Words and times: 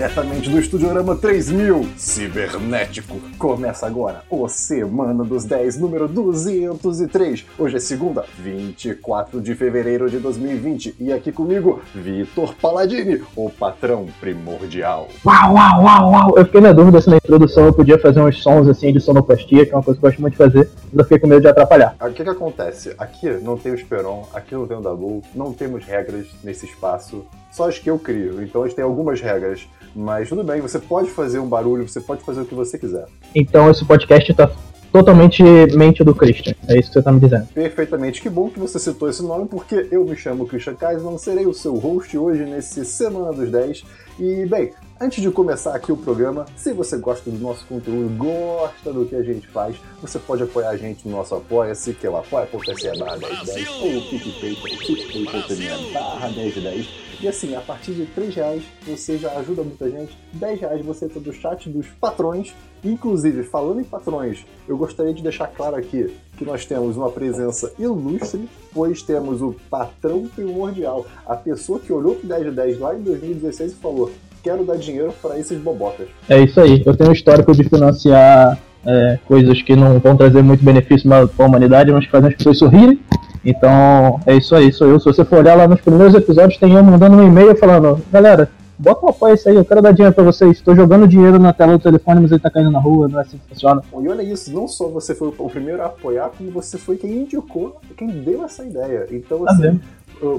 diretamente 0.00 0.48
do 0.48 0.58
Estudiorama 0.58 1.14
3000, 1.14 1.86
cibernético. 1.98 3.20
Começa 3.36 3.86
agora 3.86 4.22
o 4.30 4.48
Semana 4.48 5.22
dos 5.22 5.44
10, 5.44 5.78
número 5.78 6.08
203. 6.08 7.44
Hoje 7.58 7.76
é 7.76 7.78
segunda, 7.78 8.24
24 8.38 9.42
de 9.42 9.54
fevereiro 9.54 10.08
de 10.08 10.18
2020. 10.18 10.96
E 10.98 11.12
aqui 11.12 11.30
comigo, 11.30 11.82
Vitor 11.94 12.54
Paladini, 12.54 13.22
o 13.36 13.50
patrão 13.50 14.06
primordial. 14.18 15.06
Uau, 15.22 15.52
uau, 15.52 15.82
uau, 15.82 16.12
uau. 16.12 16.38
Eu 16.38 16.46
fiquei 16.46 16.62
na 16.62 16.72
dúvida 16.72 16.98
se 17.02 17.10
na 17.10 17.16
introdução 17.16 17.66
eu 17.66 17.74
podia 17.74 17.98
fazer 17.98 18.22
uns 18.22 18.42
sons 18.42 18.68
assim 18.68 18.94
de 18.94 19.00
sonoplastia, 19.00 19.66
que 19.66 19.72
é 19.72 19.76
uma 19.76 19.82
coisa 19.82 20.00
que 20.00 20.06
eu 20.06 20.08
gosto 20.08 20.22
muito 20.22 20.32
de 20.32 20.38
fazer, 20.38 20.70
mas 20.84 20.94
eu 20.94 21.04
fiquei 21.04 21.18
com 21.18 21.26
medo 21.26 21.42
de 21.42 21.48
atrapalhar. 21.48 21.94
O 22.00 22.10
que 22.10 22.24
que 22.24 22.30
acontece? 22.30 22.94
Aqui 22.96 23.28
não 23.42 23.58
tem 23.58 23.72
o 23.72 23.74
Esperon, 23.74 24.26
aqui 24.32 24.54
não 24.54 24.66
tem 24.66 24.78
o 24.78 24.80
Dabu, 24.80 25.22
não 25.34 25.52
temos 25.52 25.84
regras 25.84 26.26
nesse 26.42 26.64
espaço, 26.64 27.22
só 27.52 27.68
as 27.68 27.78
que 27.78 27.90
eu 27.90 27.98
crio. 27.98 28.42
Então 28.42 28.62
a 28.62 28.66
gente 28.66 28.76
tem 28.76 28.84
algumas 28.84 29.20
regras, 29.20 29.68
mas 29.94 30.28
tudo 30.28 30.44
bem, 30.44 30.60
você 30.60 30.78
pode 30.78 31.10
fazer 31.10 31.38
um 31.38 31.48
barulho, 31.48 31.88
você 31.88 32.00
pode 32.00 32.22
fazer 32.22 32.42
o 32.42 32.44
que 32.44 32.54
você 32.54 32.78
quiser. 32.78 33.06
Então 33.34 33.70
esse 33.70 33.84
podcast 33.84 34.32
tá 34.34 34.50
totalmente 34.92 35.42
mente 35.76 36.02
do 36.02 36.14
Christian. 36.14 36.54
É 36.68 36.78
isso 36.78 36.88
que 36.88 36.94
você 36.94 37.02
tá 37.02 37.12
me 37.12 37.20
dizendo. 37.20 37.46
Perfeitamente, 37.54 38.20
que 38.20 38.28
bom 38.28 38.50
que 38.50 38.58
você 38.58 38.78
citou 38.78 39.08
esse 39.08 39.22
nome, 39.22 39.46
porque 39.46 39.88
eu 39.90 40.04
me 40.04 40.16
chamo 40.16 40.46
Christian 40.46 40.74
Kaiser, 40.74 41.18
serei 41.18 41.46
o 41.46 41.54
seu 41.54 41.74
host 41.76 42.16
hoje 42.16 42.44
nesse 42.44 42.84
Semana 42.84 43.32
dos 43.32 43.50
10. 43.50 43.84
E, 44.18 44.46
bem, 44.46 44.72
antes 45.00 45.22
de 45.22 45.30
começar 45.30 45.74
aqui 45.74 45.90
o 45.90 45.96
programa, 45.96 46.44
se 46.54 46.74
você 46.74 46.98
gosta 46.98 47.30
do 47.30 47.38
nosso 47.38 47.64
conteúdo, 47.64 48.14
gosta 48.18 48.92
do 48.92 49.06
que 49.06 49.16
a 49.16 49.22
gente 49.22 49.48
faz, 49.48 49.76
você 50.02 50.18
pode 50.18 50.42
apoiar 50.42 50.68
a 50.68 50.76
gente 50.76 51.08
no 51.08 51.16
nosso 51.16 51.34
Apoia-se, 51.34 51.94
que 51.94 52.06
é 52.06 52.10
o 52.10 52.18
apoia.se 52.18 52.98
barra 52.98 53.16
1010 53.16 53.68
ou 53.68 53.96
o 53.96 54.02
PicPay, 54.10 54.56
picpay.me 54.56 55.92
barra 55.94 56.28
1010. 56.28 56.88
E 57.22 57.28
assim, 57.28 57.54
a 57.54 57.60
partir 57.60 57.92
de 57.92 58.06
3 58.06 58.34
reais 58.34 58.62
você 58.86 59.16
já 59.16 59.32
ajuda 59.38 59.62
muita 59.62 59.90
gente. 59.90 60.16
10 60.34 60.60
reais 60.60 60.84
você 60.84 61.06
entra 61.06 61.20
do 61.20 61.32
chat 61.32 61.68
dos 61.70 61.86
patrões. 61.86 62.54
Inclusive, 62.84 63.42
falando 63.42 63.80
em 63.80 63.84
patrões, 63.84 64.44
eu 64.68 64.76
gostaria 64.76 65.12
de 65.12 65.22
deixar 65.22 65.46
claro 65.48 65.76
aqui 65.76 66.14
que 66.36 66.44
nós 66.44 66.64
temos 66.64 66.96
uma 66.96 67.10
presença 67.10 67.72
ilustre, 67.78 68.48
pois 68.72 69.02
temos 69.02 69.42
o 69.42 69.54
patrão 69.68 70.26
primordial, 70.28 71.06
a 71.26 71.36
pessoa 71.36 71.78
que 71.78 71.92
olhou 71.92 72.16
pro 72.16 72.26
10 72.26 72.44
de 72.44 72.50
10 72.52 72.78
lá 72.78 72.94
em 72.94 73.02
2016 73.02 73.72
e 73.72 73.74
falou: 73.74 74.10
Quero 74.42 74.64
dar 74.64 74.76
dinheiro 74.76 75.12
para 75.20 75.38
esses 75.38 75.58
bobotas. 75.58 76.06
É 76.28 76.40
isso 76.40 76.60
aí. 76.60 76.82
Eu 76.84 76.96
tenho 76.96 77.10
um 77.10 77.12
histórico 77.12 77.52
de 77.52 77.64
financiar 77.64 78.58
é, 78.86 79.18
coisas 79.26 79.60
que 79.62 79.76
não 79.76 79.98
vão 79.98 80.16
trazer 80.16 80.42
muito 80.42 80.64
benefício 80.64 81.08
para 81.08 81.44
a 81.44 81.46
humanidade, 81.46 81.92
mas 81.92 82.04
que 82.06 82.10
fazem 82.10 82.30
as 82.30 82.36
pessoas 82.36 82.58
sorrirem. 82.58 82.98
Então, 83.44 84.20
é 84.26 84.34
isso 84.36 84.54
aí, 84.54 84.72
sou 84.72 84.86
eu. 84.88 84.98
Se 85.00 85.06
você 85.06 85.24
for 85.24 85.38
olhar 85.38 85.54
lá 85.56 85.66
nos 85.66 85.80
primeiros 85.80 86.14
episódios, 86.14 86.58
tem 86.58 86.74
eu 86.74 86.82
mandando 86.84 87.16
um 87.16 87.26
e-mail 87.26 87.56
falando: 87.56 88.00
Galera, 88.12 88.50
bota 88.78 89.06
um 89.06 89.08
apoio 89.08 89.34
isso 89.34 89.48
aí, 89.48 89.54
eu 89.56 89.64
quero 89.64 89.80
dar 89.80 89.92
dinheiro 89.92 90.14
pra 90.14 90.24
vocês. 90.24 90.52
Estou 90.52 90.76
jogando 90.76 91.08
dinheiro 91.08 91.38
na 91.38 91.52
tela 91.52 91.72
do 91.72 91.82
telefone, 91.82 92.20
mas 92.20 92.30
ele 92.32 92.40
tá 92.40 92.50
caindo 92.50 92.70
na 92.70 92.78
rua, 92.78 93.08
não 93.08 93.18
é 93.18 93.22
assim 93.22 93.38
que 93.38 93.48
funciona. 93.48 93.82
E 93.92 94.08
olha 94.08 94.22
isso, 94.22 94.52
não 94.52 94.68
só 94.68 94.88
você 94.88 95.14
foi 95.14 95.28
o 95.28 95.48
primeiro 95.48 95.80
a 95.82 95.86
apoiar, 95.86 96.30
como 96.36 96.50
você 96.50 96.76
foi 96.76 96.96
quem 96.96 97.22
indicou, 97.22 97.76
quem 97.96 98.08
deu 98.08 98.44
essa 98.44 98.62
ideia. 98.64 99.06
Então, 99.10 99.44
Tá 99.44 99.52
assim? 99.52 99.80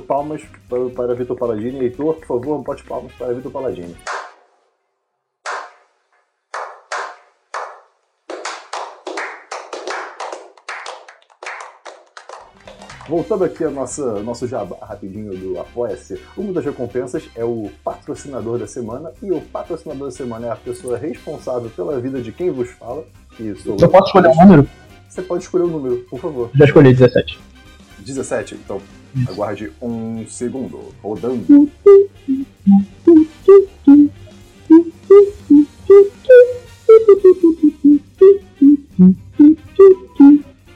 Palmas 0.08 0.42
para, 0.96 1.14
Vitor 1.14 1.38
Paladini. 1.38 1.80
Heitor, 1.80 2.16
por 2.16 2.26
favor, 2.26 2.64
bote 2.64 2.84
palmas 2.84 3.12
para 3.14 3.34
Vitor 3.34 3.52
Paladini. 3.52 3.96
Voltando 13.10 13.44
aqui 13.44 13.64
ao 13.64 13.72
nosso, 13.72 14.02
nosso 14.22 14.48
jabá 14.48 14.78
rapidinho 14.82 15.36
do 15.38 15.60
Apoia-se, 15.60 16.22
uma 16.38 16.54
das 16.54 16.64
recompensas 16.64 17.30
é 17.36 17.44
o 17.44 17.70
patrocinador 17.84 18.58
da 18.58 18.68
semana, 18.68 19.12
e 19.22 19.32
o 19.32 19.42
patrocinador 19.42 20.08
da 20.08 20.12
semana 20.12 20.48
é 20.48 20.52
a 20.52 20.56
pessoa 20.56 20.98
responsável 20.98 21.70
pela 21.72 22.00
vida 22.00 22.22
de 22.22 22.32
quem 22.32 22.52
vos 22.52 22.70
fala. 22.70 23.04
Que 23.36 23.54
sou 23.56 23.76
Eu 23.78 23.90
posso 23.90 24.06
escolher 24.06 24.30
um 24.30 24.36
número? 24.36 24.68
Você 25.10 25.22
pode 25.22 25.44
escolher 25.44 25.66
o 25.66 25.68
número, 25.68 25.98
por 26.10 26.20
favor. 26.20 26.50
Já 26.56 26.64
escolhi 26.64 26.94
17. 26.94 27.51
17, 28.02 28.56
então 28.56 28.82
aguarde 29.28 29.72
um 29.82 30.26
segundo. 30.28 30.94
Rodando. 31.02 31.70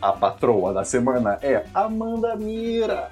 A 0.02 0.12
patroa 0.12 0.74
da 0.74 0.84
semana 0.84 1.40
é 1.42 1.66
Amanda 1.74 2.36
Mira. 2.36 3.10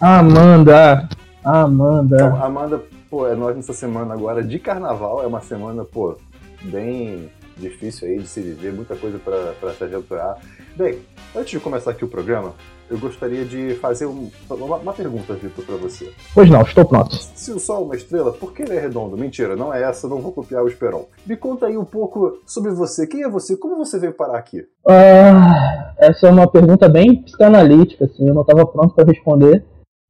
Amanda! 0.00 1.08
Amanda! 1.44 2.16
Então, 2.16 2.44
Amanda, 2.44 2.82
pô, 3.10 3.26
é 3.26 3.34
nós 3.34 3.56
nessa 3.56 3.72
semana 3.72 4.14
agora 4.14 4.42
de 4.42 4.58
carnaval. 4.58 5.22
É 5.22 5.26
uma 5.26 5.40
semana, 5.40 5.84
pô, 5.84 6.16
bem 6.62 7.30
difícil 7.56 8.08
aí 8.08 8.18
de 8.18 8.26
se 8.26 8.40
viver, 8.40 8.72
muita 8.72 8.96
coisa 8.96 9.18
pra 9.18 9.54
pra 9.60 9.72
se 9.74 9.84
aventurar. 9.84 10.38
Bem, 10.76 11.00
antes 11.34 11.50
de 11.50 11.60
começar 11.60 11.90
aqui 11.90 12.04
o 12.04 12.08
programa, 12.08 12.54
eu 12.92 12.98
gostaria 12.98 13.44
de 13.44 13.74
fazer 13.76 14.06
um- 14.06 14.30
uma, 14.50 14.76
uma 14.76 14.92
pergunta, 14.92 15.32
Vitor, 15.34 15.64
pra 15.64 15.76
você. 15.76 16.12
Pois 16.34 16.48
não, 16.50 16.60
estou 16.62 16.84
pronto. 16.84 17.14
Se 17.16 17.50
o 17.50 17.58
Sol 17.58 17.82
é 17.82 17.84
uma 17.86 17.96
estrela, 17.96 18.32
por 18.32 18.52
que 18.52 18.62
ele 18.62 18.76
é 18.76 18.80
redondo? 18.80 19.16
Mentira, 19.16 19.56
não 19.56 19.72
é 19.72 19.82
essa, 19.82 20.06
não 20.06 20.18
vou 20.20 20.30
copiar 20.32 20.62
o 20.62 20.68
Esperon. 20.68 21.06
Me 21.26 21.36
conta 21.36 21.66
aí 21.66 21.76
um 21.76 21.84
pouco 21.84 22.38
sobre 22.46 22.70
você. 22.72 23.06
Quem 23.06 23.22
é 23.24 23.28
você? 23.28 23.56
Como 23.56 23.76
você 23.76 23.98
veio 23.98 24.12
parar 24.12 24.38
aqui? 24.38 24.64
Ah, 24.88 25.92
essa 25.98 26.26
é 26.26 26.30
uma 26.30 26.46
pergunta 26.46 26.88
bem 26.88 27.22
psicanalítica, 27.22 28.04
assim, 28.04 28.28
eu 28.28 28.34
não 28.34 28.42
estava 28.42 28.66
pronto 28.66 28.94
para 28.94 29.06
responder. 29.10 29.64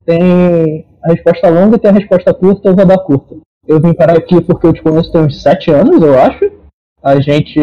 Tem 0.04 0.86
a 1.04 1.12
resposta 1.12 1.48
longa 1.48 1.76
e 1.76 1.78
tem 1.78 1.90
a 1.90 1.94
resposta 1.94 2.34
curta, 2.34 2.68
eu 2.68 2.74
vou 2.76 2.84
dar 2.86 2.98
curta. 2.98 3.36
Eu 3.66 3.80
vim 3.80 3.94
parar 3.94 4.18
aqui 4.18 4.40
porque 4.40 4.66
eu 4.66 4.72
te 4.72 4.82
conheço 4.82 5.12
tem 5.12 5.20
uns 5.22 5.40
sete 5.40 5.70
anos, 5.70 6.02
eu 6.02 6.18
acho. 6.18 6.50
A 7.02 7.20
gente 7.20 7.60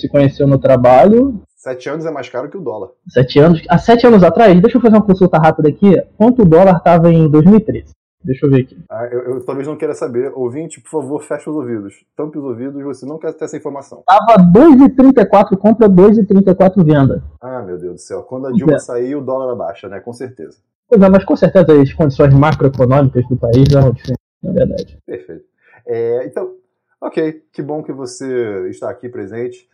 se 0.00 0.08
conheceu 0.08 0.46
no 0.46 0.58
trabalho, 0.58 1.40
Sete 1.66 1.88
anos 1.88 2.06
é 2.06 2.12
mais 2.12 2.28
caro 2.28 2.48
que 2.48 2.56
o 2.56 2.60
dólar. 2.60 2.90
sete 3.08 3.40
anos. 3.40 3.60
Há 3.68 3.76
sete 3.76 4.06
anos 4.06 4.22
atrás, 4.22 4.54
deixa 4.62 4.76
eu 4.76 4.80
fazer 4.80 4.94
uma 4.94 5.04
consulta 5.04 5.36
rápida 5.36 5.68
aqui. 5.68 6.00
Quanto 6.16 6.42
o 6.42 6.44
dólar 6.44 6.76
estava 6.76 7.10
em 7.10 7.28
2013? 7.28 7.92
Deixa 8.22 8.46
eu 8.46 8.50
ver 8.50 8.60
aqui. 8.62 8.78
Ah, 8.88 9.06
eu, 9.10 9.20
eu 9.22 9.44
talvez 9.44 9.66
não 9.66 9.74
queira 9.76 9.92
saber. 9.92 10.30
Ouvinte, 10.36 10.80
por 10.80 10.90
favor, 10.90 11.20
feche 11.24 11.50
os 11.50 11.56
ouvidos. 11.56 12.04
Tampe 12.16 12.38
os 12.38 12.44
ouvidos, 12.44 12.80
você 12.84 13.04
não 13.04 13.18
quer 13.18 13.32
ter 13.32 13.46
essa 13.46 13.56
informação. 13.56 14.04
Tava 14.06 14.40
2,34 14.44 15.56
compra, 15.56 15.88
2,34 15.88 16.84
venda. 16.84 17.24
Ah, 17.40 17.60
meu 17.62 17.76
Deus 17.78 17.94
do 17.94 17.98
céu. 18.00 18.22
Quando 18.22 18.46
a 18.46 18.52
Dilma 18.52 18.74
É. 18.74 18.78
sair, 18.78 19.16
o 19.16 19.20
dólar 19.20 19.52
abaixa, 19.52 19.88
né? 19.88 19.98
Com 19.98 20.12
certeza. 20.12 20.58
Pois 20.88 21.02
é, 21.02 21.08
mas 21.08 21.24
com 21.24 21.34
certeza 21.34 21.82
as 21.82 21.92
condições 21.92 22.32
macroeconômicas 22.32 23.26
do 23.28 23.36
país 23.36 23.68
eram 23.74 23.90
diferentes, 23.90 24.24
na 24.40 24.52
verdade. 24.52 24.98
Perfeito. 25.04 25.44
É, 25.84 26.26
então, 26.26 26.52
ok, 27.00 27.42
que 27.52 27.60
bom 27.60 27.82
que 27.82 27.92
você 27.92 28.68
está 28.70 28.88
aqui 28.88 29.08
presente. 29.08 29.68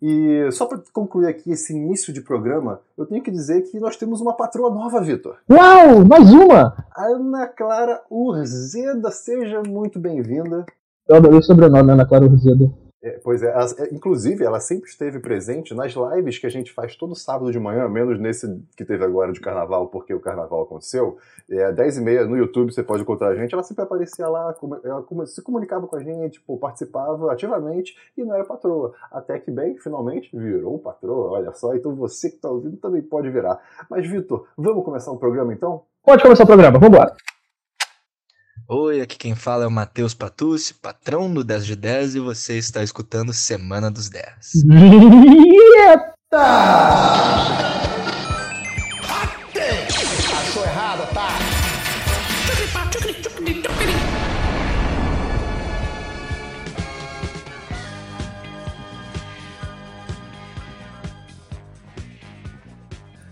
E 0.00 0.48
só 0.52 0.66
para 0.66 0.80
concluir 0.92 1.26
aqui 1.26 1.50
esse 1.50 1.74
início 1.74 2.12
de 2.12 2.20
programa, 2.20 2.80
eu 2.96 3.04
tenho 3.04 3.22
que 3.22 3.30
dizer 3.30 3.62
que 3.62 3.80
nós 3.80 3.96
temos 3.96 4.20
uma 4.20 4.32
patroa 4.32 4.70
nova, 4.70 5.00
Vitor. 5.00 5.38
Uau, 5.50 6.04
mais 6.08 6.32
uma! 6.32 6.74
Ana 6.96 7.46
Clara 7.48 8.00
Urzeda, 8.10 9.10
seja 9.10 9.62
muito 9.66 9.98
bem-vinda. 9.98 10.64
Eu 11.08 11.16
adorei 11.16 11.38
o 11.38 11.42
sobrenome, 11.42 11.90
Ana 11.90 12.06
Clara 12.06 12.26
Roseda. 12.26 12.70
É, 13.00 13.10
pois 13.22 13.44
é, 13.44 13.46
ela- 13.48 13.64
é, 13.78 13.94
inclusive 13.94 14.42
ela 14.44 14.58
sempre 14.58 14.90
esteve 14.90 15.20
presente 15.20 15.72
nas 15.72 15.92
lives 15.94 16.36
que 16.38 16.46
a 16.46 16.50
gente 16.50 16.72
faz 16.72 16.96
todo 16.96 17.14
sábado 17.14 17.52
de 17.52 17.58
manhã, 17.58 17.88
menos 17.88 18.18
nesse 18.18 18.60
que 18.76 18.84
teve 18.84 19.04
agora 19.04 19.32
de 19.32 19.40
carnaval, 19.40 19.86
porque 19.86 20.12
o 20.12 20.18
carnaval 20.18 20.62
aconteceu. 20.62 21.16
É 21.48 21.70
10h30 21.72 22.26
no 22.26 22.36
YouTube, 22.36 22.72
você 22.72 22.82
pode 22.82 23.02
encontrar 23.02 23.28
a 23.28 23.36
gente. 23.36 23.54
Ela 23.54 23.62
sempre 23.62 23.84
aparecia 23.84 24.26
lá, 24.28 24.52
ela 24.82 25.06
se 25.26 25.40
comunicava 25.42 25.86
com 25.86 25.94
a 25.94 26.02
gente, 26.02 26.40
pô, 26.40 26.56
participava 26.56 27.30
ativamente 27.32 27.96
e 28.16 28.24
não 28.24 28.34
era 28.34 28.44
patroa. 28.44 28.92
Até 29.12 29.38
que, 29.38 29.50
bem, 29.50 29.78
finalmente 29.78 30.36
virou 30.36 30.78
patroa, 30.80 31.30
olha 31.38 31.52
só. 31.52 31.76
Então 31.76 31.94
você 31.94 32.28
que 32.30 32.36
está 32.36 32.50
ouvindo 32.50 32.76
também 32.78 33.00
pode 33.00 33.30
virar. 33.30 33.60
Mas, 33.88 34.08
Vitor, 34.10 34.46
vamos 34.56 34.84
começar 34.84 35.12
o 35.12 35.18
programa 35.18 35.52
então? 35.52 35.82
Pode 36.04 36.20
começar 36.22 36.42
o 36.42 36.46
programa, 36.46 36.78
vambora. 36.80 37.14
Oi, 38.70 39.00
aqui 39.00 39.16
quem 39.16 39.34
fala 39.34 39.64
é 39.64 39.66
o 39.66 39.70
Matheus 39.70 40.12
Patucci, 40.12 40.74
patrão 40.74 41.32
do 41.32 41.42
10 41.42 41.64
de 41.64 41.74
10 41.74 42.16
e 42.16 42.20
você 42.20 42.58
está 42.58 42.82
escutando 42.82 43.32
Semana 43.32 43.90
dos 43.90 44.10
10. 44.10 44.26
Eita! 46.28 47.77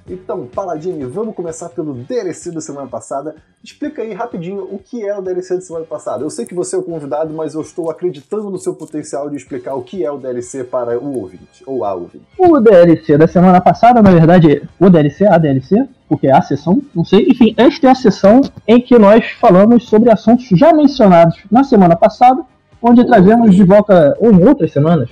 Então, 0.08 0.46
Paladini, 0.46 1.04
vamos 1.04 1.34
começar 1.34 1.68
pelo 1.70 1.92
DLC 1.92 2.52
da 2.52 2.60
semana 2.60 2.86
passada. 2.86 3.34
Explica 3.62 4.02
aí 4.02 4.12
rapidinho 4.12 4.62
o 4.62 4.78
que 4.78 5.04
é 5.04 5.18
o 5.18 5.20
DLC 5.20 5.56
da 5.56 5.60
semana 5.60 5.84
passada. 5.84 6.22
Eu 6.22 6.30
sei 6.30 6.46
que 6.46 6.54
você 6.54 6.76
é 6.76 6.78
o 6.78 6.82
convidado, 6.82 7.34
mas 7.34 7.54
eu 7.54 7.60
estou 7.60 7.90
acreditando 7.90 8.48
no 8.48 8.58
seu 8.58 8.74
potencial 8.74 9.28
de 9.28 9.36
explicar 9.36 9.74
o 9.74 9.82
que 9.82 10.04
é 10.04 10.10
o 10.10 10.16
DLC 10.16 10.62
para 10.62 10.96
o 10.98 11.18
ouvinte, 11.18 11.64
ou 11.66 11.84
a 11.84 11.92
ouvinte. 11.92 12.24
O 12.38 12.60
DLC 12.60 13.18
da 13.18 13.26
semana 13.26 13.60
passada, 13.60 14.00
na 14.00 14.12
verdade, 14.12 14.62
o 14.78 14.88
DLC, 14.88 15.26
a 15.26 15.38
DLC, 15.38 15.88
porque 16.08 16.28
é 16.28 16.32
a 16.32 16.42
sessão, 16.42 16.80
não 16.94 17.04
sei. 17.04 17.26
Enfim, 17.28 17.52
esta 17.56 17.88
é 17.88 17.90
a 17.90 17.94
sessão 17.94 18.40
em 18.66 18.80
que 18.80 18.96
nós 18.96 19.26
falamos 19.40 19.88
sobre 19.88 20.12
assuntos 20.12 20.46
já 20.52 20.72
mencionados 20.72 21.42
na 21.50 21.64
semana 21.64 21.96
passada 21.96 22.44
onde 22.80 23.04
trazemos 23.04 23.54
de 23.54 23.64
volta, 23.64 24.16
ou 24.20 24.32
em 24.32 24.46
outras 24.46 24.72
semanas, 24.72 25.10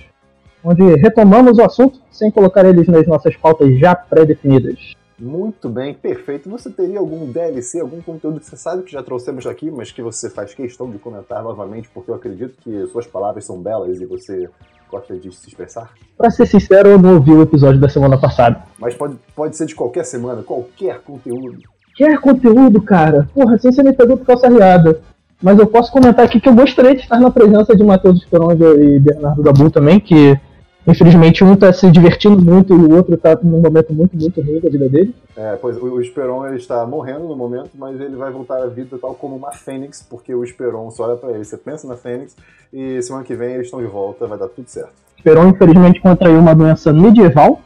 onde 0.65 0.83
retomamos 0.97 1.59
o 1.59 1.63
assunto 1.63 2.01
sem 2.11 2.31
colocar 2.31 2.65
eles 2.65 2.89
nas 2.89 3.07
nossas 3.07 3.37
pautas 3.37 3.79
já 3.79 3.95
pré-definidas. 3.95 4.95
Muito 5.19 5.69
bem, 5.69 5.95
perfeito. 5.95 6.51
Você 6.51 6.71
teria 6.71 6.99
algum 6.99 7.31
DLC, 7.31 7.81
algum 7.81 8.01
conteúdo 8.01 8.41
que 8.41 8.47
você 8.47 8.57
sabe 8.57 8.83
que 8.83 8.91
já 8.91 9.03
trouxemos 9.03 9.47
aqui, 9.47 9.71
mas 9.71 9.93
que 9.93 10.03
você 10.03 10.29
faz 10.29 10.53
questão 10.55 10.91
de 10.91 10.99
comentar 10.99 11.43
novamente, 11.43 11.89
porque 11.95 12.11
eu 12.11 12.15
acredito 12.17 12.57
que 12.61 12.87
suas 12.89 13.07
palavras 13.07 13.45
são 13.45 13.61
belas 13.61 14.01
e 14.01 14.07
você 14.07 14.49
gosta 14.91 15.17
de 15.17 15.33
se 15.35 15.49
expressar? 15.49 15.93
Pra 16.17 16.31
ser 16.31 16.47
sincero, 16.47 16.89
eu 16.89 16.99
não 16.99 17.15
ouvi 17.15 17.33
o 17.33 17.43
episódio 17.43 17.81
da 17.81 17.89
semana 17.89 18.19
passada. 18.19 18.63
Mas 18.79 18.95
pode, 18.95 19.17
pode 19.35 19.57
ser 19.57 19.67
de 19.67 19.75
qualquer 19.75 20.05
semana, 20.05 20.43
qualquer 20.43 21.01
conteúdo. 21.01 21.59
Quer 21.97 22.21
conteúdo, 22.21 22.83
cara? 22.83 23.29
Porra, 23.33 23.55
assim 23.55 23.71
você 23.71 23.83
me 23.83 23.93
pegou 23.93 24.17
por 24.17 24.27
calça 24.27 24.49
riada. 24.49 25.01
Mas 25.41 25.59
eu 25.59 25.67
posso 25.67 25.93
comentar 25.93 26.25
aqui 26.25 26.41
que 26.41 26.49
eu 26.49 26.55
gostaria 26.55 26.95
de 26.95 27.03
estar 27.03 27.21
na 27.21 27.31
presença 27.31 27.77
de 27.77 27.85
Matheus 27.85 28.19
Esperonga 28.19 28.83
e 28.83 28.99
Bernardo 28.99 29.43
Gabu 29.43 29.71
também, 29.71 30.01
que 30.01 30.39
Infelizmente, 30.87 31.43
um 31.43 31.57
tá 31.57 31.73
se 31.73 31.91
divertindo 31.91 32.43
muito 32.45 32.75
e 32.75 32.77
o 32.77 32.95
outro 32.95 33.17
tá 33.17 33.39
num 33.43 33.61
momento 33.61 33.93
muito, 33.93 34.17
muito 34.17 34.41
ruim 34.43 34.61
da 34.61 34.69
vida 34.69 34.89
dele. 34.89 35.15
É, 35.35 35.57
pois 35.57 35.77
o 35.79 36.01
Esperon 36.01 36.47
ele 36.47 36.57
está 36.57 36.85
morrendo 36.87 37.27
no 37.27 37.35
momento, 37.35 37.71
mas 37.75 37.99
ele 37.99 38.15
vai 38.17 38.31
voltar 38.31 38.63
à 38.63 38.67
vida 38.67 38.99
tal 39.01 39.15
como 39.15 39.35
uma 39.35 39.53
fênix, 39.53 40.07
porque 40.09 40.35
o 40.35 40.45
Esperon 40.45 40.91
só 40.91 41.05
olha 41.05 41.17
pra 41.17 41.31
ele, 41.31 41.45
você 41.45 41.57
pensa 41.57 41.89
na 41.89 41.97
fênix, 41.97 42.37
e 42.73 43.01
semana 43.03 43.25
que 43.25 43.35
vem 43.35 43.55
eles 43.55 43.67
estão 43.67 43.81
de 43.81 43.87
volta, 43.87 44.27
vai 44.27 44.39
dar 44.39 44.49
tudo 44.49 44.69
certo. 44.69 44.93
Esperon, 45.17 45.49
infelizmente, 45.49 46.01
contraiu 46.01 46.39
uma 46.39 46.55
doença 46.55 46.93
medieval 46.93 47.63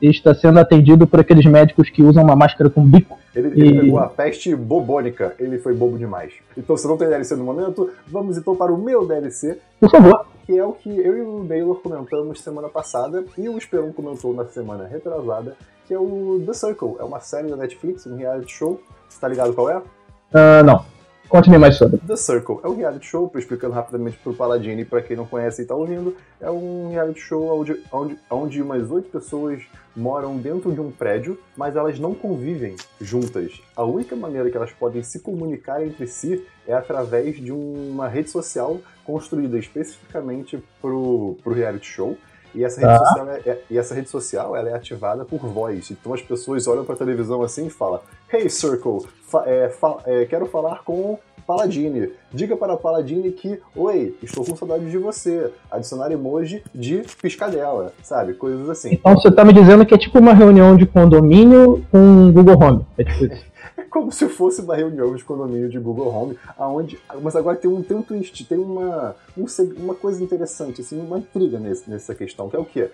e 0.00 0.08
está 0.08 0.34
sendo 0.34 0.58
atendido 0.58 1.06
por 1.06 1.20
aqueles 1.20 1.44
médicos 1.44 1.90
que 1.90 2.02
usam 2.02 2.24
uma 2.24 2.34
máscara 2.34 2.70
com 2.70 2.82
bico. 2.82 3.18
Ele, 3.36 3.48
ele 3.48 3.80
pegou 3.80 3.98
a 3.98 4.06
peste 4.06 4.56
bobônica, 4.56 5.34
ele 5.38 5.58
foi 5.58 5.74
bobo 5.74 5.98
demais. 5.98 6.32
Então, 6.56 6.74
se 6.74 6.88
não 6.88 6.96
tem 6.96 7.06
DLC 7.06 7.36
no 7.36 7.44
momento, 7.44 7.90
vamos 8.08 8.38
então 8.38 8.56
para 8.56 8.72
o 8.72 8.78
meu 8.78 9.06
DLC. 9.06 9.58
Por 9.78 9.90
favor 9.90 10.29
que 10.50 10.58
é 10.58 10.64
o 10.64 10.72
que 10.72 10.88
eu 10.88 11.16
e 11.16 11.22
o 11.22 11.44
Baylor 11.44 11.76
comentamos 11.76 12.40
semana 12.40 12.68
passada 12.68 13.24
e 13.38 13.48
o 13.48 13.56
Esperon 13.56 13.92
comentou 13.92 14.34
na 14.34 14.44
semana 14.46 14.84
retrasada, 14.84 15.56
que 15.86 15.94
é 15.94 15.98
o 15.98 16.42
The 16.44 16.52
Circle. 16.52 16.96
É 16.98 17.04
uma 17.04 17.20
série 17.20 17.46
da 17.46 17.54
Netflix, 17.54 18.04
um 18.04 18.16
reality 18.16 18.52
show. 18.52 18.80
Você 19.08 19.20
tá 19.20 19.28
ligado 19.28 19.54
qual 19.54 19.70
é? 19.70 19.78
Uh, 19.78 20.64
não. 20.66 20.84
Conte-me 21.30 21.58
mais 21.58 21.76
sobre. 21.76 21.96
The 21.98 22.16
Circle 22.16 22.58
é 22.64 22.66
um 22.66 22.74
reality 22.74 23.06
show, 23.06 23.30
explicando 23.36 23.72
rapidamente 23.72 24.18
pro 24.18 24.34
Paladini, 24.34 24.84
para 24.84 25.00
quem 25.00 25.16
não 25.16 25.24
conhece 25.24 25.62
e 25.62 25.64
tá 25.64 25.76
ouvindo, 25.76 26.16
é 26.40 26.50
um 26.50 26.90
reality 26.90 27.20
show 27.20 27.56
onde, 27.56 27.80
onde, 27.92 28.18
onde 28.28 28.60
umas 28.60 28.90
oito 28.90 29.10
pessoas 29.10 29.62
moram 29.94 30.36
dentro 30.38 30.72
de 30.72 30.80
um 30.80 30.90
prédio, 30.90 31.38
mas 31.56 31.76
elas 31.76 32.00
não 32.00 32.14
convivem 32.14 32.74
juntas. 33.00 33.62
A 33.76 33.84
única 33.84 34.16
maneira 34.16 34.50
que 34.50 34.56
elas 34.56 34.72
podem 34.72 35.04
se 35.04 35.20
comunicar 35.20 35.86
entre 35.86 36.04
si 36.08 36.44
é 36.66 36.74
através 36.74 37.36
de 37.36 37.52
uma 37.52 38.08
rede 38.08 38.28
social 38.28 38.80
construída 39.04 39.56
especificamente 39.56 40.60
pro, 40.82 41.36
pro 41.44 41.54
reality 41.54 41.86
show. 41.86 42.18
E 42.54 42.64
essa 42.64 42.80
rede, 42.80 42.92
ah. 42.92 42.98
social, 42.98 43.30
é, 43.30 43.40
é, 43.46 43.60
e 43.70 43.78
essa 43.78 43.94
rede 43.94 44.08
social 44.08 44.56
ela 44.56 44.68
é 44.68 44.74
ativada 44.74 45.24
por 45.24 45.40
voz. 45.40 45.90
Então 45.90 46.12
as 46.12 46.22
pessoas 46.22 46.66
olham 46.66 46.84
para 46.84 46.94
a 46.94 46.98
televisão 46.98 47.42
assim 47.42 47.66
e 47.66 47.70
falam: 47.70 48.00
Hey 48.32 48.48
Circle, 48.48 49.06
fa 49.22 49.44
é, 49.46 49.68
fa 49.68 49.98
é, 50.06 50.24
quero 50.24 50.46
falar 50.46 50.82
com 50.84 51.18
Paladine. 51.46 52.12
Diga 52.32 52.56
para 52.56 52.76
Paladine 52.76 53.32
que, 53.32 53.58
oi, 53.74 54.14
estou 54.22 54.44
com 54.44 54.54
saudade 54.54 54.88
de 54.88 54.96
você. 54.98 55.50
Adicionar 55.68 56.12
emoji 56.12 56.62
de 56.72 57.02
piscadela, 57.20 57.92
sabe? 58.02 58.34
Coisas 58.34 58.68
assim. 58.70 58.94
Então 58.94 59.14
você 59.14 59.32
tá 59.32 59.44
me 59.44 59.52
dizendo 59.52 59.84
que 59.84 59.92
é 59.92 59.98
tipo 59.98 60.18
uma 60.20 60.32
reunião 60.32 60.76
de 60.76 60.86
condomínio 60.86 61.84
com 61.90 62.30
Google 62.30 62.56
Home. 62.62 62.86
É 62.96 63.04
tipo 63.04 63.24
isso. 63.24 63.49
Como 63.90 64.12
se 64.12 64.28
fosse 64.28 64.60
uma 64.60 64.76
reunião 64.76 65.14
de 65.16 65.24
condomínio 65.24 65.68
de 65.68 65.78
Google 65.78 66.14
Home, 66.14 66.38
aonde, 66.56 66.98
mas 67.20 67.34
agora 67.34 67.56
tem 67.56 67.68
um, 67.68 67.82
tem 67.82 67.96
um 67.96 68.02
twist, 68.02 68.44
tem 68.44 68.56
uma, 68.56 69.16
um, 69.36 69.44
uma 69.78 69.94
coisa 69.94 70.22
interessante, 70.22 70.80
assim, 70.80 71.00
uma 71.00 71.18
intriga 71.18 71.58
nesse, 71.58 71.90
nessa 71.90 72.14
questão, 72.14 72.48
que 72.48 72.54
é 72.54 72.58
o 72.58 72.64
quê? 72.64 72.88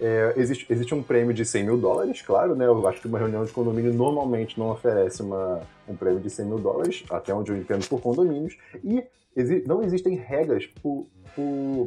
É, 0.00 0.34
existe, 0.36 0.66
existe 0.68 0.92
um 0.92 1.02
prêmio 1.02 1.32
de 1.32 1.44
100 1.44 1.64
mil 1.64 1.78
dólares, 1.78 2.20
claro, 2.20 2.56
né? 2.56 2.66
Eu 2.66 2.86
acho 2.88 3.00
que 3.00 3.06
uma 3.06 3.18
reunião 3.18 3.44
de 3.44 3.52
condomínio 3.52 3.94
normalmente 3.94 4.58
não 4.58 4.70
oferece 4.70 5.22
uma, 5.22 5.60
um 5.88 5.94
prêmio 5.94 6.18
de 6.18 6.28
100 6.28 6.46
mil 6.46 6.58
dólares, 6.58 7.04
até 7.08 7.32
onde 7.32 7.52
eu 7.52 7.56
entendo 7.56 7.86
por 7.88 8.00
condomínios, 8.00 8.56
e 8.82 9.04
exi 9.36 9.62
não 9.66 9.84
existem 9.84 10.16
regras 10.16 10.68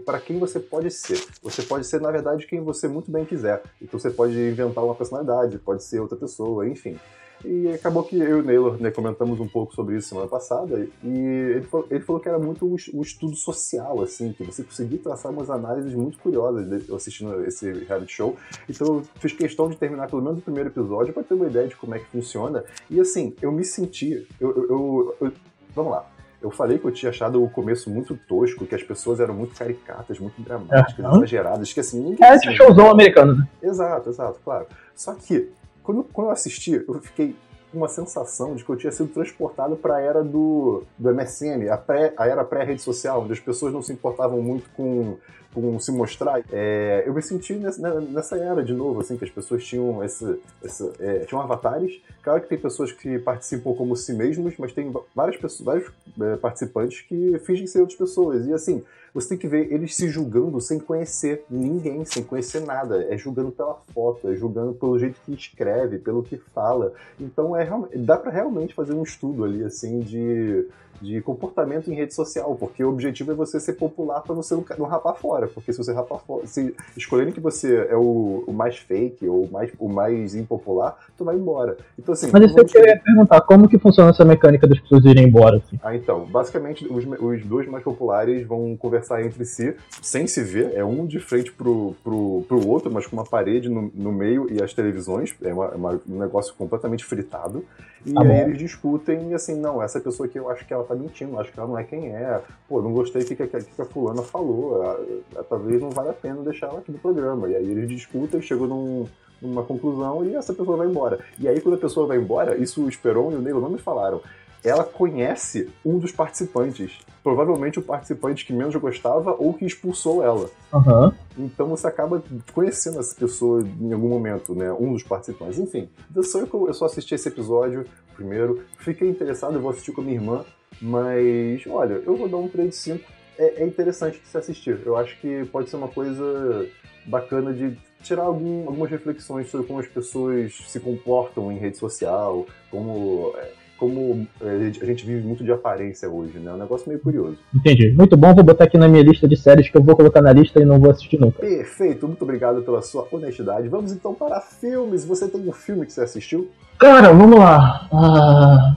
para 0.06 0.20
quem 0.20 0.40
você 0.40 0.60
pode 0.60 0.90
ser. 0.92 1.22
Você 1.42 1.64
pode 1.64 1.86
ser, 1.86 2.00
na 2.00 2.12
verdade, 2.12 2.48
quem 2.48 2.62
você 2.62 2.88
muito 2.88 3.12
bem 3.12 3.26
quiser. 3.26 3.62
Então 3.82 4.00
você 4.00 4.10
pode 4.10 4.38
inventar 4.38 4.84
uma 4.84 4.96
personalidade, 4.96 5.58
pode 5.60 5.84
ser 5.84 6.00
outra 6.00 6.18
pessoa, 6.18 6.68
enfim. 6.68 6.98
E 7.46 7.70
acabou 7.70 8.04
que 8.04 8.18
eu 8.18 8.38
e 8.38 8.42
o 8.42 8.44
Naylor 8.44 8.82
né, 8.82 8.92
comentamos 8.92 9.40
um 9.40 9.48
pouco 9.48 9.74
sobre 9.74 9.96
isso 9.96 10.10
semana 10.10 10.28
passada, 10.28 10.88
e 11.04 11.18
ele 11.18 11.64
falou, 11.64 11.88
ele 11.90 12.04
falou 12.04 12.22
que 12.22 12.30
era 12.30 12.40
muito 12.40 12.66
um, 12.66 12.76
um, 12.94 13.02
estudo 13.02 13.36
social, 13.36 14.02
assim, 14.02 14.34
que 14.34 14.44
você 14.44 14.64
conseguia 14.64 15.00
traçar 15.00 15.32
umas 15.32 15.50
análises 15.50 15.94
muito 15.94 16.18
curiosas 16.20 16.68
de, 16.68 16.94
assistindo 16.94 17.44
esse 17.46 17.72
reality 17.72 18.14
show. 18.14 18.36
Então 18.68 18.88
eu 18.88 19.04
fiz 19.16 19.34
questão 19.34 19.70
de 19.70 19.76
terminar 19.76 20.08
pelo 20.08 20.22
menos 20.22 20.40
o 20.40 20.42
primeiro 20.42 20.70
episódio 20.70 21.14
para 21.14 21.24
ter 21.24 21.34
uma 21.34 21.48
ideia 21.48 21.68
de 21.68 21.76
como 21.76 21.96
é 21.96 22.00
que 22.00 22.06
funciona. 22.06 22.64
E 22.90 23.00
assim, 23.00 23.36
eu 23.42 23.52
me 23.52 23.64
senti. 23.64 24.28
eu, 24.40 24.56
eu, 24.56 24.70
eu, 24.70 25.16
eu 25.22 25.32
vamos 25.76 25.92
lá. 25.92 26.08
Eu 26.42 26.52
falei 26.52 26.78
que 26.78 26.86
eu 26.86 26.92
tinha 26.92 27.10
achado 27.10 27.44
o 27.44 27.50
começo 27.50 27.90
muito 27.90 28.16
tosco, 28.28 28.66
que 28.66 28.76
as 28.76 28.84
pessoas 28.84 29.20
eram 29.20 29.34
muito 29.34 29.56
caricatas, 29.56 30.20
muito 30.20 30.40
dramáticas, 30.42 31.04
uhum. 31.04 31.18
exageradas, 31.18 31.74
que 31.74 31.80
assim, 31.80 32.00
ninguém. 32.00 32.26
É, 32.26 32.36
esse 32.36 32.52
showzão 32.54 32.92
americano, 32.92 33.36
né? 33.36 33.48
Exato, 33.62 34.10
exato, 34.10 34.40
claro. 34.44 34.68
Só 34.96 35.16
que 35.16 35.50
quando, 35.88 36.04
quando 36.04 36.28
eu 36.28 36.32
assisti, 36.32 36.84
eu 36.86 37.02
fiquei 37.02 37.34
uma 37.74 37.88
sensação 37.88 38.56
de 38.56 38.66
que 38.66 38.70
eu 38.70 38.76
tinha 38.76 38.92
sido 38.92 39.08
transportado 39.08 39.78
para 39.78 39.96
a 39.96 40.02
era 40.02 40.22
do, 40.22 40.84
do 40.98 41.14
MSN, 41.14 41.70
a, 41.72 41.78
pré, 41.78 42.14
a 42.18 42.28
era 42.28 42.44
pré-rede 42.44 42.82
social, 42.82 43.22
onde 43.22 43.32
as 43.32 43.40
pessoas 43.40 43.72
não 43.72 43.82
se 43.82 43.94
importavam 43.94 44.42
muito 44.42 44.70
com, 44.72 45.16
com 45.54 45.80
se 45.80 45.90
mostrar. 45.94 46.44
É, 46.52 47.04
eu 47.06 47.14
me 47.14 47.22
senti 47.22 47.54
nessa, 47.54 48.02
nessa, 48.02 48.36
era 48.38 48.62
de 48.62 48.74
novo, 48.74 49.00
assim, 49.00 49.16
que 49.16 49.24
as 49.24 49.32
pessoas 49.32 49.64
tinham 49.64 50.04
esse, 50.04 50.38
esse 50.62 50.92
é, 51.00 51.20
tinham 51.20 51.42
avatares. 51.42 52.02
Claro 52.22 52.42
que 52.42 52.50
tem 52.50 52.58
pessoas 52.58 52.92
que 52.92 53.18
participam 53.20 53.74
como 53.74 53.96
si 53.96 54.14
mesmos, 54.14 54.56
mas 54.58 54.74
tem 54.74 54.94
várias 55.16 55.38
pessoas, 55.38 55.66
vários 55.66 55.92
é, 56.20 56.36
participantes 56.36 57.00
que 57.00 57.40
fingem 57.46 57.66
ser 57.66 57.80
outras 57.80 57.98
pessoas. 57.98 58.46
E 58.46 58.54
assim, 58.54 58.84
você 59.14 59.30
tem 59.30 59.38
que 59.38 59.48
ver 59.48 59.72
eles 59.72 59.96
se 59.96 60.10
julgando 60.10 60.60
sem 60.62 60.80
conhecer 60.80 61.44
ninguém, 61.50 62.06
sem 62.06 62.24
conhecer 62.24 62.62
nada. 62.62 63.06
É 63.10 63.18
julgando 63.18 63.52
pela 63.52 63.76
foto, 63.94 64.30
é 64.30 64.36
julgando 64.36 64.74
pelo 64.74 64.98
jeito 64.98 65.20
que 65.26 65.34
escreve, 65.34 65.98
pelo 65.98 66.24
que 66.24 66.38
fala. 66.38 66.94
Então 67.20 67.56
é 67.56 67.68
dá 67.96 68.18
para 68.18 68.32
realmente 68.32 68.74
fazer 68.74 68.94
um 68.94 69.04
estudo 69.04 69.44
ali 69.44 69.64
assim 69.64 70.00
de 70.00 70.68
de 71.02 71.22
comportamento 71.22 71.92
em 71.92 71.96
rede 71.96 72.14
social, 72.14 72.56
porque 72.56 72.84
o 72.84 72.90
objetivo 72.90 73.32
é 73.32 73.36
você 73.36 73.60
ser 73.60 73.74
popular 73.74 74.22
para 74.22 74.34
você 74.34 74.56
não, 74.56 74.66
não, 74.78 74.86
rapar 74.86 75.16
fora, 75.16 75.48
porque 75.48 75.72
se 75.72 75.78
você 75.78 75.94
rapar 75.94 76.20
fora, 76.20 76.48
se 76.48 76.74
escolherem 76.96 77.34
que 77.34 77.40
você 77.40 77.88
é 77.90 77.96
o, 77.96 78.44
o, 78.48 78.54
mais 78.54 78.78
fake 78.78 79.28
ou 79.28 79.44
o 79.44 79.52
mais, 79.52 79.72
o 79.80 79.88
mais 79.88 80.36
impopular, 80.36 80.98
tu 81.18 81.24
vai 81.24 81.36
embora. 81.36 81.78
Então, 81.98 82.14
assim, 82.14 82.30
Mas 82.32 82.46
isso 82.46 82.60
eu 82.60 82.66
queria 82.66 83.00
perguntar, 83.00 83.42
como 83.42 83.68
que 83.68 83.78
funciona 83.78 84.10
essa 84.10 84.26
mecânica 84.26 84.68
das 84.68 84.80
pessoas 84.80 85.06
irem 85.06 85.28
embora? 85.28 85.58
Assim? 85.58 85.80
Ah, 85.84 85.96
então, 85.96 86.26
basicamente 86.26 86.88
os, 86.88 87.06
os 87.22 87.46
dois 87.46 87.68
mais 87.68 87.84
populares 87.84 88.46
vão 88.46 88.76
conversar 88.76 88.97
entre 89.26 89.46
si, 89.46 89.76
sem 90.02 90.28
se 90.28 90.44
ver, 90.44 90.74
é 90.76 90.84
um 90.84 91.06
de 91.06 91.20
frente 91.20 91.52
pro, 91.52 91.96
pro, 92.04 92.44
pro 92.48 92.68
outro, 92.68 92.92
mas 92.92 93.06
com 93.06 93.16
uma 93.16 93.26
parede 93.26 93.70
no, 93.70 93.92
no 93.94 94.12
meio 94.12 94.48
e 94.52 94.62
as 94.62 94.74
televisões, 94.74 95.36
é, 95.42 95.54
uma, 95.54 95.66
é 95.66 95.76
uma, 95.76 96.02
um 96.08 96.20
negócio 96.20 96.54
completamente 96.56 97.06
fritado, 97.06 97.64
e 98.06 98.14
tá 98.14 98.22
aí 98.22 98.42
eles 98.42 98.58
discutem, 98.58 99.34
assim, 99.34 99.60
não, 99.60 99.82
essa 99.82 100.00
pessoa 100.00 100.28
aqui 100.28 100.38
eu 100.38 100.50
acho 100.50 100.66
que 100.66 100.74
ela 100.74 100.84
tá 100.84 100.96
mentindo, 100.96 101.38
acho 101.40 101.52
que 101.52 101.60
ela 101.60 101.68
não 101.68 101.78
é 101.78 101.84
quem 101.84 102.10
é. 102.10 102.42
Pô, 102.68 102.82
não 102.82 102.94
gostei 102.94 103.24
do 103.24 103.28
que, 103.28 103.36
que, 103.36 103.48
que, 103.48 103.82
a 103.82 103.86
fulana 103.86 104.22
falou. 104.22 104.82
A, 104.82 105.40
a, 105.40 105.44
talvez 105.44 105.82
não 105.82 105.90
vale 105.90 106.10
a 106.10 106.14
pena 106.14 106.42
deixar 106.42 106.68
ela 106.68 106.80
aqui 106.80 106.92
no 106.92 107.00
programa. 107.00 107.50
E 107.50 107.56
aí 107.56 107.70
eles 107.70 107.90
discutem, 107.90 108.42
chegam 108.42 108.68
num, 108.68 109.08
numa 109.42 109.64
conclusão 109.64 110.26
e 110.26 110.36
essa 110.36 110.54
pessoa 110.54 110.78
vai 110.78 110.88
embora. 110.88 111.20
E 111.40 111.48
aí 111.48 111.60
quando 111.62 111.76
a 111.76 111.80
pessoa 111.80 112.08
vai 112.08 112.18
embora, 112.18 112.58
isso 112.58 112.84
o 112.84 112.90
Esperon 112.90 113.32
e 113.32 113.36
o 113.36 113.42
Neilo 113.42 113.62
não 113.62 113.70
me 113.70 113.78
falaram. 113.78 114.22
Ela 114.64 114.84
conhece 114.84 115.70
um 115.86 115.98
dos 115.98 116.12
participantes. 116.12 117.00
Provavelmente 117.24 117.80
o 117.80 117.82
participante 117.82 118.46
que 118.46 118.54
menos 118.54 118.76
gostava 118.76 119.36
ou 119.38 119.54
que 119.54 119.66
expulsou 119.66 120.24
ela. 120.24 120.50
Uhum. 120.74 121.12
Então 121.38 121.68
você 121.68 121.88
acaba 121.88 122.24
conhecendo 122.54 123.00
essa 123.00 123.16
pessoa 123.16 123.62
em 123.62 123.94
algum 123.94 124.10
momento, 124.10 124.56
né? 124.56 124.72
Um 124.74 124.94
dos 124.94 125.04
participantes. 125.04 125.60
Enfim, 125.60 125.90
The 126.14 126.24
Circle, 126.24 126.68
eu 126.68 126.74
só 126.74 126.86
assisti 126.86 127.16
esse 127.16 127.28
episódio 127.28 127.86
primeiro. 128.16 128.64
Fiquei 128.80 129.08
interessado, 129.08 129.56
eu 129.56 129.62
vou 129.62 129.72
assistir 129.72 129.92
com 129.92 130.02
a 130.02 130.04
minha 130.04 130.18
irmã. 130.18 130.44
Mas, 130.82 131.66
olha, 131.68 132.02
eu 132.06 132.16
vou 132.16 132.28
dar 132.28 132.38
um 132.38 132.48
3 132.48 132.70
de 132.70 132.76
5. 132.76 133.12
É, 133.38 133.62
é 133.62 133.66
interessante 133.66 134.20
de 134.20 134.28
se 134.28 134.38
assistir. 134.38 134.80
Eu 134.86 134.98
acho 134.98 135.20
que 135.20 135.46
pode 135.46 135.70
ser 135.70 135.76
uma 135.76 135.88
coisa 135.88 136.68
bacana 137.06 137.54
de 137.54 137.78
tirar 138.04 138.24
algum, 138.24 138.68
algumas 138.68 138.90
reflexões 138.90 139.50
sobre 139.50 139.68
como 139.68 139.80
as 139.80 139.88
pessoas 139.88 140.54
se 140.68 140.80
comportam 140.80 141.52
em 141.52 141.58
rede 141.58 141.78
social, 141.78 142.46
como, 142.72 143.34
é, 143.38 143.52
como 143.78 144.28
é, 144.42 144.72
a 144.82 144.86
gente 144.86 145.06
vive 145.06 145.26
muito 145.26 145.44
de 145.44 145.52
aparência 145.52 146.10
hoje, 146.10 146.40
né? 146.40 146.52
É 146.52 146.54
um 146.54 146.58
negócio 146.58 146.88
meio 146.88 147.00
curioso. 147.00 147.38
Entendi. 147.54 147.92
Muito 147.92 148.16
bom, 148.16 148.34
vou 148.34 148.44
botar 148.44 148.66
aqui 148.66 148.78
na 148.78 148.88
minha 148.88 149.04
lista 149.04 149.28
de 149.28 149.36
séries 149.36 149.70
que 149.70 149.78
eu 149.78 149.84
vou 149.84 149.96
colocar 149.96 150.22
na 150.22 150.32
lista 150.32 150.60
e 150.62 150.66
não 150.66 150.80
vou 150.80 150.92
assistir 150.92 151.20
nunca. 151.20 151.40
Perfeito, 151.40 152.08
muito 152.08 152.22
obrigado 152.22 152.62
pela 152.62 152.82
sua 152.82 153.08
honestidade. 153.12 153.68
Vamos 153.68 153.92
então 153.92 154.14
para 154.14 154.40
filmes. 154.42 155.06
Você 155.06 155.28
tem 155.28 155.42
um 155.42 155.52
filme 155.52 155.86
que 155.86 155.94
você 155.94 156.02
assistiu? 156.02 156.50
Cara, 156.80 157.12
vamos 157.12 157.40
lá. 157.40 157.88
Ah, 157.92 158.76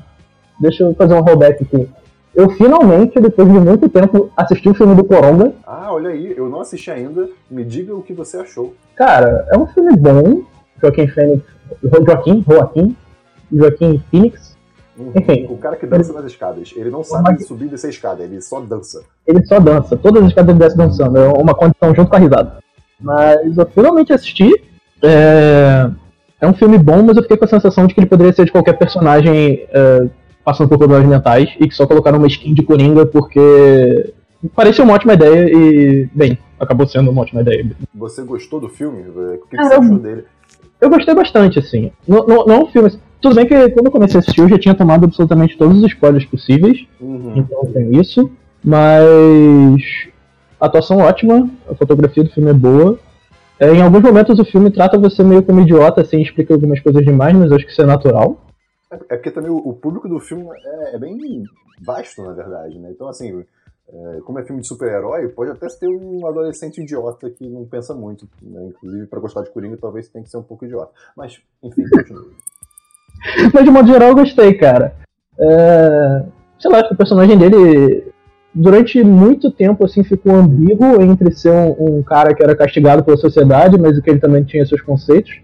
deixa 0.61 0.85
eu 0.85 0.95
fazer 0.95 1.15
um 1.15 1.21
rollback 1.21 1.63
aqui. 1.63 1.89
Eu 2.35 2.49
finalmente, 2.51 3.19
depois 3.21 3.49
de 3.49 3.59
muito 3.59 3.89
tempo, 3.89 4.31
assisti 4.37 4.69
o 4.69 4.75
filme 4.75 4.95
do 4.95 5.05
Coronga. 5.05 5.53
Ah, 5.67 5.93
olha 5.93 6.11
aí, 6.11 6.35
eu 6.37 6.49
não 6.49 6.61
assisti 6.61 6.91
ainda. 6.91 7.29
Me 7.51 7.65
diga 7.65 7.95
o 7.95 8.03
que 8.03 8.13
você 8.13 8.39
achou. 8.39 8.75
Cara, 8.95 9.47
é 9.51 9.59
um 9.59 9.67
filme 9.67 9.97
bom. 9.97 10.43
Joaquim 10.81 11.09
Fênix. 11.09 11.43
Joaquim, 11.83 12.45
Joaquim, 12.49 12.97
Joaquim 13.53 14.03
Phoenix. 14.11 14.57
Uhum. 14.97 15.13
Enfim. 15.15 15.47
O 15.51 15.57
cara 15.57 15.77
que 15.77 15.87
dança 15.87 16.13
nas 16.13 16.25
escadas. 16.27 16.73
Ele 16.77 16.91
não 16.91 17.03
sabe 17.03 17.31
Mas- 17.33 17.47
subir 17.47 17.67
e 17.67 17.69
descer 17.69 17.91
escada, 17.91 18.23
ele 18.23 18.41
só 18.41 18.61
dança. 18.61 19.03
Ele 19.27 19.45
só 19.47 19.59
dança. 19.59 19.97
Todas 19.97 20.23
as 20.23 20.29
escadas 20.29 20.51
ele 20.51 20.59
desce 20.59 20.77
dançando. 20.77 21.19
É 21.19 21.29
uma 21.29 21.55
condição 21.55 21.95
junto 21.95 22.11
com 22.11 22.17
a 22.17 22.19
risada. 22.19 22.59
Mas 23.01 23.57
eu 23.57 23.67
finalmente 23.67 24.13
assisti. 24.13 24.51
É... 25.03 25.89
é 26.41 26.47
um 26.47 26.53
filme 26.53 26.77
bom, 26.77 27.03
mas 27.03 27.17
eu 27.17 27.23
fiquei 27.23 27.37
com 27.37 27.47
a 27.47 27.49
sensação 27.49 27.87
de 27.87 27.95
que 27.95 28.01
ele 28.01 28.09
poderia 28.09 28.33
ser 28.33 28.45
de 28.45 28.53
qualquer 28.53 28.75
personagem 28.75 29.67
é, 29.71 30.07
passando 30.51 30.69
por 30.69 30.79
problemas 30.79 31.07
mentais 31.07 31.49
e 31.61 31.69
que 31.69 31.75
só 31.75 31.87
colocaram 31.87 32.19
uma 32.19 32.27
skin 32.27 32.53
de 32.53 32.63
Coringa 32.63 33.07
porque 33.07 34.13
parecia 34.55 34.83
uma 34.83 34.95
ótima 34.95 35.15
ideia 35.15 35.49
e, 35.49 36.09
bem, 36.13 36.37
acabou 36.59 36.89
sendo 36.89 37.09
uma 37.11 37.23
ótima 37.23 37.41
ideia. 37.43 37.65
Você 37.95 38.23
gostou 38.23 38.59
do 38.59 38.69
filme? 38.69 39.03
O 39.09 39.39
que, 39.49 39.57
que 39.57 39.61
Ah, 39.61 39.65
você 39.65 39.75
eu- 39.77 39.81
achou 39.81 39.99
dele? 39.99 40.25
Eu 40.81 40.91
gostei 40.91 41.15
bastante, 41.15 41.59
assim. 41.61 41.93
Não, 42.09 42.27
não, 42.27 42.47
não 42.47 42.55
é 42.55 42.59
um 42.59 42.67
filme. 42.67 42.91
Tudo 43.21 43.35
bem 43.37 43.47
que 43.47 43.69
quando 43.71 43.87
eu 43.87 43.93
comecei 43.93 44.17
a 44.17 44.21
assistir 44.21 44.41
eu 44.41 44.49
já 44.49 44.59
tinha 44.59 44.75
tomado 44.75 45.05
absolutamente 45.05 45.57
todos 45.57 45.77
os 45.79 45.85
spoilers 45.85 46.25
possíveis. 46.25 46.85
Uhum. 47.01 47.35
Então 47.37 47.65
tem 47.73 48.01
isso. 48.01 48.29
Mas. 48.65 49.83
A 50.61 50.67
atuação 50.67 50.99
ótima, 50.99 51.49
a 51.71 51.75
fotografia 51.75 52.25
do 52.25 52.31
filme 52.31 52.51
é 52.51 52.55
boa. 52.55 52.99
É, 53.59 53.73
em 53.73 53.81
alguns 53.83 54.03
momentos 54.03 54.39
o 54.39 54.45
filme 54.45 54.71
trata 54.71 54.99
você 54.99 55.23
meio 55.23 55.43
como 55.43 55.61
idiota, 55.61 56.01
assim, 56.01 56.21
explica 56.23 56.53
algumas 56.55 56.81
coisas 56.81 57.03
demais, 57.05 57.35
mas 57.37 57.51
eu 57.51 57.57
acho 57.57 57.65
que 57.67 57.73
isso 57.73 57.81
é 57.83 57.87
natural. 57.87 58.39
É 58.91 59.17
porque 59.17 59.31
também 59.31 59.51
o, 59.51 59.73
público 59.73 60.09
do 60.09 60.19
filme 60.19 60.49
é, 60.65 60.97
é 60.97 60.99
bem 60.99 61.45
vasto, 61.81 62.23
na 62.23 62.33
verdade, 62.33 62.79
né? 62.79 62.91
Então, 62.91 63.07
assim, 63.09 63.45
é, 63.93 64.21
como 64.25 64.39
é 64.39 64.45
filme 64.45 64.61
de 64.61 64.67
super-herói, 64.67 65.29
pode 65.29 65.51
até 65.51 65.67
ter 65.69 65.89
um 65.89 66.27
adolescente 66.27 66.81
idiota 66.81 67.31
que 67.31 67.49
não 67.49 67.65
pensa 67.65 67.95
muito. 67.95 68.29
Né? 68.43 68.67
Inclusive, 68.67 69.07
pra 69.07 69.21
gostar 69.21 69.43
de 69.43 69.51
Coringa, 69.51 69.77
talvez 69.77 70.09
tenha 70.09 70.25
que 70.25 70.31
ser 70.31 70.39
um 70.39 70.43
pouco 70.43 70.65
idiota. 70.65 70.93
Mas, 71.17 71.41
enfim, 71.63 71.85
continua. 71.89 72.27
Mas 73.55 73.65
de 73.65 73.71
modo 73.71 73.89
geral 73.89 74.09
eu 74.09 74.15
gostei, 74.17 74.55
cara. 74.55 74.97
É, 75.39 76.25
sei 76.59 76.71
lá, 76.71 76.79
acho 76.79 76.89
que 76.89 76.95
o 76.95 76.99
personagem 76.99 77.39
dele, 77.39 78.13
durante 78.53 79.03
muito 79.05 79.53
tempo, 79.53 79.85
assim, 79.85 80.03
ficou 80.03 80.35
ambíguo 80.35 81.01
entre 81.01 81.33
ser 81.33 81.51
um, 81.51 81.99
um 81.99 82.03
cara 82.03 82.35
que 82.35 82.43
era 82.43 82.57
castigado 82.57 83.05
pela 83.05 83.17
sociedade, 83.17 83.79
mas 83.79 83.99
que 84.01 84.11
ele 84.11 84.21
também 84.21 84.43
tinha 84.43 84.67
seus 84.67 84.81
conceitos. 84.81 85.41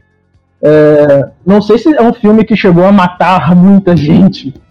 É, 0.62 1.30
não 1.44 1.60
sei 1.60 1.78
se 1.78 1.94
é 1.94 2.02
um 2.02 2.12
filme 2.12 2.44
que 2.44 2.56
chegou 2.56 2.84
a 2.84 2.92
matar 2.92 3.54
muita 3.54 3.96
gente. 3.96 4.54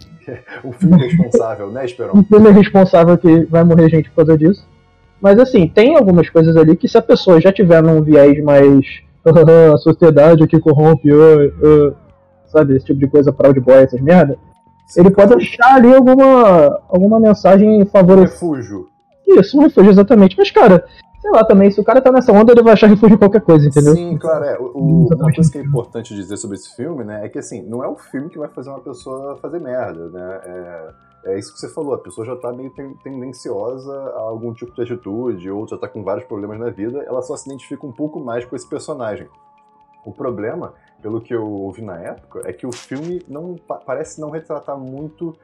Um 0.64 0.72
filme 0.72 0.96
responsável, 0.96 1.70
né, 1.70 1.84
Esperon? 1.84 2.18
um 2.18 2.24
filme 2.24 2.50
responsável 2.50 3.16
que 3.16 3.44
vai 3.44 3.62
morrer 3.62 3.88
gente 3.88 4.10
por 4.10 4.16
causa 4.16 4.36
disso. 4.36 4.66
Mas 5.20 5.38
assim, 5.38 5.68
tem 5.68 5.96
algumas 5.96 6.28
coisas 6.28 6.56
ali 6.56 6.74
que 6.74 6.88
se 6.88 6.98
a 6.98 7.02
pessoa 7.02 7.40
já 7.40 7.52
tiver 7.52 7.80
num 7.80 8.02
viés 8.02 8.42
mais 8.42 8.84
a 9.72 9.78
sociedade 9.78 10.46
que 10.48 10.58
corrompe, 10.58 11.12
uh, 11.12 11.46
uh, 11.46 11.94
sabe, 12.46 12.74
esse 12.74 12.86
tipo 12.86 12.98
de 12.98 13.06
coisa, 13.06 13.32
proud 13.32 13.60
boy, 13.60 13.76
essas 13.76 14.00
merda, 14.00 14.36
ele 14.96 15.10
pode 15.10 15.34
achar 15.34 15.76
ali 15.76 15.94
alguma, 15.94 16.80
alguma 16.88 17.18
mensagem 17.18 17.84
favorecida. 17.86 18.32
refúgio. 18.32 18.88
Isso, 19.26 19.58
um 19.58 19.62
refúgio, 19.62 19.90
exatamente. 19.90 20.36
Mas, 20.38 20.50
cara, 20.50 20.84
sei 21.26 21.30
lá 21.32 21.44
também, 21.44 21.70
se 21.70 21.80
o 21.80 21.84
cara 21.84 22.00
tá 22.00 22.12
nessa 22.12 22.32
onda, 22.32 22.52
ele 22.52 22.62
vai 22.62 22.72
achar 22.74 22.86
refúgio 22.86 23.16
em 23.16 23.18
qualquer 23.18 23.40
coisa, 23.42 23.66
entendeu? 23.66 23.94
Sim, 23.94 24.16
claro, 24.16 24.44
é. 24.44 24.56
O, 24.58 25.08
uma 25.12 25.32
coisa 25.34 25.50
que 25.50 25.58
é 25.58 25.62
importante 25.62 26.14
dizer 26.14 26.36
sobre 26.36 26.56
esse 26.56 26.74
filme, 26.76 27.02
né, 27.02 27.24
é 27.26 27.28
que 27.28 27.38
assim, 27.38 27.62
não 27.62 27.82
é 27.82 27.88
o 27.88 27.96
filme 27.96 28.28
que 28.28 28.38
vai 28.38 28.48
fazer 28.48 28.70
uma 28.70 28.80
pessoa 28.80 29.36
fazer 29.38 29.58
merda, 29.60 30.08
né? 30.08 30.40
É, 30.44 31.32
é 31.32 31.38
isso 31.38 31.52
que 31.52 31.58
você 31.58 31.68
falou, 31.68 31.94
a 31.94 31.98
pessoa 31.98 32.24
já 32.24 32.36
tá 32.36 32.52
meio 32.52 32.70
ten- 32.70 32.94
tendenciosa 33.02 33.92
a 33.92 34.20
algum 34.20 34.54
tipo 34.54 34.72
de 34.72 34.82
atitude, 34.82 35.50
ou 35.50 35.66
já 35.66 35.76
tá 35.76 35.88
com 35.88 36.04
vários 36.04 36.24
problemas 36.26 36.60
na 36.60 36.70
vida, 36.70 37.02
ela 37.02 37.20
só 37.22 37.36
se 37.36 37.48
identifica 37.48 37.84
um 37.84 37.92
pouco 37.92 38.20
mais 38.20 38.44
com 38.44 38.54
esse 38.54 38.68
personagem. 38.68 39.26
O 40.04 40.12
problema, 40.12 40.74
pelo 41.02 41.20
que 41.20 41.34
eu 41.34 41.44
ouvi 41.44 41.82
na 41.82 41.98
época, 41.98 42.42
é 42.44 42.52
que 42.52 42.64
o 42.64 42.70
filme 42.72 43.20
não 43.28 43.56
pa- 43.56 43.80
parece 43.84 44.20
não 44.20 44.30
retratar 44.30 44.78
muito 44.78 45.34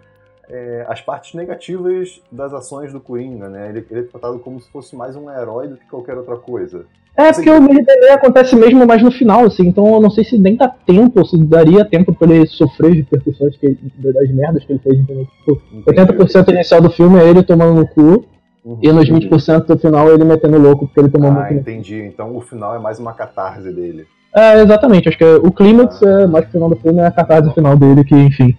é, 0.52 0.85
as 0.88 1.00
partes 1.00 1.32
negativas 1.35 2.21
das 2.30 2.52
ações 2.52 2.92
do 2.92 3.00
Coringa, 3.00 3.49
né? 3.49 3.71
Ele, 3.71 3.87
ele 3.90 4.00
é 4.00 4.02
tratado 4.04 4.38
como 4.38 4.61
se 4.61 4.71
fosse 4.71 4.94
mais 4.94 5.16
um 5.16 5.30
herói 5.30 5.68
do 5.68 5.76
que 5.76 5.87
qualquer 5.90 6.16
outra 6.16 6.37
coisa. 6.37 6.85
É, 7.16 7.30
porque 7.32 7.50
o 7.50 7.56
MRDD 7.56 8.09
acontece 8.11 8.54
mesmo 8.56 8.87
mais 8.87 9.02
no 9.02 9.11
final, 9.11 9.44
assim, 9.44 9.66
então 9.66 9.87
eu 9.94 10.00
não 10.00 10.09
sei 10.11 10.25
se 10.25 10.38
nem 10.38 10.56
dá 10.56 10.66
tempo, 10.68 11.18
ou 11.21 11.26
se 11.26 11.37
daria 11.44 11.85
tempo 11.85 12.14
pra 12.14 12.32
ele 12.35 12.47
sofrer 12.47 12.90
as 12.92 12.97
repercussões 12.97 13.56
que 13.59 13.76
das 13.99 14.30
merdas 14.30 14.64
que 14.64 14.73
ele 14.73 14.78
fez, 14.82 14.99
entendeu? 14.99 15.26
Tipo, 15.44 15.61
80% 15.90 16.49
inicial 16.52 16.80
do 16.80 16.90
filme 16.90 17.18
é 17.21 17.28
ele 17.28 17.42
tomando 17.42 17.75
no 17.80 17.87
cu, 17.87 18.25
Uhum. 18.64 18.78
e 18.80 18.92
nos 18.92 19.11
20% 19.11 19.66
do 19.66 19.76
final 19.76 20.09
ele 20.12 20.23
metendo 20.25 20.56
louco 20.56 20.87
porque 20.87 21.00
ele 21.00 21.09
tomou 21.09 21.30
Ah, 21.30 21.35
muito 21.35 21.49
cu. 21.49 21.54
entendi. 21.54 22.00
Então 22.00 22.37
o 22.37 22.40
final 22.40 22.76
é 22.76 22.78
mais 22.78 23.00
uma 23.00 23.12
catarse 23.12 23.73
dele. 23.73 24.06
É, 24.35 24.61
exatamente, 24.62 25.09
acho 25.09 25.18
que 25.18 25.25
o 25.25 25.50
clímax 25.50 26.00
é 26.00 26.26
mais 26.28 26.44
pro 26.44 26.52
final 26.52 26.68
do 26.71 26.76
filme, 26.76 27.00
é 27.00 27.06
a 27.06 27.11
catarse 27.11 27.52
final 27.52 27.76
dele, 27.76 28.04
que, 28.04 28.14
enfim. 28.14 28.56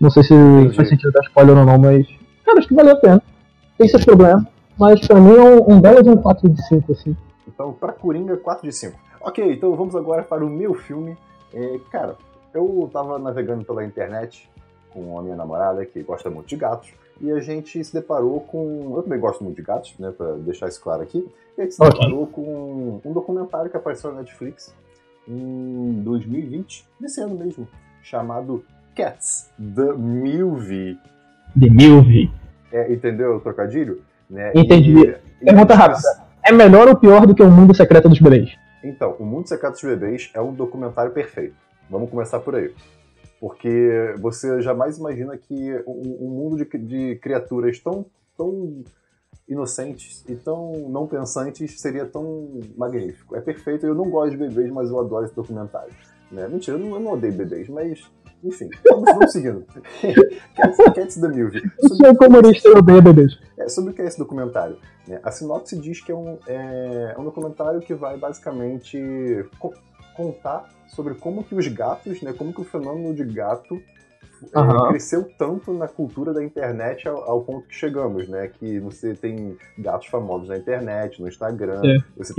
Não 0.00 0.10
sei 0.10 0.22
se 0.22 0.34
Entendi. 0.34 0.76
faz 0.76 0.88
sentido 0.88 1.12
dar 1.12 1.22
spoiler 1.22 1.56
ou 1.58 1.64
não, 1.64 1.78
mas. 1.78 2.06
Cara, 2.44 2.58
acho 2.58 2.68
que 2.68 2.74
valeu 2.74 2.92
a 2.94 2.96
pena. 3.00 3.22
Tem 3.78 3.88
seus 3.88 4.04
problemas, 4.04 4.44
mas 4.78 5.06
pra 5.06 5.20
mim 5.20 5.34
é 5.34 5.42
um, 5.42 5.74
um 5.74 5.80
belo 5.80 6.02
de 6.02 6.08
um 6.10 6.16
4 6.16 6.48
de 6.48 6.62
5, 6.68 6.92
assim. 6.92 7.16
Então, 7.48 7.72
pra 7.72 7.92
Coringa, 7.92 8.36
4 8.36 8.66
de 8.66 8.74
5. 8.74 8.98
Ok, 9.20 9.52
então 9.52 9.74
vamos 9.74 9.94
agora 9.96 10.22
para 10.22 10.44
o 10.44 10.48
meu 10.48 10.74
filme. 10.74 11.16
É, 11.52 11.78
cara, 11.90 12.16
eu 12.54 12.88
tava 12.92 13.18
navegando 13.18 13.64
pela 13.64 13.84
internet 13.84 14.48
com 14.90 15.18
a 15.18 15.22
minha 15.22 15.36
namorada, 15.36 15.84
que 15.84 16.02
gosta 16.02 16.30
muito 16.30 16.46
de 16.48 16.56
gatos, 16.56 16.90
e 17.20 17.30
a 17.30 17.40
gente 17.40 17.82
se 17.82 17.92
deparou 17.92 18.40
com. 18.40 18.92
Eu 18.96 19.02
também 19.02 19.18
gosto 19.18 19.42
muito 19.42 19.56
de 19.56 19.62
gatos, 19.62 19.94
né, 19.98 20.12
pra 20.16 20.32
deixar 20.34 20.68
isso 20.68 20.80
claro 20.80 21.02
aqui. 21.02 21.26
E 21.56 21.60
a 21.60 21.64
gente 21.64 21.74
se 21.74 21.82
Ok. 21.82 21.98
deparou 21.98 22.26
com 22.26 23.00
um 23.04 23.12
documentário 23.12 23.70
que 23.70 23.76
apareceu 23.76 24.12
na 24.12 24.18
Netflix 24.20 24.74
em 25.28 26.02
2020, 26.04 26.86
nesse 27.00 27.20
ano 27.20 27.34
mesmo, 27.34 27.66
chamado 28.02 28.62
Cats, 28.96 29.50
The 29.58 29.92
Movie. 29.92 30.98
The 31.58 31.70
Milve. 31.70 32.30
É, 32.72 32.92
entendeu 32.92 33.36
o 33.36 33.40
trocadilho? 33.40 34.02
Né? 34.28 34.52
Entendi. 34.54 34.92
E- 34.92 35.16
e- 35.42 35.44
Pergunta 35.44 35.74
rápida. 35.74 36.26
É 36.42 36.50
melhor 36.52 36.88
ou 36.88 36.96
pior 36.96 37.26
do 37.26 37.34
que 37.34 37.42
o 37.42 37.50
Mundo 37.50 37.74
Secreto 37.74 38.08
dos 38.08 38.18
Bebês? 38.20 38.50
Então, 38.82 39.16
O 39.18 39.24
Mundo 39.24 39.48
Secreto 39.48 39.72
dos 39.74 39.82
Bebês 39.82 40.30
é 40.34 40.40
um 40.40 40.52
documentário 40.54 41.12
perfeito. 41.12 41.54
Vamos 41.90 42.08
começar 42.10 42.40
por 42.40 42.54
aí. 42.54 42.72
Porque 43.40 44.14
você 44.18 44.60
jamais 44.62 44.98
imagina 44.98 45.36
que 45.36 45.72
um, 45.86 46.16
um 46.20 46.28
mundo 46.30 46.56
de, 46.56 46.78
de 46.78 47.16
criaturas 47.16 47.78
tão, 47.78 48.06
tão 48.36 48.82
inocentes 49.48 50.24
e 50.28 50.34
tão 50.34 50.72
não 50.88 51.06
pensantes 51.06 51.80
seria 51.80 52.06
tão 52.06 52.60
magnífico. 52.76 53.36
É 53.36 53.40
perfeito. 53.40 53.86
Eu 53.86 53.94
não 53.94 54.08
gosto 54.10 54.30
de 54.32 54.36
bebês, 54.38 54.70
mas 54.70 54.88
eu 54.90 54.98
adoro 54.98 55.24
esse 55.26 55.34
documentário. 55.34 55.92
Né? 56.32 56.48
Mentira, 56.48 56.76
eu 56.76 56.80
não, 56.80 56.94
eu 56.94 57.00
não 57.00 57.12
odeio 57.12 57.32
bebês, 57.34 57.68
mas 57.68 58.10
enfim. 58.46 58.68
Vamos, 58.90 59.04
vamos 59.12 59.32
seguindo. 59.32 59.64
Cats, 60.54 60.76
Cats 60.94 61.16
the 61.20 61.28
Movie. 61.28 61.62
Eu 61.82 61.88
sou 61.88 62.28
humorista 62.28 62.68
e 62.68 62.72
odeio 62.72 63.02
bebês. 63.02 63.38
É, 63.58 63.68
sobre 63.68 63.90
o 63.90 63.94
que 63.94 64.02
é 64.02 64.06
esse 64.06 64.18
documentário? 64.18 64.76
né? 65.08 65.20
A 65.22 65.30
sinopse 65.30 65.78
diz 65.78 66.00
que 66.02 66.12
é 66.12 66.14
um, 66.14 66.38
é, 66.46 67.14
é 67.16 67.20
um 67.20 67.24
documentário 67.24 67.80
que 67.80 67.94
vai 67.94 68.16
basicamente 68.16 69.44
co- 69.58 69.74
contar 70.14 70.64
sobre 70.88 71.14
como 71.14 71.44
que 71.44 71.54
os 71.54 71.66
gatos, 71.68 72.22
né, 72.22 72.32
como 72.32 72.52
que 72.52 72.60
o 72.60 72.64
fenômeno 72.64 73.14
de 73.14 73.24
gato 73.24 73.80
é, 74.54 74.58
Aham. 74.58 74.88
cresceu 74.88 75.24
tanto 75.38 75.72
na 75.72 75.88
cultura 75.88 76.32
da 76.34 76.44
internet 76.44 77.08
ao, 77.08 77.22
ao 77.30 77.40
ponto 77.42 77.66
que 77.68 77.74
chegamos, 77.74 78.28
né? 78.28 78.48
Que 78.48 78.78
você 78.80 79.14
tem 79.14 79.56
gatos 79.78 80.08
famosos 80.08 80.48
na 80.48 80.58
internet, 80.58 81.20
no 81.22 81.26
Instagram. 81.28 81.80
É. 81.84 81.96
E 81.96 82.02
você- 82.18 82.34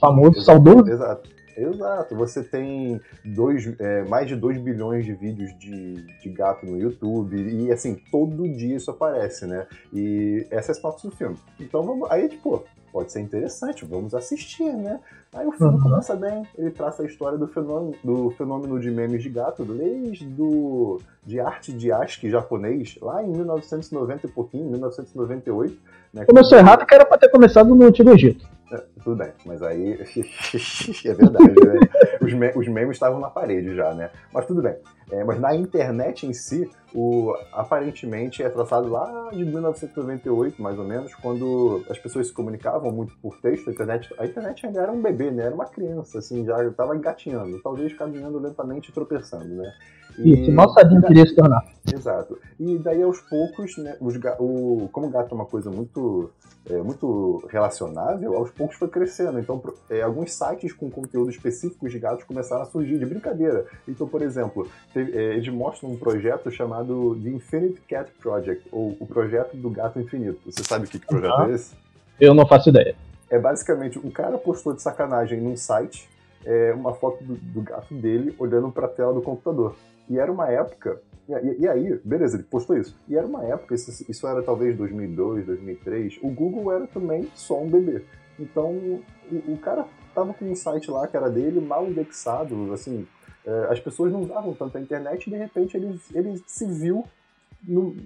famoso, 0.00 0.32
Exato, 0.38 0.44
saudoso. 0.44 0.90
Exato. 0.90 1.30
Exato. 1.56 2.14
Você 2.16 2.42
tem 2.42 3.00
dois, 3.24 3.66
é, 3.78 4.04
mais 4.04 4.28
de 4.28 4.36
2 4.36 4.58
bilhões 4.58 5.04
de 5.04 5.12
vídeos 5.14 5.56
de, 5.58 5.94
de 6.20 6.28
gato 6.30 6.66
no 6.66 6.78
YouTube. 6.78 7.36
E 7.36 7.72
assim, 7.72 7.96
todo 8.10 8.48
dia 8.48 8.76
isso 8.76 8.90
aparece, 8.90 9.46
né? 9.46 9.66
E 9.92 10.46
essa 10.50 10.70
é 10.70 10.72
a 10.72 10.74
sinopse 10.74 11.06
do 11.08 11.16
filme. 11.16 11.36
Então 11.58 11.82
vamos. 11.82 12.10
Aí, 12.10 12.28
tipo, 12.28 12.64
pode 12.92 13.12
ser 13.12 13.20
interessante, 13.20 13.84
vamos 13.84 14.14
assistir, 14.14 14.72
né? 14.72 15.00
Aí 15.34 15.46
o 15.46 15.52
filme 15.52 15.74
Uhum. 15.74 15.82
começa 15.82 16.14
bem, 16.16 16.46
ele 16.56 16.70
traça 16.70 17.02
a 17.02 17.06
história 17.06 17.36
do 17.36 17.46
fenômeno, 17.46 17.94
do 18.02 18.30
fenômeno 18.30 18.80
de 18.80 18.90
memes 18.90 19.22
de 19.22 19.28
gato, 19.28 19.64
desde 19.66 20.24
do, 20.24 20.98
de 21.24 21.38
arte 21.38 21.72
de 21.74 21.92
ASCII 21.92 22.30
japonês, 22.30 22.96
lá 23.02 23.22
em 23.22 23.28
1990 23.28 24.26
e 24.26 24.30
pouquinho, 24.30 24.70
1998. 24.70 25.78
Né, 26.14 26.24
Começou 26.24 26.56
errado 26.56 26.86
que 26.86 26.94
era 26.94 27.04
pra 27.04 27.18
ter 27.18 27.28
começado 27.28 27.74
no 27.74 27.84
Antigo 27.84 28.10
Egito. 28.10 28.48
É, 28.72 28.82
tudo 29.02 29.16
bem, 29.16 29.32
mas 29.44 29.62
aí. 29.62 29.92
é 31.04 31.14
verdade, 31.14 31.54
né? 31.66 31.80
Os, 32.20 32.32
me- 32.32 32.52
os 32.56 32.68
memes 32.68 32.96
estavam 32.96 33.20
na 33.20 33.30
parede 33.30 33.74
já, 33.74 33.94
né? 33.94 34.10
Mas 34.32 34.46
tudo 34.46 34.62
bem. 34.62 34.76
É, 35.10 35.22
mas 35.22 35.40
na 35.40 35.54
internet 35.54 36.26
em 36.26 36.32
si, 36.32 36.68
o, 36.92 37.32
aparentemente 37.52 38.42
é 38.42 38.48
tratado 38.48 38.88
lá 38.88 39.30
de 39.32 39.44
1998, 39.44 40.60
mais 40.60 40.78
ou 40.78 40.84
menos, 40.84 41.14
quando 41.14 41.84
as 41.88 41.98
pessoas 41.98 42.26
se 42.26 42.32
comunicavam 42.32 42.90
muito 42.90 43.16
por 43.18 43.38
texto. 43.40 43.68
A 43.68 43.72
internet, 43.72 44.14
a 44.18 44.26
internet 44.26 44.66
ainda 44.66 44.80
era 44.80 44.90
um 44.90 45.00
bebê, 45.00 45.30
né? 45.30 45.44
Era 45.44 45.54
uma 45.54 45.66
criança, 45.66 46.18
assim, 46.18 46.44
já 46.44 46.64
estava 46.64 46.96
engatinhando, 46.96 47.60
talvez 47.62 47.92
caminhando 47.94 48.38
lentamente 48.38 48.90
e 48.90 48.92
tropeçando, 48.92 49.54
né? 49.54 49.72
E, 50.18 50.42
Isso, 50.42 50.52
mal 50.52 50.72
sabia 50.72 51.00
queria 51.02 51.26
se 51.26 51.34
tornar. 51.34 51.64
Exato. 51.92 52.38
E 52.58 52.78
daí 52.78 53.02
aos 53.02 53.20
poucos, 53.20 53.76
né, 53.76 53.96
os, 54.00 54.14
o, 54.38 54.88
como 54.90 55.08
o 55.08 55.10
gato 55.10 55.32
é 55.32 55.34
uma 55.34 55.44
coisa 55.44 55.70
muito, 55.70 56.30
é, 56.68 56.78
muito 56.78 57.46
relacionável, 57.50 58.34
aos 58.34 58.50
poucos 58.50 58.76
foi 58.76 58.88
crescendo. 58.88 59.38
Então, 59.38 59.62
é, 59.90 60.02
alguns 60.02 60.32
sites 60.32 60.72
com 60.72 60.90
conteúdo 60.90 61.30
específico 61.30 61.88
de 61.88 61.98
gatos 61.98 62.24
começaram 62.24 62.62
a 62.62 62.66
surgir 62.66 62.98
de 62.98 63.06
brincadeira. 63.06 63.66
Então, 63.86 64.08
por 64.08 64.22
exemplo, 64.22 64.66
eles 65.00 65.48
mostram 65.48 65.90
um 65.90 65.96
projeto 65.96 66.50
chamado 66.50 67.18
The 67.22 67.30
Infinite 67.30 67.80
Cat 67.88 68.10
Project, 68.20 68.66
ou 68.70 68.96
o 68.98 69.06
projeto 69.06 69.56
do 69.56 69.70
gato 69.70 69.98
infinito. 69.98 70.40
Você 70.46 70.62
sabe 70.64 70.86
o 70.86 70.88
que, 70.88 70.98
que 70.98 71.06
projeto 71.06 71.38
uhum. 71.38 71.50
é 71.50 71.54
esse? 71.54 71.74
Eu 72.20 72.34
não 72.34 72.46
faço 72.46 72.68
ideia. 72.68 72.94
É 73.28 73.38
basicamente 73.38 73.98
um 73.98 74.10
cara 74.10 74.38
postou 74.38 74.72
de 74.72 74.82
sacanagem 74.82 75.40
num 75.40 75.56
site 75.56 76.08
é, 76.44 76.72
uma 76.72 76.94
foto 76.94 77.22
do, 77.24 77.34
do 77.34 77.60
gato 77.60 77.92
dele 77.92 78.34
olhando 78.38 78.70
para 78.70 78.86
a 78.86 78.88
tela 78.88 79.12
do 79.12 79.20
computador. 79.20 79.74
E 80.08 80.18
era 80.18 80.30
uma 80.30 80.48
época. 80.48 81.00
E, 81.28 81.62
e, 81.62 81.68
aí, 81.68 82.00
beleza, 82.04 82.36
ele 82.36 82.44
postou 82.44 82.76
isso. 82.76 82.96
E 83.08 83.16
era 83.16 83.26
uma 83.26 83.44
época, 83.44 83.74
isso, 83.74 84.04
isso 84.08 84.26
era 84.28 84.40
talvez 84.42 84.76
2002, 84.76 85.44
2003. 85.44 86.18
O 86.22 86.30
Google 86.30 86.72
era 86.72 86.86
também 86.86 87.28
só 87.34 87.60
um 87.60 87.68
bebê. 87.68 88.02
Então, 88.38 88.70
o, 88.70 89.02
o 89.48 89.58
cara 89.58 89.86
tava 90.14 90.32
com 90.32 90.44
um 90.44 90.54
site 90.54 90.90
lá 90.90 91.08
que 91.08 91.16
era 91.16 91.28
dele, 91.28 91.60
mal 91.60 91.86
indexado, 91.86 92.72
assim. 92.72 93.06
É, 93.46 93.68
as 93.70 93.78
pessoas 93.78 94.12
não 94.12 94.22
usavam 94.22 94.52
tanto 94.54 94.76
a 94.76 94.80
internet 94.80 95.26
e 95.26 95.30
de 95.30 95.36
repente 95.36 95.76
ele, 95.76 96.00
ele 96.12 96.42
se 96.46 96.66
viu 96.66 97.04
no, 97.62 97.96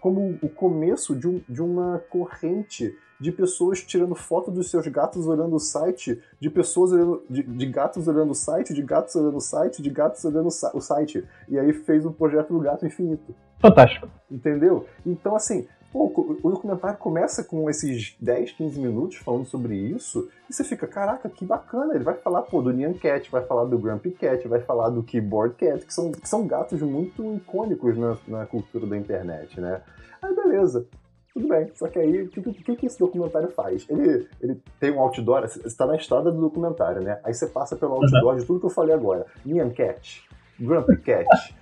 como 0.00 0.38
o 0.42 0.48
começo 0.48 1.14
de, 1.14 1.28
um, 1.28 1.40
de 1.48 1.62
uma 1.62 2.02
corrente 2.10 2.96
de 3.18 3.32
pessoas 3.32 3.82
tirando 3.82 4.14
foto 4.14 4.50
dos 4.50 4.70
seus 4.70 4.86
gatos 4.88 5.26
olhando 5.26 5.56
o 5.56 5.60
site, 5.60 6.20
de 6.38 6.50
pessoas 6.50 6.92
olhando, 6.92 7.22
de, 7.28 7.42
de 7.42 7.66
gatos 7.66 8.06
olhando 8.06 8.30
o 8.30 8.34
site, 8.34 8.74
de 8.74 8.82
gatos 8.82 9.14
olhando 9.14 9.36
o 9.36 9.40
site, 9.40 9.82
de 9.82 9.90
gatos 9.90 10.24
olhando 10.24 10.48
o 10.48 10.80
site. 10.80 11.24
E 11.48 11.58
aí 11.58 11.72
fez 11.72 12.04
o 12.04 12.12
projeto 12.12 12.52
do 12.52 12.60
Gato 12.60 12.86
Infinito. 12.86 13.34
Fantástico. 13.58 14.08
Entendeu? 14.30 14.86
Então, 15.04 15.34
assim, 15.34 15.66
pô, 15.96 16.38
o 16.42 16.50
documentário 16.50 16.98
começa 16.98 17.42
com 17.42 17.70
esses 17.70 18.14
10, 18.20 18.52
15 18.52 18.80
minutos 18.80 19.16
falando 19.16 19.46
sobre 19.46 19.74
isso, 19.74 20.28
e 20.48 20.52
você 20.52 20.62
fica, 20.62 20.86
caraca, 20.86 21.28
que 21.28 21.44
bacana. 21.44 21.94
Ele 21.94 22.04
vai 22.04 22.14
falar, 22.14 22.42
pô, 22.42 22.60
do 22.60 22.72
Nyan 22.72 22.92
Cat, 22.92 23.30
vai 23.30 23.42
falar 23.44 23.64
do 23.64 23.78
Grumpy 23.78 24.10
Cat, 24.10 24.46
vai 24.46 24.60
falar 24.60 24.90
do 24.90 25.02
Keyboard 25.02 25.54
Cat, 25.54 25.84
que 25.84 25.94
são, 25.94 26.12
que 26.12 26.28
são 26.28 26.46
gatos 26.46 26.82
muito 26.82 27.34
icônicos 27.34 27.96
na, 27.96 28.16
na 28.28 28.46
cultura 28.46 28.86
da 28.86 28.96
internet, 28.96 29.60
né? 29.60 29.80
Aí 30.20 30.34
beleza. 30.34 30.86
Tudo 31.32 31.48
bem, 31.48 31.70
só 31.74 31.86
que 31.86 31.98
aí, 31.98 32.22
o 32.22 32.28
que, 32.28 32.40
que, 32.40 32.76
que, 32.76 32.86
esse 32.86 32.98
documentário 32.98 33.50
faz? 33.50 33.84
Ele, 33.90 34.26
ele 34.40 34.58
tem 34.80 34.90
um 34.90 35.00
outdoor, 35.00 35.42
você 35.42 35.66
está 35.66 35.86
na 35.86 35.94
estrada 35.94 36.32
do 36.32 36.40
documentário, 36.40 37.02
né? 37.02 37.20
Aí 37.22 37.34
você 37.34 37.46
passa 37.46 37.76
pelo 37.76 37.92
outdoor 37.92 38.36
de 38.36 38.46
tudo 38.46 38.58
que 38.58 38.64
eu 38.64 38.70
falei 38.70 38.94
agora. 38.94 39.26
Nyan 39.44 39.68
Cat, 39.68 40.26
Grumpy 40.58 40.96
Cat, 40.96 41.54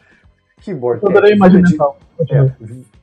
Keyboard 0.64 1.00
Cat. 1.00 1.12
Vira, 1.12 1.62
di 1.62 1.76
é, 2.30 2.54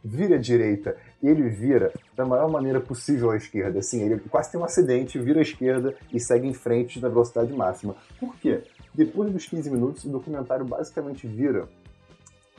vira 0.04 0.40
direita. 0.40 0.98
E 1.22 1.28
ele 1.28 1.48
vira 1.50 1.94
da 2.16 2.26
maior 2.26 2.50
maneira 2.50 2.80
possível 2.80 3.30
à 3.32 3.38
esquerda. 3.38 3.80
Assim, 3.80 4.04
ele 4.04 4.20
quase 4.30 4.52
tem 4.52 4.60
um 4.60 4.64
acidente, 4.64 5.20
vira 5.20 5.40
à 5.40 5.42
esquerda 5.42 5.96
e 6.12 6.20
segue 6.20 6.48
em 6.48 6.54
frente 6.54 7.00
na 7.00 7.10
velocidade 7.10 7.54
máxima. 7.54 7.96
Por 8.20 8.36
quê? 8.38 8.62
Depois 8.94 9.32
dos 9.32 9.46
15 9.46 9.70
minutos, 9.70 10.04
o 10.04 10.10
documentário 10.10 10.66
basicamente 10.66 11.28
vira 11.28 11.68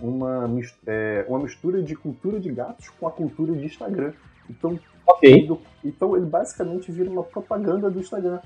uma, 0.01 0.49
é, 0.87 1.25
uma 1.29 1.41
mistura 1.41 1.83
de 1.83 1.95
cultura 1.97 2.39
de 2.39 2.51
gatos 2.53 2.89
com 2.89 3.07
a 3.07 3.11
cultura 3.11 3.53
de 3.53 3.67
Instagram. 3.67 4.13
Então, 4.49 4.79
okay. 5.07 5.49
então 5.85 6.17
ele 6.17 6.27
basicamente 6.27 6.91
vira 6.91 7.11
uma 7.11 7.23
propaganda 7.23 7.91
do 7.91 8.01
Instagram. 8.01 8.41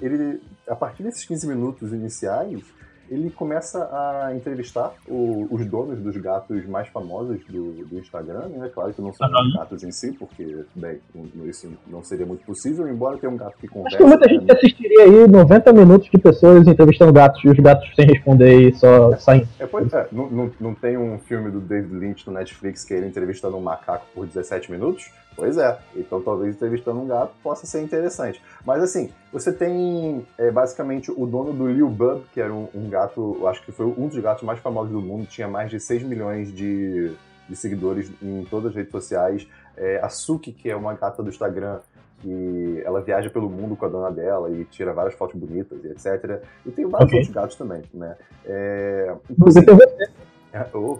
Ele, 0.00 0.40
a 0.68 0.74
partir 0.74 1.02
desses 1.02 1.24
15 1.24 1.46
minutos 1.46 1.92
iniciais, 1.92 2.62
ele 3.10 3.28
começa 3.28 3.78
a 3.92 4.34
entrevistar 4.34 4.94
o, 5.08 5.48
os 5.50 5.66
donos 5.66 5.98
dos 5.98 6.16
gatos 6.16 6.64
mais 6.66 6.86
famosos 6.88 7.40
do, 7.48 7.84
do 7.84 7.98
Instagram, 7.98 8.48
né? 8.48 8.70
Claro 8.72 8.94
que 8.94 9.02
não 9.02 9.12
são 9.12 9.26
uhum. 9.28 9.52
gatos 9.56 9.82
em 9.82 9.90
si, 9.90 10.12
porque, 10.12 10.64
bem, 10.74 11.00
isso 11.46 11.68
não 11.88 12.04
seria 12.04 12.24
muito 12.24 12.44
possível, 12.44 12.86
embora 12.88 13.18
tenha 13.18 13.32
um 13.32 13.36
gato 13.36 13.56
que 13.58 13.66
conversa. 13.66 13.96
Acho 13.96 14.04
que 14.04 14.08
muita 14.08 14.28
gente 14.28 14.52
assistiria 14.52 15.04
aí 15.04 15.26
90 15.26 15.72
minutos 15.72 16.08
de 16.08 16.18
pessoas 16.18 16.66
entrevistando 16.68 17.12
gatos 17.12 17.42
e 17.44 17.48
os 17.48 17.58
gatos 17.58 17.90
sem 17.96 18.06
responder 18.06 18.68
e 18.68 18.74
só 18.74 19.16
saindo. 19.16 19.48
É, 19.58 19.66
pois 19.66 19.92
é, 19.92 20.06
não, 20.12 20.30
não, 20.30 20.50
não 20.60 20.74
tem 20.74 20.96
um 20.96 21.18
filme 21.18 21.50
do 21.50 21.60
David 21.60 21.92
Lynch 21.92 22.26
no 22.26 22.32
Netflix 22.32 22.84
que 22.84 22.94
ele 22.94 23.06
entrevistando 23.06 23.56
um 23.56 23.60
macaco 23.60 24.06
por 24.14 24.24
17 24.24 24.70
minutos? 24.70 25.10
Pois 25.36 25.56
é, 25.56 25.78
então 25.96 26.20
talvez 26.20 26.54
entrevistando 26.54 27.00
um 27.00 27.06
gato 27.06 27.32
possa 27.42 27.66
ser 27.66 27.82
interessante. 27.82 28.42
Mas 28.64 28.82
assim, 28.82 29.10
você 29.32 29.52
tem 29.52 30.26
é, 30.36 30.50
basicamente 30.50 31.10
o 31.10 31.26
dono 31.26 31.52
do 31.52 31.66
Lil 31.68 31.88
Bub, 31.88 32.24
que 32.32 32.40
era 32.40 32.52
um, 32.52 32.68
um, 32.74 32.88
gato, 32.88 33.46
acho 33.46 33.64
que 33.64 33.72
foi 33.72 33.86
um 33.86 34.08
dos 34.08 34.18
gatos 34.18 34.42
mais 34.42 34.58
famosos 34.58 34.92
do 34.92 35.00
mundo, 35.00 35.26
tinha 35.26 35.48
mais 35.48 35.70
de 35.70 35.80
6 35.80 36.02
milhões 36.02 36.52
de, 36.52 37.12
de 37.48 37.56
seguidores 37.56 38.10
em 38.22 38.44
todas 38.44 38.70
as 38.70 38.76
redes 38.76 38.92
sociais. 38.92 39.46
É, 39.76 40.00
a 40.02 40.08
Suki, 40.08 40.52
que 40.52 40.68
é 40.68 40.76
uma 40.76 40.92
gata 40.94 41.22
do 41.22 41.30
Instagram, 41.30 41.78
que 42.20 42.82
ela 42.84 43.00
viaja 43.00 43.30
pelo 43.30 43.48
mundo 43.48 43.74
com 43.76 43.86
a 43.86 43.88
dona 43.88 44.10
dela 44.10 44.50
e 44.50 44.64
tira 44.66 44.92
várias 44.92 45.14
fotos 45.14 45.40
bonitas 45.40 45.82
e 45.84 45.88
etc. 45.88 46.42
E 46.66 46.70
tem 46.70 46.86
vários 46.86 47.08
okay. 47.08 47.18
outros 47.18 47.34
gatos 47.34 47.56
também, 47.56 47.82
né? 47.94 48.16
É, 48.44 49.14
então, 49.30 49.48
assim, 49.48 49.60
é, 50.52 50.66
oh, 50.74 50.98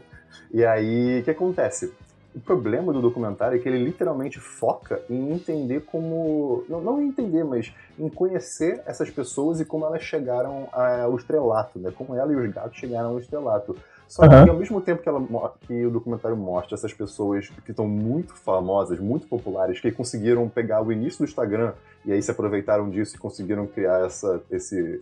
e 0.53 0.65
aí, 0.65 1.21
o 1.21 1.25
que 1.25 1.31
acontece? 1.31 1.93
O 2.35 2.39
problema 2.39 2.93
do 2.93 3.01
documentário 3.01 3.59
é 3.59 3.61
que 3.61 3.69
ele 3.69 3.85
literalmente 3.85 4.39
foca 4.39 5.03
em 5.11 5.33
entender 5.33 5.81
como. 5.81 6.65
Não, 6.69 6.81
não 6.81 7.03
entender, 7.03 7.45
mas 7.45 7.75
em 7.99 8.09
conhecer 8.09 8.81
essas 8.87 9.11
pessoas 9.11 9.61
e 9.61 9.65
como 9.65 9.85
elas 9.85 10.03
chegaram 10.03 10.69
ao 10.73 11.17
estrelato, 11.17 11.79
né? 11.79 11.93
Como 11.97 12.15
ela 12.15 12.33
e 12.33 12.37
os 12.37 12.55
gatos 12.55 12.79
chegaram 12.79 13.11
ao 13.11 13.19
estrelato. 13.19 13.77
Só 14.07 14.23
uhum. 14.23 14.45
que 14.45 14.51
ao 14.51 14.57
mesmo 14.57 14.81
tempo 14.81 15.03
que, 15.03 15.09
ela, 15.09 15.25
que 15.61 15.87
o 15.87 15.91
documentário 15.91 16.37
mostra 16.37 16.75
essas 16.75 16.93
pessoas 16.93 17.49
que 17.65 17.71
estão 17.71 17.87
muito 17.87 18.35
famosas, 18.35 18.99
muito 18.99 19.29
populares, 19.29 19.81
que 19.81 19.91
conseguiram 19.93 20.49
pegar 20.49 20.83
o 20.83 20.91
início 20.91 21.19
do 21.19 21.29
Instagram 21.29 21.75
e 22.05 22.13
aí 22.13 22.21
se 22.21 22.31
aproveitaram 22.31 22.91
disso 22.91 23.15
e 23.15 23.19
conseguiram 23.19 23.69
criar 23.69 24.05
essa, 24.05 24.43
esse, 24.51 25.01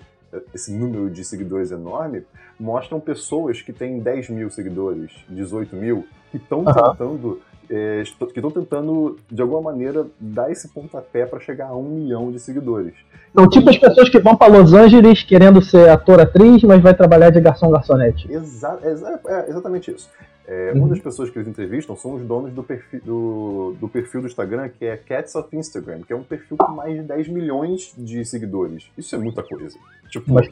esse 0.55 0.73
número 0.73 1.09
de 1.09 1.25
seguidores 1.25 1.71
enorme, 1.71 2.25
mostram 2.61 3.01
pessoas 3.01 3.63
que 3.63 3.73
têm 3.73 3.99
10 3.99 4.29
mil 4.29 4.51
seguidores, 4.51 5.11
18 5.29 5.75
mil, 5.75 6.07
que 6.31 6.37
estão 6.37 6.61
uhum. 6.61 6.73
tentando 6.73 7.41
é, 7.71 8.03
que 8.33 8.39
estão 8.39 8.51
tentando, 8.51 9.19
de 9.31 9.43
alguma 9.43 9.61
maneira, 9.61 10.07
dar 10.19 10.51
esse 10.51 10.69
pontapé 10.69 11.27
para 11.27 11.39
chegar 11.39 11.69
a 11.69 11.77
um 11.77 11.83
milhão 11.83 12.33
de 12.33 12.39
seguidores. 12.39 12.95
Então, 13.31 13.49
tipo 13.49 13.69
as 13.69 13.77
pessoas 13.77 14.09
que 14.09 14.19
vão 14.19 14.35
para 14.35 14.53
Los 14.53 14.73
Angeles 14.73 15.23
querendo 15.23 15.61
ser 15.61 15.89
ator, 15.91 16.21
atriz, 16.21 16.63
mas 16.63 16.83
vai 16.83 16.95
trabalhar 16.95 17.31
de 17.31 17.41
garçom, 17.41 17.71
garçonete. 17.71 18.31
Exa 18.33 18.79
exa 18.83 19.21
é 19.27 19.51
exatamente 19.51 19.91
isso. 19.91 20.09
É, 20.49 20.73
uhum. 20.73 20.79
Uma 20.79 20.89
das 20.89 20.99
pessoas 20.99 21.29
que 21.29 21.39
eles 21.39 21.47
entrevistam 21.47 21.95
são 21.95 22.15
os 22.15 22.23
donos 22.23 22.55
do 22.55 22.63
perfil 22.63 23.01
do, 23.05 23.77
do 23.79 23.87
perfil 23.87 24.23
do 24.23 24.27
Instagram, 24.27 24.71
que 24.71 24.87
é 24.87 24.97
Cats 24.97 25.35
of 25.35 25.55
Instagram, 25.55 26.01
que 26.01 26.11
é 26.11 26.17
um 26.17 26.23
perfil 26.23 26.57
com 26.57 26.73
mais 26.73 26.95
de 26.95 27.03
10 27.03 27.29
milhões 27.29 27.93
de 27.99 28.25
seguidores. 28.25 28.91
Isso 28.97 29.15
é 29.15 29.19
muita 29.19 29.43
coisa. 29.43 29.79
Tipo, 30.09 30.33
Mas... 30.33 30.49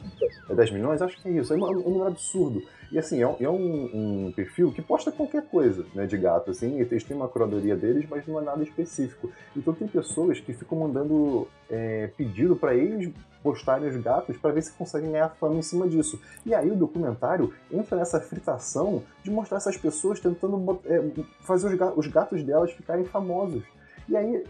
é 0.47 0.53
10 0.53 0.69
milhões? 0.69 1.01
Acho 1.01 1.19
que 1.19 1.27
é 1.27 1.31
isso. 1.31 1.51
É 1.51 1.57
um, 1.57 1.65
é 1.65 1.69
um 1.71 1.89
número 1.89 2.05
absurdo. 2.05 2.61
E 2.91 2.99
assim, 2.99 3.23
é, 3.23 3.27
um, 3.27 3.35
é 3.39 3.49
um, 3.49 4.27
um, 4.27 4.31
perfil 4.35 4.71
que 4.71 4.83
posta 4.83 5.11
qualquer 5.11 5.43
coisa, 5.47 5.83
né, 5.93 6.05
de 6.05 6.15
gato, 6.15 6.51
assim, 6.51 6.79
eles 6.79 7.03
têm 7.03 7.17
uma 7.17 7.27
curadoria 7.27 7.75
deles, 7.75 8.05
mas 8.09 8.25
não 8.25 8.39
é 8.39 8.43
nada 8.43 8.63
específico. 8.63 9.29
Então 9.55 9.73
tem 9.73 9.87
pessoas 9.87 10.39
que 10.39 10.53
ficam 10.53 10.77
mandando 10.77 11.47
é, 11.69 12.09
pedido 12.15 12.55
para 12.55 12.75
eles 12.75 13.11
postarem 13.43 13.87
os 13.87 13.97
gatos 13.97 14.37
para 14.37 14.51
ver 14.51 14.61
se 14.61 14.71
conseguem 14.73 15.11
ganhar 15.11 15.29
fama 15.29 15.55
em 15.55 15.61
cima 15.61 15.87
disso. 15.87 16.19
E 16.45 16.53
aí 16.53 16.69
o 16.69 16.75
documentário 16.75 17.53
entra 17.71 17.97
nessa 17.97 18.19
fritação 18.19 19.03
de 19.23 19.31
mostrar 19.31 19.57
essas 19.57 19.77
pessoas 19.77 20.19
tentando 20.19 20.79
é, 20.85 21.03
fazer 21.41 21.67
os 21.67 21.73
gatos, 21.75 21.97
os 21.97 22.07
gatos 22.07 22.43
delas 22.43 22.71
ficarem 22.71 23.05
famosos. 23.05 23.63
E 24.07 24.15
aí 24.15 24.43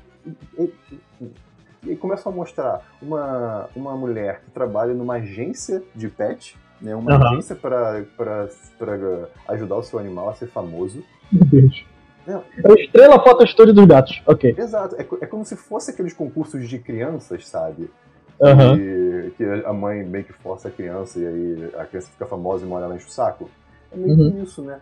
e, 0.57 0.73
e, 1.21 1.31
e 1.87 1.95
começam 1.95 2.31
a 2.31 2.35
mostrar 2.35 2.85
uma, 3.01 3.69
uma 3.75 3.95
mulher 3.95 4.41
que 4.43 4.51
trabalha 4.51 4.93
numa 4.93 5.15
agência 5.15 5.83
de 5.95 6.09
pet 6.09 6.57
né? 6.81 6.95
Uma 6.95 7.15
uhum. 7.15 7.27
agência 7.27 7.55
para 7.55 8.05
ajudar 9.47 9.75
o 9.75 9.83
seu 9.83 9.99
animal 9.99 10.29
a 10.29 10.33
ser 10.33 10.47
famoso. 10.47 11.03
Meu 11.31 11.45
Deus. 11.45 11.85
É, 12.27 12.33
é 12.33 12.73
estrela 12.83 13.23
foto 13.23 13.43
story 13.45 13.71
dos 13.71 13.85
gatos, 13.85 14.21
ok. 14.25 14.53
Exato, 14.57 14.95
é, 14.95 15.07
é 15.21 15.25
como 15.25 15.45
se 15.45 15.55
fosse 15.55 15.91
aqueles 15.91 16.11
concursos 16.11 16.67
de 16.67 16.77
crianças, 16.77 17.47
sabe? 17.47 17.89
Uhum. 18.39 18.77
Que, 18.77 19.33
que 19.37 19.43
a 19.65 19.73
mãe 19.73 20.03
meio 20.03 20.25
que 20.25 20.33
força 20.33 20.67
a 20.67 20.71
criança 20.71 21.19
e 21.19 21.25
aí 21.25 21.71
a 21.77 21.85
criança 21.85 22.11
fica 22.11 22.25
famosa 22.25 22.65
e 22.65 22.67
mora 22.67 22.87
lá 22.87 22.95
enche 22.95 23.07
o 23.07 23.11
saco. 23.11 23.49
É 23.91 23.97
meio 23.97 24.17
uhum. 24.17 24.31
que 24.31 24.43
isso, 24.43 24.61
né? 24.61 24.79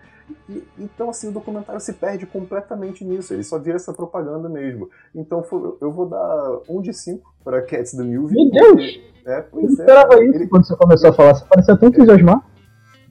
E, 0.49 0.63
então, 0.79 1.09
assim, 1.09 1.29
o 1.29 1.31
documentário 1.31 1.79
se 1.79 1.93
perde 1.93 2.25
completamente 2.25 3.05
nisso. 3.05 3.33
Ele 3.33 3.43
só 3.43 3.59
vira 3.59 3.75
essa 3.75 3.93
propaganda 3.93 4.49
mesmo. 4.49 4.89
Então, 5.13 5.43
eu 5.79 5.91
vou 5.91 6.07
dar 6.07 6.59
um 6.67 6.81
de 6.81 6.93
cinco 6.93 7.33
para 7.43 7.61
Cats 7.61 7.91
the 7.91 8.03
Movie. 8.03 8.35
Meu 8.35 8.51
Deus! 8.51 8.99
É, 9.25 9.41
pois 9.41 9.63
eu 9.63 9.69
é. 9.69 9.73
esperava 9.73 10.23
isso 10.23 10.37
ele... 10.37 10.47
quando 10.47 10.67
você 10.67 10.75
começou 10.75 11.09
a 11.09 11.13
falar. 11.13 11.33
Você 11.35 11.45
parecia 11.45 11.77
tão 11.77 11.89
entusiasmado. 11.89 12.43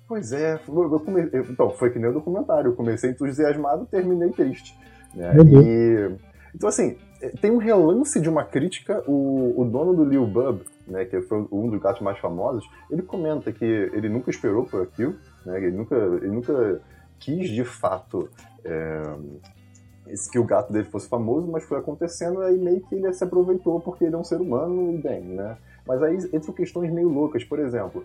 Pois 0.07 0.33
é, 0.33 0.61
eu 0.69 1.01
come... 1.01 1.31
então, 1.33 1.71
foi 1.71 1.91
que 1.91 1.99
nem 1.99 2.11
o 2.11 2.13
documentário. 2.13 2.71
Eu 2.71 2.75
comecei 2.75 3.11
entusiasmado, 3.11 3.87
terminei 3.87 4.31
triste. 4.31 4.77
Né? 5.15 5.35
E... 5.47 6.11
Então, 6.55 6.69
assim, 6.69 6.97
tem 7.41 7.51
um 7.51 7.59
relance 7.59 8.21
de 8.21 8.29
uma 8.29 8.45
crítica. 8.45 9.03
O, 9.07 9.61
o 9.61 9.65
dono 9.65 9.95
do 9.95 10.05
Lil 10.05 10.27
Bub, 10.27 10.63
né, 10.87 11.05
que 11.05 11.21
foi 11.23 11.47
um 11.51 11.69
dos 11.69 11.81
gatos 11.81 12.03
mais 12.03 12.19
famosos, 12.19 12.69
ele 12.91 13.03
comenta 13.03 13.53
que 13.53 13.65
ele 13.65 14.09
nunca 14.09 14.31
esperou 14.31 14.65
por 14.65 14.83
aquilo, 14.83 15.15
né, 15.45 15.59
ele, 15.59 15.77
nunca, 15.77 15.97
ele 15.97 16.29
nunca 16.29 16.81
quis 17.19 17.49
de 17.49 17.65
fato 17.65 18.29
é, 18.65 19.03
que 20.31 20.39
o 20.39 20.45
gato 20.45 20.73
dele 20.73 20.85
fosse 20.85 21.09
famoso, 21.09 21.47
mas 21.51 21.65
foi 21.65 21.79
acontecendo 21.79 22.43
e 22.43 22.47
aí 22.47 22.59
meio 22.59 22.81
que 22.83 22.95
ele 22.95 23.13
se 23.13 23.25
aproveitou 23.25 23.81
porque 23.81 24.05
ele 24.05 24.15
é 24.15 24.19
um 24.19 24.25
ser 24.25 24.41
humano 24.41 24.95
e 24.95 24.99
bem, 24.99 25.23
né? 25.23 25.57
Mas 25.87 26.03
aí 26.03 26.17
entram 26.33 26.53
questões 26.55 26.91
meio 26.91 27.09
loucas. 27.09 27.45
Por 27.45 27.59
exemplo, 27.59 28.05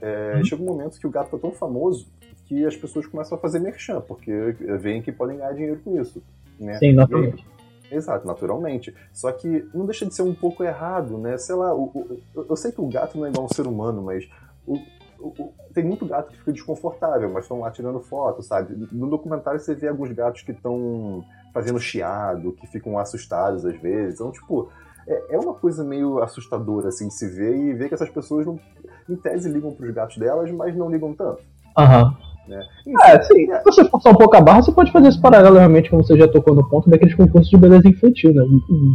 é, 0.00 0.36
uhum. 0.36 0.44
chega 0.44 0.62
um 0.62 0.66
momento 0.66 0.98
que 0.98 1.06
o 1.06 1.10
gato 1.10 1.30
tá 1.30 1.38
tão 1.38 1.52
famoso 1.52 2.06
que 2.46 2.64
as 2.64 2.74
pessoas 2.74 3.06
começam 3.06 3.36
a 3.36 3.40
fazer 3.40 3.58
merchan, 3.58 4.00
porque 4.00 4.32
veem 4.80 5.02
que 5.02 5.12
podem 5.12 5.36
ganhar 5.36 5.52
dinheiro 5.52 5.80
com 5.84 6.00
isso. 6.00 6.22
Né? 6.58 6.78
Sim, 6.78 6.94
naturalmente. 6.94 7.44
Exato, 7.90 8.26
naturalmente. 8.26 8.94
Só 9.12 9.32
que 9.32 9.68
não 9.74 9.86
deixa 9.86 10.06
de 10.06 10.14
ser 10.14 10.22
um 10.22 10.34
pouco 10.34 10.62
errado, 10.62 11.18
né? 11.18 11.38
Sei 11.38 11.54
lá, 11.54 11.74
o, 11.74 11.84
o, 11.84 12.22
eu 12.48 12.56
sei 12.56 12.72
que 12.72 12.80
o 12.80 12.88
gato 12.88 13.16
não 13.18 13.26
é 13.26 13.30
igual 13.30 13.46
um 13.46 13.54
ser 13.54 13.66
humano, 13.66 14.02
mas 14.02 14.28
o, 14.66 14.78
tem 15.74 15.84
muito 15.84 16.06
gato 16.06 16.30
que 16.30 16.38
fica 16.38 16.52
desconfortável, 16.52 17.28
mas 17.30 17.44
estão 17.44 17.60
lá 17.60 17.70
tirando 17.70 18.00
foto, 18.00 18.42
sabe? 18.42 18.74
No 18.92 19.08
documentário 19.08 19.60
você 19.60 19.74
vê 19.74 19.88
alguns 19.88 20.12
gatos 20.12 20.42
que 20.42 20.52
estão 20.52 21.24
fazendo 21.52 21.78
chiado, 21.80 22.52
que 22.52 22.66
ficam 22.66 22.98
assustados 22.98 23.64
às 23.64 23.76
vezes. 23.80 24.14
Então, 24.14 24.30
tipo, 24.30 24.70
é, 25.06 25.34
é 25.34 25.38
uma 25.38 25.54
coisa 25.54 25.82
meio 25.82 26.22
assustadora, 26.22 26.88
assim, 26.88 27.08
de 27.08 27.14
se 27.14 27.28
ver 27.28 27.56
e 27.56 27.74
ver 27.74 27.88
que 27.88 27.94
essas 27.94 28.10
pessoas, 28.10 28.46
não, 28.46 28.58
em 29.08 29.16
tese, 29.16 29.48
ligam 29.48 29.72
pros 29.72 29.90
gatos 29.92 30.16
delas, 30.18 30.50
mas 30.50 30.76
não 30.76 30.90
ligam 30.90 31.14
tanto. 31.14 31.42
Aham. 31.76 32.04
Uhum. 32.04 32.27
Né? 32.48 32.66
É, 33.04 33.22
sim. 33.22 33.46
Se 33.46 33.64
você 33.64 33.84
forçar 33.88 34.12
um 34.12 34.16
pouco 34.16 34.36
a 34.36 34.40
barra, 34.40 34.62
você 34.62 34.72
pode 34.72 34.90
fazer 34.90 35.08
esse 35.08 35.20
paralelo 35.20 35.56
realmente, 35.56 35.90
como 35.90 36.02
você 36.02 36.16
já 36.16 36.26
tocou 36.26 36.54
no 36.54 36.68
ponto, 36.68 36.88
daqueles 36.88 37.14
concursos 37.14 37.50
de 37.50 37.56
beleza 37.58 37.86
infantil, 37.86 38.32
né? 38.32 38.42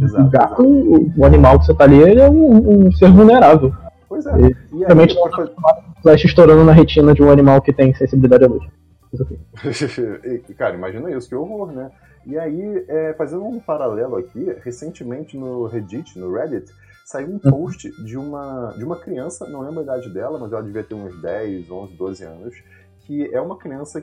Exato, 0.02 0.26
o 0.26 0.30
gato, 0.30 0.62
o, 0.62 1.12
o, 1.16 1.24
animal 1.24 1.60
que 1.60 1.66
você 1.66 1.74
tá 1.74 1.84
ali, 1.84 2.02
ele 2.02 2.20
é 2.20 2.28
um, 2.28 2.86
um 2.86 2.92
ser 2.92 3.10
vulnerável. 3.12 3.72
Pois 4.08 4.26
é. 4.26 4.32
E, 4.40 4.76
e 4.76 4.84
realmente 4.84 5.14
pode... 5.14 5.52
flash 6.02 6.24
estourando 6.24 6.64
na 6.64 6.72
retina 6.72 7.14
de 7.14 7.22
um 7.22 7.30
animal 7.30 7.62
que 7.62 7.72
tem 7.72 7.94
sensibilidade 7.94 8.44
à 8.44 8.48
luz. 8.48 8.64
Cara, 10.58 10.74
imagina 10.74 11.10
isso, 11.12 11.28
que 11.28 11.34
horror, 11.34 11.70
né? 11.70 11.90
E 12.26 12.38
aí, 12.38 12.84
é, 12.88 13.14
fazendo 13.14 13.44
um 13.44 13.60
paralelo 13.60 14.16
aqui, 14.16 14.56
recentemente 14.62 15.36
no 15.36 15.66
Reddit, 15.66 16.18
no 16.18 16.32
Reddit, 16.32 16.72
saiu 17.04 17.28
um 17.28 17.40
uhum. 17.44 17.50
post 17.50 17.90
de 18.02 18.16
uma, 18.16 18.74
de 18.76 18.84
uma 18.84 18.96
criança, 18.96 19.46
não 19.48 19.60
lembro 19.60 19.80
a 19.80 19.82
idade 19.82 20.12
dela, 20.12 20.38
mas 20.38 20.52
ela 20.52 20.62
devia 20.62 20.82
ter 20.82 20.94
uns 20.94 21.20
10, 21.20 21.70
11, 21.70 21.94
12 21.94 22.24
anos, 22.24 22.54
que 23.04 23.32
é 23.32 23.40
uma 23.40 23.56
criança, 23.56 24.00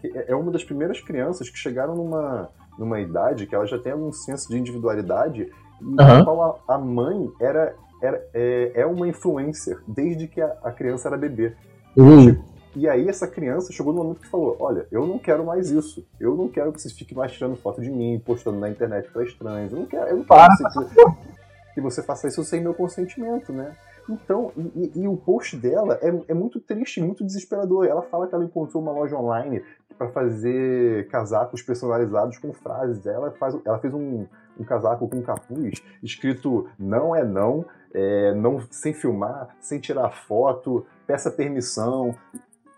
que 0.00 0.06
é, 0.16 0.32
é 0.32 0.36
uma 0.36 0.50
das 0.50 0.64
primeiras 0.64 1.00
crianças 1.00 1.50
que 1.50 1.58
chegaram 1.58 1.94
numa, 1.94 2.48
numa 2.78 3.00
idade 3.00 3.46
que 3.46 3.54
ela 3.54 3.66
já 3.66 3.78
tem 3.78 3.92
algum 3.92 4.12
senso 4.12 4.48
de 4.48 4.58
individualidade 4.58 5.50
e 5.80 5.84
uhum. 5.84 6.24
qual 6.24 6.64
a, 6.68 6.74
a, 6.74 6.78
mãe 6.78 7.30
era, 7.40 7.74
era 8.02 8.24
é, 8.32 8.72
é, 8.74 8.86
uma 8.86 9.06
influencer 9.06 9.80
desde 9.86 10.26
que 10.26 10.40
a, 10.40 10.56
a 10.62 10.72
criança 10.72 11.08
era 11.08 11.16
bebê. 11.16 11.54
Uhum. 11.96 12.42
E 12.74 12.86
aí 12.86 13.08
essa 13.08 13.26
criança 13.26 13.72
chegou 13.72 13.92
no 13.92 14.02
momento 14.02 14.20
que 14.20 14.28
falou: 14.28 14.54
Olha, 14.60 14.86
eu 14.92 15.06
não 15.06 15.18
quero 15.18 15.44
mais 15.44 15.70
isso. 15.70 16.06
Eu 16.20 16.36
não 16.36 16.46
quero 16.46 16.72
que 16.72 16.80
vocês 16.80 16.92
fiquem 16.92 17.16
mais 17.16 17.32
tirando 17.32 17.56
foto 17.56 17.80
de 17.80 17.90
mim, 17.90 18.22
postando 18.24 18.58
na 18.58 18.68
internet 18.68 19.10
para 19.10 19.24
estranhos. 19.24 19.72
Eu 19.72 19.78
não 19.80 19.86
quero, 19.86 20.08
eu 20.10 20.16
não 20.18 20.24
quero 20.24 20.84
que, 20.84 21.74
que, 21.74 21.80
você 21.80 22.02
faça 22.02 22.28
isso 22.28 22.44
sem 22.44 22.60
meu 22.60 22.74
consentimento, 22.74 23.50
né? 23.50 23.74
Então, 24.08 24.52
e, 24.56 25.00
e 25.00 25.08
o 25.08 25.16
post 25.16 25.56
dela 25.56 25.98
é, 26.00 26.08
é, 26.28 26.34
muito 26.34 26.60
triste, 26.60 27.00
muito 27.00 27.24
desesperador. 27.24 27.86
Ela 27.86 28.02
fala 28.02 28.26
que 28.26 28.34
ela 28.34 28.44
encontrou 28.44 28.82
uma 28.82 28.92
loja 28.92 29.16
online 29.16 29.62
para 29.98 30.08
fazer 30.10 31.08
casacos 31.08 31.62
personalizados 31.62 32.38
com 32.38 32.52
frases. 32.52 33.04
Ela, 33.06 33.32
faz, 33.32 33.58
ela 33.64 33.78
fez 33.78 33.92
um, 33.92 34.26
um 34.58 34.64
casaco 34.64 35.08
com 35.08 35.22
capuz 35.22 35.82
escrito 36.02 36.68
não 36.78 37.14
é 37.14 37.24
não, 37.24 37.64
é, 37.92 38.34
não 38.34 38.60
sem 38.70 38.92
filmar, 38.92 39.56
sem 39.60 39.80
tirar 39.80 40.10
foto, 40.10 40.86
peça 41.06 41.30
permissão 41.30 42.14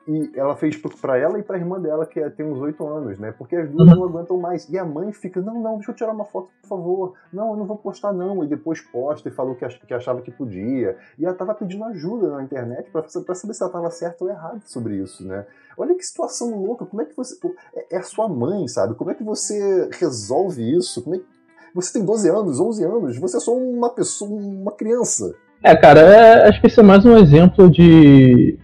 e 0.09 0.33
ela 0.35 0.57
fez 0.57 0.75
para 0.75 1.19
ela 1.19 1.39
e 1.39 1.43
para 1.43 1.57
a 1.57 1.59
irmã 1.59 1.79
dela, 1.79 2.07
que 2.07 2.19
é, 2.19 2.31
tem 2.31 2.47
uns 2.47 2.59
oito 2.61 2.87
anos, 2.89 3.19
né? 3.19 3.31
Porque 3.37 3.55
as 3.55 3.69
duas 3.69 3.91
uhum. 3.91 3.95
não 3.95 4.05
aguentam 4.05 4.39
mais. 4.39 4.67
E 4.71 4.79
a 4.79 4.85
mãe 4.85 5.13
fica: 5.13 5.39
não, 5.39 5.61
não, 5.61 5.75
deixa 5.75 5.91
eu 5.91 5.95
tirar 5.95 6.13
uma 6.13 6.25
foto, 6.25 6.49
por 6.63 6.69
favor. 6.69 7.15
Não, 7.31 7.51
eu 7.51 7.57
não 7.57 7.67
vou 7.67 7.77
postar, 7.77 8.11
não. 8.11 8.43
E 8.43 8.47
depois 8.47 8.81
posta 8.81 9.29
e 9.29 9.33
falou 9.33 9.55
que, 9.55 9.69
que 9.69 9.93
achava 9.93 10.23
que 10.23 10.31
podia. 10.31 10.97
E 11.19 11.27
ela 11.27 11.35
tava 11.35 11.55
pedindo 11.55 11.85
ajuda 11.85 12.31
na 12.31 12.43
internet 12.43 12.91
para 12.91 13.07
saber 13.07 13.53
se 13.53 13.63
ela 13.63 13.71
tava 13.71 13.91
certo 13.91 14.23
ou 14.23 14.31
errado 14.31 14.63
sobre 14.65 14.97
isso, 14.97 15.29
né? 15.29 15.45
Olha 15.77 15.95
que 15.95 16.03
situação 16.03 16.59
louca. 16.59 16.87
Como 16.87 17.03
é 17.03 17.05
que 17.05 17.15
você. 17.15 17.39
É, 17.77 17.97
é 17.97 17.99
a 17.99 18.03
sua 18.03 18.27
mãe, 18.27 18.67
sabe? 18.67 18.95
Como 18.95 19.11
é 19.11 19.15
que 19.15 19.23
você 19.23 19.91
resolve 19.93 20.75
isso? 20.75 21.03
Como 21.03 21.17
é 21.17 21.19
que. 21.19 21.27
Você 21.75 21.93
tem 21.93 22.05
12 22.05 22.31
anos, 22.31 22.59
11 22.59 22.85
anos, 22.85 23.19
você 23.19 23.37
é 23.37 23.41
só 23.41 23.55
uma 23.55 23.91
pessoa, 23.91 24.31
uma 24.31 24.73
criança. 24.73 25.35
É, 25.63 25.77
cara, 25.77 26.01
é, 26.01 26.49
acho 26.49 26.63
que 26.63 26.67
isso 26.67 26.81
é 26.81 26.83
mais 26.83 27.05
um 27.05 27.17
exemplo 27.19 27.69
de 27.69 28.59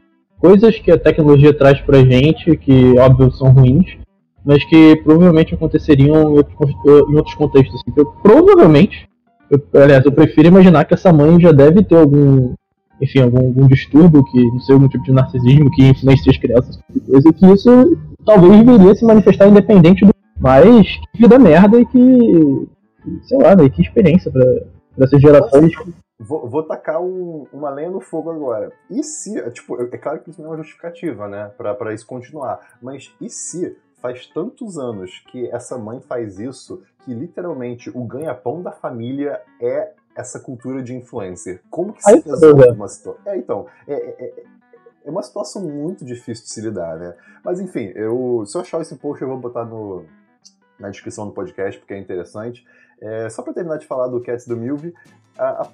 coisas 0.45 0.79
que 0.79 0.91
a 0.91 0.99
tecnologia 0.99 1.55
traz 1.55 1.81
pra 1.81 2.05
gente, 2.05 2.55
que 2.59 2.99
óbvio 2.99 3.33
são 3.33 3.51
ruins, 3.51 3.97
mas 4.45 4.63
que 4.65 4.95
provavelmente 4.97 5.55
aconteceriam 5.55 6.35
em 6.35 6.37
outros, 6.37 6.71
em 7.09 7.17
outros 7.17 7.35
contextos. 7.35 7.81
Assim. 7.81 7.93
Eu, 7.97 8.05
provavelmente, 8.23 9.09
eu, 9.51 9.59
aliás, 9.81 10.05
eu 10.05 10.13
prefiro 10.13 10.49
imaginar 10.49 10.85
que 10.85 10.93
essa 10.93 11.11
mãe 11.11 11.41
já 11.41 11.51
deve 11.51 11.83
ter 11.83 11.97
algum, 11.97 12.53
enfim, 13.01 13.21
algum, 13.21 13.39
algum 13.39 13.67
distúrbio, 13.67 14.23
que 14.23 14.39
não 14.39 14.61
sei, 14.61 14.75
algum 14.75 14.87
tipo 14.87 15.05
de 15.05 15.13
narcisismo 15.13 15.71
que 15.71 15.89
influencia 15.89 16.31
as 16.31 16.37
crianças, 16.37 16.79
coisa, 17.11 17.27
e 17.27 17.33
que 17.33 17.47
isso 17.47 17.97
talvez 18.27 18.67
viria 18.67 18.95
se 18.95 19.05
manifestar 19.07 19.49
independente 19.49 20.05
do. 20.05 20.13
Mas 20.39 20.87
que 21.15 21.23
vida 21.23 21.39
merda 21.39 21.81
e 21.81 21.87
que. 21.87 22.69
sei 23.23 23.39
lá, 23.39 23.57
né, 23.57 23.67
que 23.71 23.81
experiência 23.81 24.31
para 24.31 24.45
essas 25.07 25.23
gerações. 25.23 25.73
Vou, 26.27 26.49
vou 26.49 26.63
tacar 26.63 27.01
um, 27.01 27.47
uma 27.53 27.71
lenha 27.71 27.91
no 27.91 28.01
fogo 28.01 28.31
agora. 28.31 28.73
E 28.91 29.03
se, 29.03 29.51
tipo, 29.51 29.81
é 29.83 29.99
claro 29.99 30.21
que 30.21 30.31
isso 30.31 30.41
não 30.41 30.49
é 30.49 30.51
uma 30.53 30.59
justificativa, 30.59 31.29
né, 31.29 31.53
pra, 31.57 31.75
pra 31.75 31.93
isso 31.93 32.07
continuar, 32.07 32.77
mas 32.81 33.15
e 33.21 33.29
se 33.29 33.77
faz 34.01 34.27
tantos 34.27 34.79
anos 34.79 35.23
que 35.31 35.49
essa 35.49 35.79
mãe 35.79 36.01
faz 36.01 36.39
isso 36.39 36.83
que 37.05 37.15
literalmente 37.15 37.91
o 37.91 38.05
ganha-pão 38.05 38.63
da 38.63 38.73
família 38.73 39.41
é 39.61 39.93
essa 40.15 40.39
cultura 40.39 40.83
de 40.83 40.95
influencer? 40.95 41.61
Como 41.71 41.93
que 41.93 42.03
se 42.03 42.21
resolve 42.21 42.71
uma 42.71 42.89
situação? 42.89 43.21
É, 43.27 43.37
então, 43.37 43.67
é, 43.87 43.95
é, 43.95 44.25
é, 44.25 44.45
é 45.07 45.11
uma 45.11 45.23
situação 45.23 45.63
muito 45.63 46.05
difícil 46.05 46.45
de 46.45 46.51
se 46.51 46.61
lidar, 46.61 46.99
né? 46.99 47.15
Mas 47.43 47.61
enfim, 47.61 47.93
eu, 47.95 48.45
se 48.47 48.57
eu 48.57 48.61
achar 48.61 48.81
esse 48.81 48.97
post 48.97 49.23
eu 49.23 49.29
vou 49.29 49.39
botar 49.39 49.65
no, 49.65 50.05
na 50.79 50.89
descrição 50.89 51.27
do 51.27 51.33
podcast, 51.33 51.79
porque 51.79 51.95
é 51.95 51.99
interessante. 51.99 52.65
É, 53.01 53.29
só 53.29 53.43
para 53.43 53.53
terminar 53.53 53.79
de 53.79 53.87
falar 53.87 54.09
do 54.09 54.21
Cats 54.21 54.47
do 54.47 54.57
Milve. 54.57 54.95
A, 55.39 55.63
a... 55.63 55.69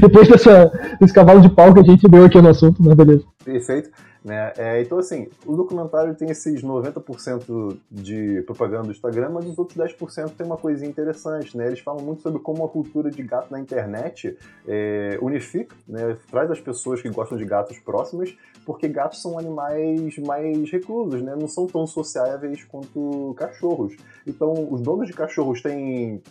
Depois 0.00 0.28
dessa, 0.28 0.70
desse 1.00 1.12
cavalo 1.12 1.40
de 1.40 1.48
pau 1.48 1.74
que 1.74 1.80
a 1.80 1.82
gente 1.82 2.08
deu 2.08 2.24
aqui 2.24 2.40
no 2.40 2.48
assunto, 2.48 2.82
mas 2.82 2.94
beleza. 2.94 3.24
Perfeito. 3.44 3.90
Né? 4.24 4.54
É, 4.56 4.80
então, 4.80 4.98
assim, 4.98 5.28
o 5.44 5.54
documentário 5.54 6.14
tem 6.14 6.30
esses 6.30 6.62
90% 6.62 7.76
de 7.90 8.42
propaganda 8.46 8.84
do 8.84 8.90
Instagram, 8.90 9.28
mas 9.30 9.44
os 9.44 9.58
outros 9.58 9.76
10% 9.76 10.30
tem 10.30 10.46
uma 10.46 10.56
coisinha 10.56 10.88
interessante. 10.88 11.54
Né? 11.54 11.66
Eles 11.66 11.80
falam 11.80 12.02
muito 12.02 12.22
sobre 12.22 12.40
como 12.40 12.64
a 12.64 12.68
cultura 12.68 13.10
de 13.10 13.22
gato 13.22 13.50
na 13.50 13.60
internet 13.60 14.34
é, 14.66 15.18
unifica, 15.20 15.76
né? 15.86 16.16
traz 16.30 16.50
as 16.50 16.58
pessoas 16.58 17.02
que 17.02 17.10
gostam 17.10 17.36
de 17.36 17.44
gatos 17.44 17.78
próximas, 17.78 18.34
porque 18.64 18.88
gatos 18.88 19.20
são 19.20 19.38
animais 19.38 20.16
mais 20.16 20.70
reclusos, 20.70 21.20
né? 21.20 21.36
não 21.38 21.46
são 21.46 21.66
tão 21.66 21.86
sociáveis 21.86 22.64
quanto 22.64 23.34
cachorros. 23.36 23.94
Então, 24.26 24.66
os 24.70 24.80
donos 24.80 25.06
de 25.06 25.12
cachorros 25.12 25.60
têm 25.60 26.22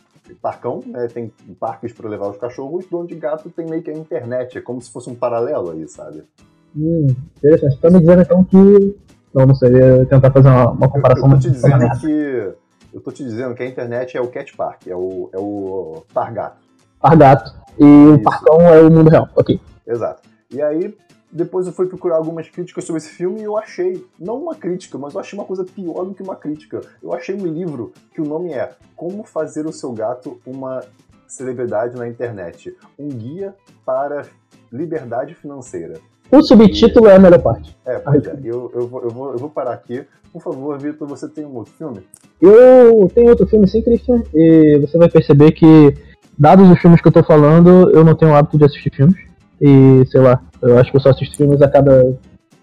parcão, 0.42 0.82
né? 0.86 1.08
tem 1.08 1.32
parques 1.60 1.94
para 1.94 2.10
levar 2.10 2.30
os 2.30 2.38
cachorros, 2.38 2.86
dono 2.90 3.08
de 3.08 3.16
gato 3.16 3.50
tem 3.50 3.66
meio 3.66 3.84
que 3.84 3.92
a 3.92 3.94
internet, 3.94 4.58
é 4.58 4.62
como 4.62 4.82
se 4.82 4.92
fosse 4.92 5.10
um 5.10 5.16
paralelo 5.16 5.72
aí, 5.72 5.88
sabe? 5.88 6.24
Hum, 6.76 7.08
interessante. 7.38 7.76
Você 7.76 7.82
tá 7.82 7.90
me 7.90 8.00
dizendo 8.00 8.22
então 8.22 8.44
que. 8.44 8.98
Não, 9.34 9.48
não 9.48 9.56
sei, 9.56 9.72
tentar 10.06 10.32
fazer 10.32 10.48
uma, 10.48 10.72
uma 10.72 10.90
comparação. 10.90 11.30
Eu, 11.30 11.36
eu 11.36 11.40
tô 11.40 11.42
te 11.42 11.52
dizendo 11.52 12.00
que. 12.00 12.54
Eu 12.94 13.02
tô 13.02 13.12
te 13.12 13.24
dizendo 13.24 13.56
que 13.56 13.64
a 13.64 13.68
internet 13.68 14.16
é 14.16 14.22
o 14.22 14.28
cat 14.28 14.56
park, 14.56 14.88
é 14.88 14.96
o, 14.96 15.30
é 15.34 15.40
o 15.40 16.04
pargato. 16.14 16.58
Pargato. 17.00 17.52
E 17.80 17.84
Isso. 17.84 18.14
o 18.14 18.22
parcão 18.22 18.62
é 18.62 18.82
o 18.82 18.92
mundo 18.92 19.10
real, 19.10 19.28
ok. 19.36 19.60
Exato. 19.88 20.22
E 20.52 20.62
aí, 20.62 20.96
depois 21.34 21.66
eu 21.66 21.74
fui 21.74 21.88
procurar 21.88 22.18
algumas 22.18 22.48
críticas 22.48 22.84
sobre 22.84 23.02
esse 23.02 23.10
filme 23.10 23.42
e 23.42 23.44
eu 23.44 23.58
achei, 23.58 24.06
não 24.20 24.38
uma 24.38 24.54
crítica, 24.54 25.00
mas 25.00 25.16
eu 25.16 25.20
achei 25.20 25.38
uma 25.38 25.46
coisa 25.46 25.66
pior 25.66 26.06
do 26.06 26.14
que 26.14 26.22
uma 26.22 26.36
crítica. 26.36 26.82
Eu 27.02 27.12
achei 27.12 27.34
um 27.34 27.48
livro 27.48 27.92
que 28.14 28.22
o 28.22 28.26
nome 28.26 28.54
é 28.54 28.72
Como 28.96 29.24
Fazer 29.24 29.66
o 29.66 29.74
Seu 29.74 29.92
Gato 29.92 30.40
uma 30.46 30.84
Celebridade 31.28 31.98
na 31.98 32.08
Internet. 32.08 32.78
Um 33.00 33.10
guia 33.10 33.56
para 33.84 34.28
liberdade 34.72 35.34
financeira. 35.34 36.00
O 36.32 36.42
subtítulo 36.44 37.08
é 37.08 37.16
a 37.16 37.20
melhor 37.20 37.42
parte. 37.42 37.76
É, 37.84 37.98
pois 37.98 38.26
é. 38.28 38.38
Eu, 38.44 38.72
eu, 38.74 38.88
vou, 38.88 39.02
eu, 39.02 39.10
vou, 39.10 39.32
eu 39.32 39.38
vou 39.40 39.50
parar 39.50 39.74
aqui. 39.74 40.06
Por 40.32 40.42
favor, 40.42 40.78
Vitor, 40.78 41.08
você 41.08 41.28
tem 41.28 41.46
um 41.46 41.56
outro 41.56 41.74
filme? 41.74 42.02
Eu 42.40 43.10
tenho 43.14 43.30
outro 43.30 43.48
filme 43.48 43.68
sim, 43.68 43.82
Christian. 43.82 44.22
E 44.34 44.78
você 44.80 44.98
vai 44.98 45.10
perceber 45.10 45.52
que, 45.52 45.96
dados 46.38 46.70
os 46.70 46.80
filmes 46.80 47.02
que 47.02 47.08
eu 47.08 47.12
tô 47.12 47.24
falando, 47.24 47.92
eu 47.92 48.04
não 48.04 48.16
tenho 48.16 48.32
o 48.32 48.36
hábito 48.36 48.58
de 48.58 48.66
assistir 48.66 48.92
filmes. 48.92 49.18
E, 49.62 50.04
sei 50.08 50.22
lá, 50.22 50.42
eu 50.64 50.78
acho 50.80 50.92
que 50.92 50.98
eu 50.98 51.02
só 51.02 51.10
assisto 51.10 51.36
filmes 51.38 51.62
a 51.62 51.68
cada 51.68 52.14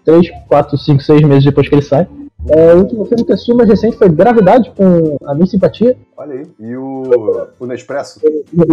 3, 0.05 0.27
4, 0.47 0.77
5, 0.77 1.01
6 1.03 1.21
meses 1.21 1.45
depois 1.45 1.67
que 1.69 1.75
ele 1.75 1.81
sai. 1.81 2.07
É, 2.49 2.73
o 2.73 2.79
último 2.79 3.05
filme 3.05 3.23
que 3.23 3.31
assisti 3.33 3.53
mais 3.53 3.69
recente 3.69 3.97
foi 3.97 4.09
Gravidade, 4.09 4.71
com 4.75 5.15
a 5.25 5.35
Miss 5.35 5.51
Simpatia. 5.51 5.95
Olha 6.17 6.33
aí. 6.33 6.47
E 6.59 6.75
o, 6.75 7.47
o 7.59 7.65
Nespresso? 7.67 8.19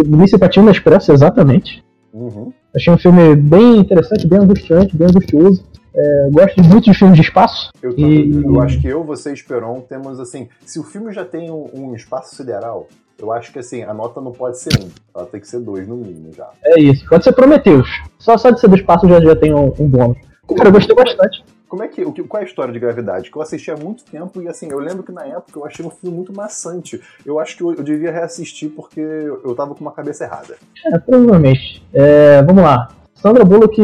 Miss 0.07 0.31
Simpatia 0.31 0.63
no 0.63 0.71
Expresso, 0.71 1.11
exatamente. 1.11 1.83
Uhum. 2.11 2.51
Achei 2.75 2.91
um 2.91 2.97
filme 2.97 3.35
bem 3.35 3.77
interessante, 3.77 4.27
bem 4.27 4.39
angustiante, 4.39 4.97
bem 4.97 5.07
angustioso. 5.07 5.63
É, 5.95 6.29
gosto 6.31 6.63
muito 6.63 6.85
de 6.85 6.93
filmes 6.97 7.15
de 7.15 7.21
espaço. 7.21 7.69
Eu, 7.81 7.91
E- 7.97 8.43
eu 8.43 8.59
acho 8.61 8.79
que 8.81 8.87
eu, 8.87 9.03
você 9.03 9.29
e 9.29 9.33
Esperon 9.33 9.81
temos 9.81 10.19
assim. 10.19 10.47
Se 10.65 10.79
o 10.79 10.83
filme 10.83 11.11
já 11.11 11.23
tem 11.25 11.51
um, 11.51 11.67
um 11.73 11.95
espaço 11.95 12.35
sideral, 12.35 12.87
eu 13.19 13.31
acho 13.31 13.51
que 13.51 13.59
assim, 13.59 13.83
a 13.83 13.93
nota 13.93 14.21
não 14.21 14.31
pode 14.31 14.59
ser 14.59 14.71
um. 14.79 14.89
Ela 15.15 15.25
tem 15.25 15.39
que 15.39 15.47
ser 15.47 15.59
dois 15.59 15.87
no 15.87 15.95
mínimo 15.97 16.31
já. 16.33 16.49
É 16.63 16.79
isso. 16.79 17.05
Pode 17.07 17.23
ser 17.23 17.33
Prometheus. 17.33 17.87
Só, 18.17 18.37
só 18.37 18.49
de 18.49 18.59
ser 18.59 18.67
do 18.67 18.75
espaço 18.75 19.07
já, 19.07 19.19
já 19.19 19.35
tem 19.35 19.53
um, 19.53 19.73
um 19.79 19.87
bônus. 19.87 20.17
Cara, 20.55 20.69
eu 20.69 20.73
gostei 20.73 20.95
bastante. 20.95 21.43
Como 21.67 21.83
é 21.83 21.87
que. 21.87 22.03
O 22.03 22.11
que 22.11 22.23
qual 22.23 22.41
é 22.41 22.45
a 22.45 22.47
história 22.47 22.73
de 22.73 22.79
gravidade? 22.79 23.29
Que 23.29 23.37
eu 23.37 23.41
assisti 23.41 23.69
há 23.69 23.77
muito 23.77 24.03
tempo 24.03 24.41
e 24.41 24.47
assim, 24.47 24.69
eu 24.71 24.79
lembro 24.79 25.03
que 25.03 25.11
na 25.11 25.25
época 25.25 25.59
eu 25.59 25.65
achei 25.65 25.85
um 25.85 25.91
filme 25.91 26.15
muito 26.15 26.33
maçante. 26.33 26.99
Eu 27.23 27.39
acho 27.39 27.55
que 27.55 27.63
eu, 27.63 27.73
eu 27.75 27.83
devia 27.83 28.11
reassistir 28.11 28.69
porque 28.69 28.99
eu, 28.99 29.53
tava 29.55 29.75
com 29.75 29.81
uma 29.81 29.91
cabeça 29.91 30.23
errada. 30.23 30.55
É, 30.87 30.97
provavelmente. 30.97 31.85
É, 31.93 32.41
vamos 32.41 32.63
lá. 32.63 32.89
Sandra 33.13 33.45
Bullock, 33.45 33.79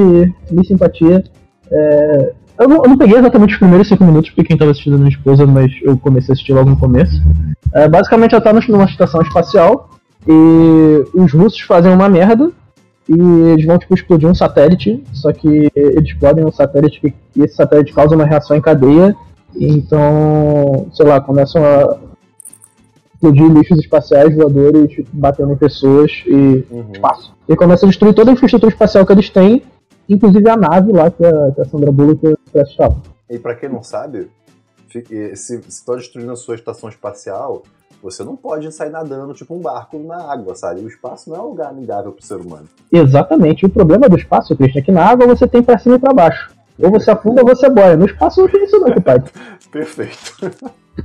Miss 0.49 0.67
Simpatia. 0.67 1.23
É, 1.71 2.33
eu, 2.59 2.67
não, 2.67 2.77
eu 2.83 2.89
não 2.89 2.97
peguei 2.97 3.17
exatamente 3.17 3.53
os 3.53 3.59
primeiros 3.59 3.87
cinco 3.87 4.03
minutos, 4.03 4.29
porque 4.29 4.43
quem 4.47 4.57
tava 4.57 4.71
assistindo 4.71 4.95
a 4.95 4.97
minha 4.97 5.09
esposa, 5.09 5.45
mas 5.45 5.71
eu 5.81 5.97
comecei 5.97 6.31
a 6.31 6.33
assistir 6.33 6.53
logo 6.53 6.69
no 6.69 6.77
começo. 6.77 7.21
É, 7.73 7.87
basicamente, 7.87 8.33
ela 8.33 8.41
tá 8.43 8.53
numa 8.53 8.85
estação 8.85 9.21
espacial 9.21 9.89
e 10.27 11.03
os 11.13 11.33
russos 11.33 11.59
fazem 11.61 11.93
uma 11.93 12.07
merda 12.09 12.51
e 13.07 13.13
eles 13.53 13.65
vão 13.65 13.77
tipo, 13.77 13.93
explodir 13.93 14.27
um 14.29 14.33
satélite, 14.33 15.03
só 15.13 15.31
que 15.31 15.69
eles 15.75 16.09
explodem 16.09 16.45
um 16.45 16.51
satélite 16.51 16.99
que- 17.01 17.13
e 17.35 17.43
esse 17.43 17.55
satélite 17.55 17.93
causa 17.93 18.15
uma 18.15 18.25
reação 18.25 18.55
em 18.57 18.61
cadeia. 18.61 19.15
Então, 19.55 20.87
sei 20.93 21.05
lá, 21.05 21.19
começam 21.21 21.63
a 21.63 21.97
explodir 23.13 23.47
lixos 23.51 23.79
espaciais 23.79 24.35
voadores 24.35 24.91
batendo 25.13 25.53
em 25.53 25.55
pessoas 25.57 26.11
e 26.25 26.63
Uhum. 26.69 26.85
espaço. 26.93 27.33
E 27.47 27.55
começa 27.55 27.85
a 27.85 27.89
destruir 27.89 28.13
toda 28.13 28.31
a 28.31 28.33
infraestrutura 28.33 28.71
espacial 28.71 29.05
que 29.05 29.11
eles 29.13 29.29
têm, 29.29 29.61
inclusive 30.07 30.49
a 30.49 30.57
nave 30.57 30.91
lá 30.91 31.09
que 31.09 31.25
a, 31.25 31.51
que 31.51 31.61
a 31.61 31.65
Sandra 31.65 31.91
Bullock 31.91 32.35
estava. 32.53 32.95
E 33.29 33.39
pra 33.39 33.55
quem 33.55 33.69
não 33.69 33.81
sabe, 33.81 34.29
se 35.35 35.57
você 35.57 35.85
tá 35.85 35.95
destruindo 35.95 36.31
a 36.31 36.35
sua 36.35 36.55
estação 36.55 36.89
espacial, 36.89 37.63
você 38.01 38.23
não 38.23 38.35
pode 38.35 38.71
sair 38.71 38.91
nadando 38.91 39.33
tipo 39.33 39.55
um 39.55 39.59
barco 39.59 39.97
na 39.97 40.31
água, 40.31 40.55
sabe? 40.55 40.81
O 40.81 40.87
espaço 40.87 41.29
não 41.29 41.37
é 41.37 41.41
um 41.41 41.49
lugar 41.49 41.69
amigável 41.69 42.11
pro 42.11 42.23
ser 42.23 42.35
humano. 42.35 42.67
Exatamente. 42.91 43.65
O 43.65 43.69
problema 43.69 44.07
do 44.07 44.17
espaço, 44.17 44.55
Christian, 44.55 44.79
é 44.79 44.83
que 44.83 44.91
na 44.91 45.03
água 45.03 45.25
você 45.25 45.47
tem 45.47 45.63
pra 45.63 45.77
cima 45.77 45.95
e 45.95 45.99
pra 45.99 46.13
baixo. 46.13 46.51
Ou 46.79 46.91
você 46.91 47.09
afunda 47.09 47.41
ou 47.41 47.47
você 47.47 47.69
boia. 47.69 47.97
No 47.97 48.05
espaço 48.05 48.41
não 48.41 48.47
tem 48.47 48.63
isso 48.63 48.79
não, 48.79 48.91
compadre. 48.91 49.31
Perfeito. 49.71 50.51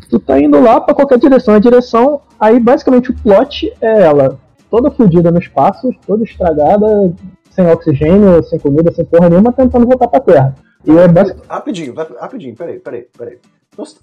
Tu 0.08 0.18
tá 0.18 0.38
indo 0.38 0.60
lá 0.60 0.80
pra 0.80 0.94
qualquer 0.94 1.18
direção. 1.18 1.54
A 1.54 1.58
direção, 1.58 2.20
aí 2.38 2.60
basicamente 2.60 3.10
o 3.10 3.16
plot 3.16 3.72
é 3.80 4.02
ela 4.02 4.38
toda 4.70 4.90
fodida 4.90 5.30
no 5.30 5.38
espaço, 5.38 5.90
toda 6.06 6.22
estragada, 6.22 7.12
sem 7.50 7.66
oxigênio, 7.66 8.42
sem 8.44 8.58
comida, 8.58 8.92
sem 8.92 9.04
porra 9.04 9.28
nenhuma, 9.28 9.52
tentando 9.52 9.86
voltar 9.86 10.08
pra 10.08 10.20
Terra. 10.20 10.54
E 10.84 10.90
é. 10.92 11.06
Rapidinho, 11.48 11.94
rapidinho, 11.94 12.56
peraí, 12.56 12.78
peraí, 12.78 13.06
peraí. 13.16 13.38
Nossa, 13.76 13.96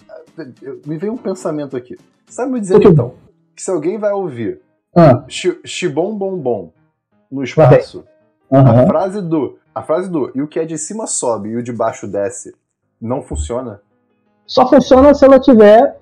me 0.86 0.98
veio 0.98 1.14
um 1.14 1.18
pensamento 1.18 1.76
aqui. 1.76 1.98
Sabe 2.28 2.52
me 2.52 2.60
dizer 2.60 2.82
então 2.84 3.14
que 3.56 3.62
se 3.62 3.72
alguém 3.72 3.98
vai 3.98 4.12
ouvir 4.12 4.62
Ah, 4.96 5.26
Shibom 5.28 6.16
Bom 6.18 6.38
Bom 6.38 6.72
no 7.32 7.44
espaço, 7.44 8.04
a 8.52 8.60
aham. 8.60 8.88
frase 8.88 9.22
do. 9.22 9.58
A 9.74 9.84
frase 9.84 10.10
do 10.10 10.32
e 10.34 10.42
o 10.42 10.48
que 10.48 10.60
é 10.60 10.66
de 10.66 10.78
cima 10.78 11.06
sobe 11.06 11.50
e 11.50 11.56
o 11.56 11.64
de 11.64 11.72
baixo 11.72 12.08
desce 12.08 12.56
não 13.00 13.22
funciona? 13.22 13.80
Só 14.46 14.68
funciona 14.68 15.14
se 15.14 15.24
ela 15.24 15.40
tiver 15.40 16.00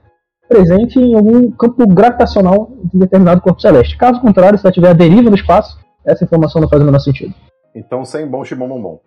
presente 0.48 0.98
em 1.00 1.14
algum 1.16 1.52
campo 1.52 1.86
gravitacional 1.88 2.72
de 2.94 3.00
determinado 3.00 3.42
corpo 3.42 3.60
celeste. 3.60 3.98
Caso 3.98 4.22
contrário, 4.22 4.58
se 4.58 4.66
ela 4.66 4.72
tiver 4.74 4.90
a 4.90 4.94
deriva 4.94 5.30
do 5.30 5.36
espaço, 5.36 5.78
essa 6.06 6.24
informação 6.24 6.62
não 6.62 6.70
faz 6.70 6.82
o 6.82 6.86
menor 6.86 7.00
sentido. 7.00 7.34
Então 7.74 8.06
sem 8.06 8.28
bom 8.28 8.44
Shibom 8.44 8.68
Bom 8.68 8.82
Bom. 8.82 9.00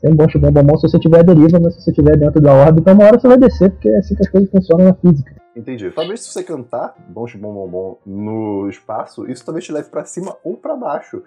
Tem 0.00 0.14
bom 0.14 0.26
bom 0.26 0.64
bom 0.64 0.76
se 0.76 0.88
você 0.88 0.98
tiver 0.98 1.20
a 1.20 1.22
deriva, 1.22 1.58
mas 1.58 1.74
se 1.74 1.82
você 1.82 1.92
tiver 1.92 2.16
dentro 2.18 2.40
da 2.40 2.52
órbita, 2.52 2.92
uma 2.92 3.04
hora 3.04 3.18
você 3.18 3.26
vai 3.26 3.38
descer, 3.38 3.70
porque 3.70 3.88
é 3.88 3.98
assim 3.98 4.14
que 4.14 4.22
as 4.22 4.28
coisas 4.28 4.50
funcionam 4.50 4.84
na 4.86 4.94
física. 4.94 5.34
Entendi. 5.56 5.90
Talvez 5.90 6.20
se 6.20 6.30
você 6.30 6.42
cantar 6.42 6.94
bom 7.08 7.26
Shibom 7.26 7.54
Bom 7.54 7.68
Bom 7.68 7.98
no 8.04 8.68
espaço, 8.68 9.30
isso 9.30 9.44
talvez 9.44 9.64
te 9.64 9.72
leve 9.72 9.88
pra 9.88 10.04
cima 10.04 10.36
ou 10.44 10.56
pra 10.56 10.76
baixo. 10.76 11.22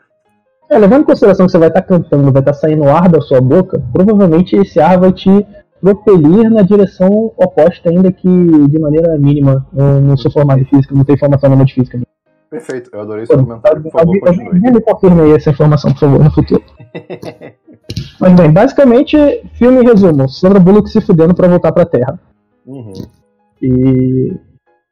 É, 0.69 0.77
levando 0.77 1.01
em 1.01 1.05
consideração 1.05 1.45
que 1.45 1.51
você 1.51 1.57
vai 1.57 1.69
estar 1.69 1.81
cantando, 1.81 2.31
vai 2.31 2.41
estar 2.41 2.53
saindo 2.53 2.83
ar 2.89 3.07
da 3.07 3.21
sua 3.21 3.39
boca, 3.39 3.81
provavelmente 3.93 4.55
esse 4.55 4.79
ar 4.79 4.99
vai 4.99 5.13
te 5.13 5.29
propelir 5.81 6.49
na 6.49 6.61
direção 6.61 7.31
oposta, 7.37 7.89
ainda 7.89 8.11
que 8.11 8.27
de 8.27 8.79
maneira 8.79 9.17
mínima. 9.17 9.65
Eu 9.75 10.01
não 10.01 10.17
sou 10.17 10.31
formado 10.31 10.61
em 10.61 10.65
física, 10.65 10.93
não 10.93 11.05
tenho 11.05 11.15
informação 11.15 11.49
nenhuma 11.49 11.65
de 11.65 11.73
física. 11.73 11.99
Perfeito, 12.49 12.89
eu 12.93 13.01
adorei 13.01 13.25
seu 13.25 13.38
comentário. 13.38 13.81
Por 13.83 13.91
favor, 13.91 14.19
continue. 14.19 14.60
me 14.60 14.81
confirme 14.81 15.31
essa 15.36 15.49
informação, 15.49 15.91
por 15.91 15.99
favor, 15.99 16.23
no 16.23 16.31
futuro. 16.31 16.63
Mas 18.19 18.33
bem, 18.33 18.51
basicamente, 18.51 19.17
filme 19.53 19.81
em 19.81 19.86
resumo: 19.86 20.29
Sandra 20.29 20.60
Bullock 20.60 20.89
se 20.89 21.01
fudendo 21.01 21.33
pra 21.36 21.47
voltar 21.47 21.71
pra 21.71 21.86
Terra. 21.86 22.19
Uhum. 22.65 22.93
E 23.62 24.33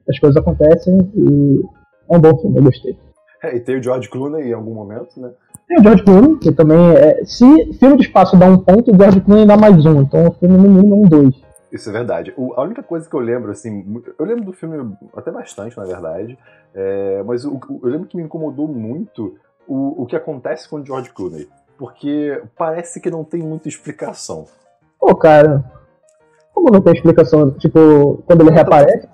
as 0.09 0.19
coisas 0.19 0.37
acontecem 0.37 0.97
e 1.15 1.61
é 2.09 2.17
um 2.17 2.19
bom 2.19 2.37
filme, 2.37 2.57
eu 2.57 2.63
gostei. 2.63 2.97
É, 3.43 3.55
e 3.55 3.59
tem 3.59 3.77
o 3.79 3.83
George 3.83 4.09
Clooney 4.09 4.49
em 4.49 4.53
algum 4.53 4.73
momento, 4.73 5.19
né? 5.19 5.31
Tem 5.67 5.79
o 5.79 5.83
George 5.83 6.03
Clooney, 6.03 6.37
que 6.37 6.51
também 6.51 6.77
é. 6.95 7.23
Se 7.25 7.45
filme 7.73 7.97
de 7.97 8.03
espaço 8.03 8.37
dá 8.37 8.47
um 8.47 8.57
ponto, 8.57 8.91
o 8.93 8.95
George 8.97 9.21
Clooney 9.21 9.45
dá 9.45 9.57
mais 9.57 9.85
um. 9.85 10.01
Então 10.01 10.27
o 10.27 10.31
filme 10.33 10.57
no 10.57 10.69
mínimo 10.69 10.95
é 10.95 10.97
um 10.97 11.03
dois. 11.03 11.35
Isso 11.71 11.89
é 11.89 11.93
verdade. 11.93 12.33
O- 12.37 12.53
a 12.55 12.63
única 12.63 12.81
coisa 12.81 13.09
que 13.09 13.15
eu 13.15 13.19
lembro, 13.19 13.51
assim, 13.51 13.83
eu 14.17 14.25
lembro 14.25 14.45
do 14.45 14.53
filme 14.53 14.95
até 15.15 15.29
bastante, 15.31 15.75
na 15.77 15.83
verdade, 15.83 16.37
é, 16.75 17.23
mas 17.23 17.45
o- 17.45 17.55
o- 17.55 17.79
eu 17.83 17.89
lembro 17.89 18.07
que 18.07 18.17
me 18.17 18.23
incomodou 18.23 18.67
muito 18.67 19.35
o, 19.67 20.03
o 20.03 20.05
que 20.05 20.15
acontece 20.15 20.69
com 20.69 20.75
o 20.75 20.85
George 20.85 21.09
Clooney. 21.11 21.47
Porque 21.77 22.41
parece 22.57 22.99
que 23.01 23.09
não 23.09 23.23
tem 23.23 23.41
muita 23.41 23.67
explicação. 23.67 24.45
Pô, 24.99 25.15
cara. 25.15 25.63
Como 26.53 26.69
não 26.71 26.81
tem 26.81 26.93
explicação? 26.93 27.51
Tipo, 27.51 28.23
quando 28.25 28.41
ele 28.41 28.49
Não, 28.49 28.55
reaparece. 28.55 29.07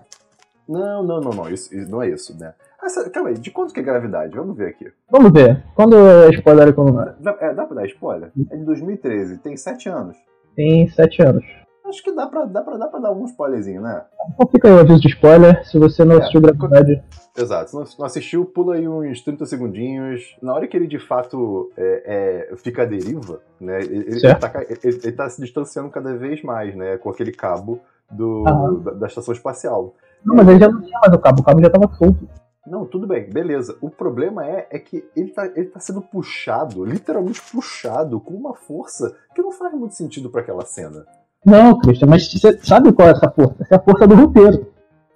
Não, 0.67 1.03
não, 1.03 1.19
não, 1.21 1.31
não, 1.31 1.49
isso, 1.49 1.73
isso 1.75 1.89
não 1.89 2.01
é 2.03 2.09
isso, 2.09 2.37
né? 2.39 2.53
Ah, 2.79 2.87
sa- 2.89 3.09
calma 3.09 3.29
aí, 3.29 3.35
de 3.37 3.51
quanto 3.51 3.73
que 3.73 3.79
é 3.79 3.83
gravidade? 3.83 4.35
Vamos 4.35 4.55
ver 4.55 4.69
aqui. 4.69 4.91
Vamos 5.09 5.31
ver. 5.31 5.63
Quando 5.75 5.95
é 5.97 6.29
spoiler 6.29 6.67
e 6.69 6.73
quando 6.73 6.93
não 6.93 7.01
é? 7.03 7.15
Dá, 7.19 7.37
é, 7.41 7.53
dá 7.53 7.65
pra 7.65 7.75
dar 7.75 7.85
spoiler? 7.87 8.31
É 8.49 8.55
de 8.55 8.63
2013, 8.63 9.37
tem 9.39 9.55
7 9.57 9.89
anos. 9.89 10.17
Tem 10.55 10.87
sete 10.89 11.21
anos. 11.21 11.43
Acho 11.91 12.01
que 12.03 12.11
dá 12.13 12.25
pra, 12.25 12.45
dá 12.45 12.61
pra, 12.61 12.77
dá 12.77 12.87
pra 12.87 12.99
dar 13.01 13.11
um 13.11 13.25
spoilerzinho, 13.25 13.81
né? 13.81 14.05
Então 14.33 14.47
fica 14.47 14.69
aí 14.69 14.73
o 14.73 14.79
aviso 14.79 15.01
de 15.01 15.09
spoiler. 15.09 15.65
Se 15.67 15.77
você 15.77 16.05
não 16.05 16.15
É. 16.15 16.19
assistiu 16.19 16.39
Gravidade, 16.39 17.03
Exato. 17.37 17.85
Se 17.85 17.99
não, 17.99 18.05
assistiu, 18.05 18.45
pula 18.45 18.75
aí 18.75 18.87
uns 18.87 19.21
30 19.21 19.45
segundinhos. 19.45 20.35
Na 20.41 20.53
hora 20.53 20.67
que 20.67 20.75
ele 20.75 20.87
de 20.87 20.99
fato 20.99 21.69
é, 21.77 22.47
é, 22.51 22.55
fica 22.55 22.83
à 22.83 22.85
deriva, 22.85 23.41
né? 23.59 23.79
Ele, 23.81 24.05
ele, 24.07 24.35
tá, 24.35 24.51
ele- 24.69 24.99
ele 25.03 25.11
tá 25.11 25.29
se 25.29 25.41
distanciando 25.41 25.89
cada 25.89 26.15
vez 26.15 26.41
mais, 26.41 26.73
né? 26.75 26.97
Com 26.97 27.09
aquele 27.09 27.31
cabo 27.33 27.79
do, 28.09 28.43
da, 28.83 28.91
da 28.91 29.07
estação 29.07 29.33
espacial. 29.33 29.93
Não, 30.25 30.35
mas 30.35 30.47
ele 30.47 30.59
já 30.59 30.69
não 30.69 30.81
tinha 30.81 30.99
mais 30.99 31.13
o 31.13 31.19
cabo, 31.19 31.41
o 31.41 31.43
cabo 31.43 31.61
já 31.61 31.69
tava 31.69 31.93
solto. 31.95 32.27
Não, 32.67 32.85
tudo 32.85 33.07
bem, 33.07 33.27
beleza. 33.29 33.75
O 33.81 33.89
problema 33.89 34.45
é, 34.45 34.67
é 34.69 34.77
que 34.79 35.03
ele 35.15 35.31
tá, 35.31 35.45
ele 35.47 35.65
tá 35.65 35.79
sendo 35.79 36.01
puxado, 36.01 36.85
literalmente 36.85 37.41
puxado, 37.51 38.19
com 38.19 38.33
uma 38.35 38.53
força 38.53 39.15
que 39.33 39.41
não 39.41 39.51
faz 39.51 39.73
muito 39.73 39.95
sentido 39.95 40.29
pra 40.29 40.41
aquela 40.41 40.63
cena. 40.63 41.05
Não, 41.45 41.77
Christian, 41.79 42.07
mas 42.07 42.31
você 42.31 42.57
sabe 42.61 42.91
qual 42.93 43.07
é 43.07 43.11
essa 43.11 43.29
força? 43.31 43.55
Essa 43.61 43.75
é 43.75 43.77
a 43.77 43.81
força 43.81 44.07
do 44.07 44.15
roteiro. 44.15 44.67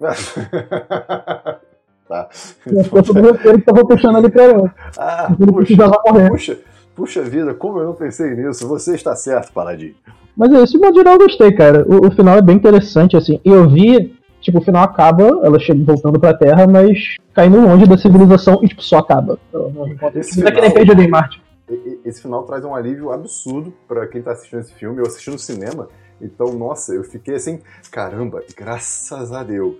tá. 2.08 2.28
É 2.72 2.80
a 2.80 2.84
força 2.84 3.12
do 3.12 3.20
roteiro 3.22 3.58
que 3.58 3.64
tava 3.64 3.86
puxando 3.86 4.18
ele 4.18 4.28
pra 4.28 4.44
ele. 4.44 4.70
Ah, 4.98 5.34
Ele 5.38 5.52
puxa, 5.52 5.88
puxa, 6.30 6.58
puxa 6.94 7.22
vida, 7.22 7.54
como 7.54 7.78
eu 7.78 7.86
não 7.86 7.94
pensei 7.94 8.34
nisso. 8.34 8.66
Você 8.68 8.94
está 8.94 9.14
certo, 9.14 9.52
Paladino. 9.52 9.94
Mas 10.36 10.52
é 10.52 10.62
isso, 10.62 10.72
de 10.74 10.78
modo 10.78 10.94
geral 10.96 11.14
eu 11.14 11.18
gostei, 11.20 11.52
cara. 11.52 11.84
O, 11.88 12.08
o 12.08 12.10
final 12.10 12.36
é 12.36 12.42
bem 12.42 12.56
interessante, 12.56 13.16
assim. 13.16 13.40
E 13.44 13.48
eu 13.48 13.68
vi, 13.68 14.14
tipo, 14.40 14.58
o 14.58 14.62
final 14.62 14.82
acaba, 14.84 15.24
ela 15.44 15.58
chega 15.58 15.82
voltando 15.84 16.20
pra 16.20 16.34
Terra, 16.34 16.66
mas 16.66 17.16
caindo 17.32 17.60
longe 17.60 17.86
da 17.86 17.96
civilização 17.96 18.60
e, 18.62 18.68
tipo, 18.68 18.82
só 18.82 18.98
acaba. 18.98 19.38
Ela 19.52 19.70
não 19.70 19.88
encontra- 19.88 20.20
Esse 20.20 20.40
Não 20.40 20.48
é 20.48 20.52
que 20.52 20.60
nem 20.60 20.70
final- 20.70 20.86
Cage 20.96 21.06
em 21.06 21.10
Marte. 21.10 21.42
E- 21.70 21.72
e- 21.74 22.00
Esse 22.08 22.20
final 22.22 22.42
traz 22.44 22.64
um 22.64 22.74
alívio 22.74 23.10
absurdo 23.10 23.72
pra 23.88 24.06
quem 24.06 24.20
tá 24.22 24.32
assistindo 24.32 24.60
esse 24.60 24.72
filme. 24.74 24.98
Eu 25.00 25.06
assisti 25.06 25.30
no 25.30 25.38
cinema, 25.38 25.88
então, 26.20 26.52
nossa, 26.54 26.94
eu 26.94 27.04
fiquei 27.04 27.34
assim, 27.34 27.60
caramba, 27.90 28.42
graças 28.56 29.32
a 29.32 29.42
Deus. 29.42 29.76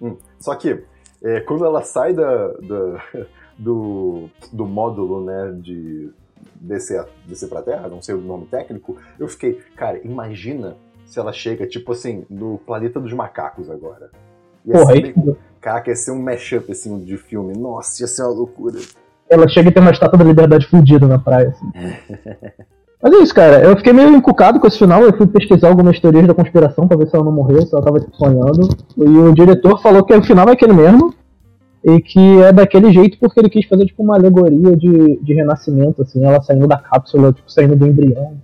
Hum, 0.00 0.16
Só 0.38 0.54
que, 0.54 0.82
é, 1.22 1.40
quando 1.40 1.64
ela 1.64 1.82
sai 1.82 2.12
da, 2.12 2.48
da- 2.48 3.04
do, 3.58 4.28
do 4.52 4.66
módulo, 4.66 5.24
né, 5.24 5.52
de 5.60 6.10
descer, 6.56 7.04
descer 7.26 7.48
pra 7.48 7.62
Terra, 7.62 7.88
não 7.88 8.02
sei 8.02 8.14
o 8.14 8.20
nome 8.20 8.46
técnico, 8.46 8.96
eu 9.18 9.28
fiquei, 9.28 9.54
cara, 9.76 9.98
imagina 10.04 10.76
se 11.06 11.18
ela 11.18 11.32
chega, 11.32 11.66
tipo 11.66 11.92
assim, 11.92 12.24
no 12.28 12.58
planeta 12.58 12.98
dos 12.98 13.12
macacos 13.12 13.70
agora. 13.70 14.10
Ia 14.64 14.72
Porra, 14.72 14.86
ser 14.86 14.92
aí, 14.92 15.12
bem- 15.12 15.36
Caraca, 15.60 15.90
ia 15.90 15.96
ser 15.96 16.10
um 16.10 16.20
mashup, 16.22 16.70
assim, 16.72 16.98
de 17.04 17.16
filme. 17.16 17.56
Nossa, 17.56 18.02
ia 18.02 18.06
ser 18.06 18.22
uma 18.22 18.30
loucura. 18.32 18.78
ela 19.30 19.48
chega 19.48 19.68
e 19.70 19.72
tem 19.72 19.80
uma 19.82 19.92
estátua 19.92 20.18
da 20.18 20.24
liberdade 20.24 20.66
fudida 20.66 21.06
na 21.06 21.18
praia, 21.18 21.48
assim. 21.48 21.70
Mas 23.02 23.12
é 23.12 23.16
isso, 23.18 23.34
cara. 23.34 23.62
Eu 23.62 23.76
fiquei 23.76 23.92
meio 23.92 24.14
encucado 24.14 24.58
com 24.58 24.66
esse 24.66 24.78
final. 24.78 25.02
Eu 25.02 25.16
fui 25.16 25.26
pesquisar 25.26 25.68
algumas 25.68 26.00
teorias 26.00 26.26
da 26.26 26.34
conspiração 26.34 26.88
pra 26.88 26.96
ver 26.96 27.08
se 27.08 27.14
ela 27.14 27.24
não 27.24 27.32
morreu, 27.32 27.62
se 27.62 27.74
ela 27.74 27.84
tava 27.84 28.00
tipo, 28.00 28.16
sonhando. 28.16 28.68
E 28.96 29.02
o 29.02 29.34
diretor 29.34 29.80
falou 29.80 30.04
que 30.04 30.14
o 30.14 30.22
final 30.22 30.48
é 30.48 30.52
aquele 30.52 30.72
mesmo. 30.72 31.14
E 31.84 32.00
que 32.00 32.40
é 32.40 32.50
daquele 32.50 32.90
jeito 32.92 33.18
porque 33.18 33.38
ele 33.38 33.50
quis 33.50 33.66
fazer 33.66 33.84
tipo 33.84 34.02
uma 34.02 34.16
alegoria 34.16 34.74
de, 34.74 35.18
de 35.22 35.34
renascimento, 35.34 36.00
assim, 36.00 36.24
ela 36.24 36.40
saindo 36.40 36.66
da 36.66 36.78
cápsula, 36.78 37.30
tipo, 37.30 37.52
saindo 37.52 37.76
do 37.76 37.86
embrião. 37.86 38.38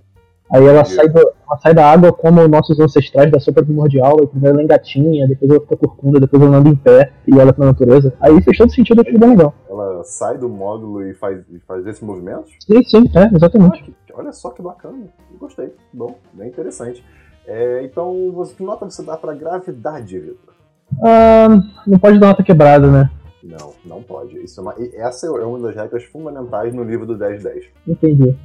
Aí 0.51 0.65
ela 0.65 0.83
sai, 0.83 1.07
do, 1.07 1.19
ela 1.19 1.57
sai 1.59 1.73
da 1.73 1.89
água 1.89 2.11
como 2.11 2.45
nossos 2.47 2.77
ancestrais 2.79 3.31
da 3.31 3.39
sopa 3.39 3.63
primordial, 3.63 4.17
e 4.21 4.27
primeiro 4.27 4.57
ela 4.57 4.63
engatinha, 4.63 5.27
depois 5.27 5.49
ela 5.49 5.61
fica 5.61 5.77
corcunda, 5.77 6.19
depois 6.19 6.43
ela 6.43 6.57
anda 6.57 6.67
em 6.67 6.75
pé 6.75 7.13
e 7.25 7.33
olha 7.33 7.53
pra 7.53 7.65
natureza. 7.65 8.13
Aí 8.19 8.41
fez 8.41 8.57
todo 8.57 8.71
sentido, 8.71 9.01
achei 9.01 9.17
bem 9.17 9.29
legal. 9.29 9.53
Ela 9.69 10.03
sai 10.03 10.37
do 10.37 10.49
módulo 10.49 11.03
e 11.07 11.13
faz, 11.13 11.39
e 11.49 11.59
faz 11.59 11.87
esses 11.87 12.01
movimentos? 12.01 12.51
Sim, 12.59 12.83
sim, 12.83 13.09
é, 13.15 13.33
exatamente. 13.33 13.95
Olha 14.13 14.33
só 14.33 14.49
que 14.49 14.61
bacana, 14.61 15.05
gostei. 15.39 15.73
Bom, 15.93 16.15
bem 16.33 16.49
interessante. 16.49 17.03
É, 17.47 17.83
então, 17.83 18.31
você, 18.33 18.53
que 18.53 18.63
nota 18.63 18.89
você 18.89 19.03
dá 19.03 19.15
pra 19.15 19.33
gravidade, 19.33 20.19
Vitor? 20.19 20.53
Ah, 21.01 21.47
não 21.87 21.97
pode 21.97 22.19
dar 22.19 22.27
nota 22.27 22.43
quebrada, 22.43 22.91
né? 22.91 23.09
Não, 23.43 23.73
não 23.85 24.03
pode. 24.03 24.37
Isso 24.37 24.59
é 24.59 24.63
uma, 24.63 24.75
essa 24.93 25.27
é 25.27 25.29
uma 25.29 25.59
das 25.59 25.75
regras 25.75 26.03
fundamentais 26.03 26.73
no 26.73 26.83
livro 26.83 27.05
do 27.05 27.17
1010. 27.17 27.65
Entendi. 27.87 28.37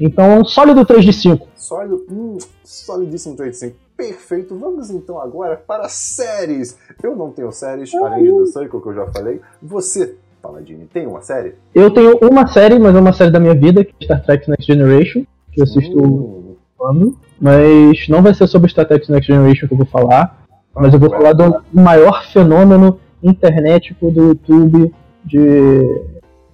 Então, 0.00 0.44
sólido 0.44 0.84
3 0.84 1.04
de 1.04 1.12
5. 1.12 1.46
Sólido, 1.56 2.04
hum, 2.10 2.38
solidíssimo 2.64 3.36
3 3.36 3.52
de 3.52 3.58
5. 3.58 3.76
Perfeito. 3.96 4.58
Vamos 4.58 4.90
então 4.90 5.20
agora 5.20 5.56
para 5.56 5.88
séries. 5.88 6.76
Eu 7.02 7.14
não 7.14 7.30
tenho 7.30 7.52
séries, 7.52 7.94
além 7.94 8.24
de 8.24 8.38
The 8.44 8.46
Circle, 8.46 8.80
que 8.82 8.88
eu 8.88 8.94
já 8.94 9.06
falei. 9.06 9.40
Você, 9.62 10.16
Paladini, 10.42 10.86
tem 10.92 11.06
uma 11.06 11.22
série? 11.22 11.54
Eu 11.74 11.90
tenho 11.92 12.18
uma 12.18 12.46
série, 12.48 12.78
mas 12.78 12.94
é 12.94 12.98
uma 12.98 13.12
série 13.12 13.30
da 13.30 13.38
minha 13.38 13.54
vida, 13.54 13.84
que 13.84 13.92
é 14.00 14.04
Star 14.04 14.24
Trek 14.24 14.50
Next 14.50 14.66
Generation, 14.66 15.24
que 15.52 15.60
eu 15.60 15.64
assisto 15.64 15.96
Hum, 15.96 16.56
quando. 16.76 17.16
Mas 17.40 18.08
não 18.08 18.20
vai 18.22 18.34
ser 18.34 18.46
sobre 18.48 18.70
Star 18.70 18.86
Trek 18.86 19.10
Next 19.10 19.32
Generation 19.32 19.68
que 19.68 19.74
eu 19.74 19.78
vou 19.78 19.86
falar. 19.86 20.44
Mas 20.74 20.92
eu 20.92 20.98
vou 20.98 21.08
falar 21.08 21.32
do 21.34 21.62
maior 21.72 22.24
fenômeno 22.32 22.98
internetico 23.22 24.10
do 24.10 24.24
YouTube 24.28 24.92
de 25.24 26.02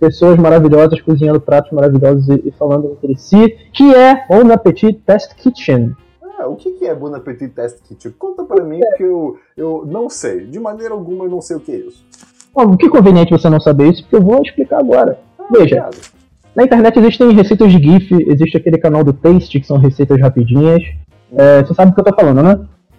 pessoas 0.00 0.36
maravilhosas 0.38 1.00
cozinhando 1.02 1.40
pratos 1.40 1.70
maravilhosos 1.70 2.26
e, 2.28 2.48
e 2.48 2.50
falando 2.52 2.90
entre 2.92 3.16
si, 3.16 3.56
que 3.72 3.94
é 3.94 4.26
Bon 4.26 4.50
Appetit 4.50 4.94
Test 5.06 5.34
Kitchen. 5.36 5.94
Ah, 6.38 6.48
o 6.48 6.56
que 6.56 6.86
é 6.86 6.94
Bon 6.94 7.14
Appetit 7.14 7.50
Test 7.54 7.82
Kit? 7.86 8.08
Conta 8.18 8.42
pra 8.44 8.64
mim, 8.64 8.80
que 8.96 9.02
eu, 9.02 9.36
eu 9.56 9.84
não 9.86 10.08
sei. 10.08 10.46
De 10.46 10.58
maneira 10.58 10.94
alguma, 10.94 11.26
eu 11.26 11.30
não 11.30 11.42
sei 11.42 11.56
o 11.56 11.60
que 11.60 11.70
é 11.70 11.76
isso. 11.76 12.02
Bom, 12.54 12.76
que 12.76 12.88
conveniente 12.88 13.30
você 13.30 13.48
não 13.50 13.60
saber 13.60 13.92
isso, 13.92 14.02
porque 14.02 14.16
eu 14.16 14.22
vou 14.22 14.40
explicar 14.42 14.80
agora. 14.80 15.20
Ah, 15.38 15.44
Veja. 15.50 15.76
obrigado. 15.86 15.96
Na 16.56 16.64
internet 16.64 16.98
existem 16.98 17.32
receitas 17.32 17.70
de 17.70 17.78
GIF, 17.78 18.10
existe 18.26 18.56
aquele 18.56 18.78
canal 18.78 19.04
do 19.04 19.12
Taste, 19.12 19.60
que 19.60 19.66
são 19.66 19.78
receitas 19.78 20.20
rapidinhas. 20.20 20.82
É, 21.32 21.62
você 21.62 21.74
sabe 21.74 21.92
do 21.92 21.94
que 21.94 22.00
eu 22.00 22.04
tô 22.04 22.14
falando, 22.14 22.42
né? 22.42 22.58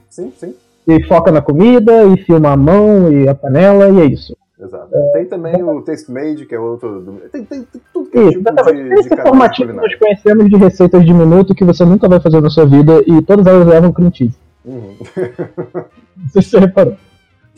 Sim, 0.10 0.32
sim. 0.38 0.54
E 0.88 1.04
foca 1.04 1.32
na 1.32 1.42
comida, 1.42 2.06
e 2.06 2.18
filma 2.24 2.52
a 2.52 2.58
mão 2.58 3.12
e 3.12 3.28
a 3.28 3.36
panela, 3.36 3.90
e 3.90 4.00
é 4.00 4.06
isso. 4.06 4.36
Exato. 4.62 4.89
Tem 5.13 5.26
também 5.26 5.63
o 5.63 5.82
Taste 5.82 6.12
Made, 6.12 6.45
que 6.45 6.54
é 6.54 6.60
outro. 6.60 7.19
Tem, 7.32 7.43
tem, 7.43 7.63
tem 7.63 7.82
tudo 7.91 8.10
que 8.12 8.17
é 8.17 8.21
Isso, 8.21 8.32
tipo 8.34 8.50
exatamente. 8.50 8.84
de, 8.84 8.89
de 8.89 8.93
Esse 9.00 9.10
que 9.10 9.74
nós 9.74 9.95
conhecemos 9.95 10.50
de 10.50 10.56
receitas 10.56 11.04
de 11.06 11.13
minuto 11.13 11.56
que 11.56 11.63
você 11.63 11.84
nunca 11.84 12.08
vai 12.08 12.19
fazer 12.19 12.41
na 12.41 12.50
sua 12.50 12.65
vida, 12.65 13.02
e 13.08 13.21
todas 13.24 13.47
elas 13.47 13.65
levam 13.67 13.91
cream 13.91 14.13
cheese. 14.13 14.36
Uhum. 14.63 14.95
Não 16.15 16.30
sei 16.30 16.41
se 16.43 16.50
você 16.50 16.60
reparou. 16.60 16.95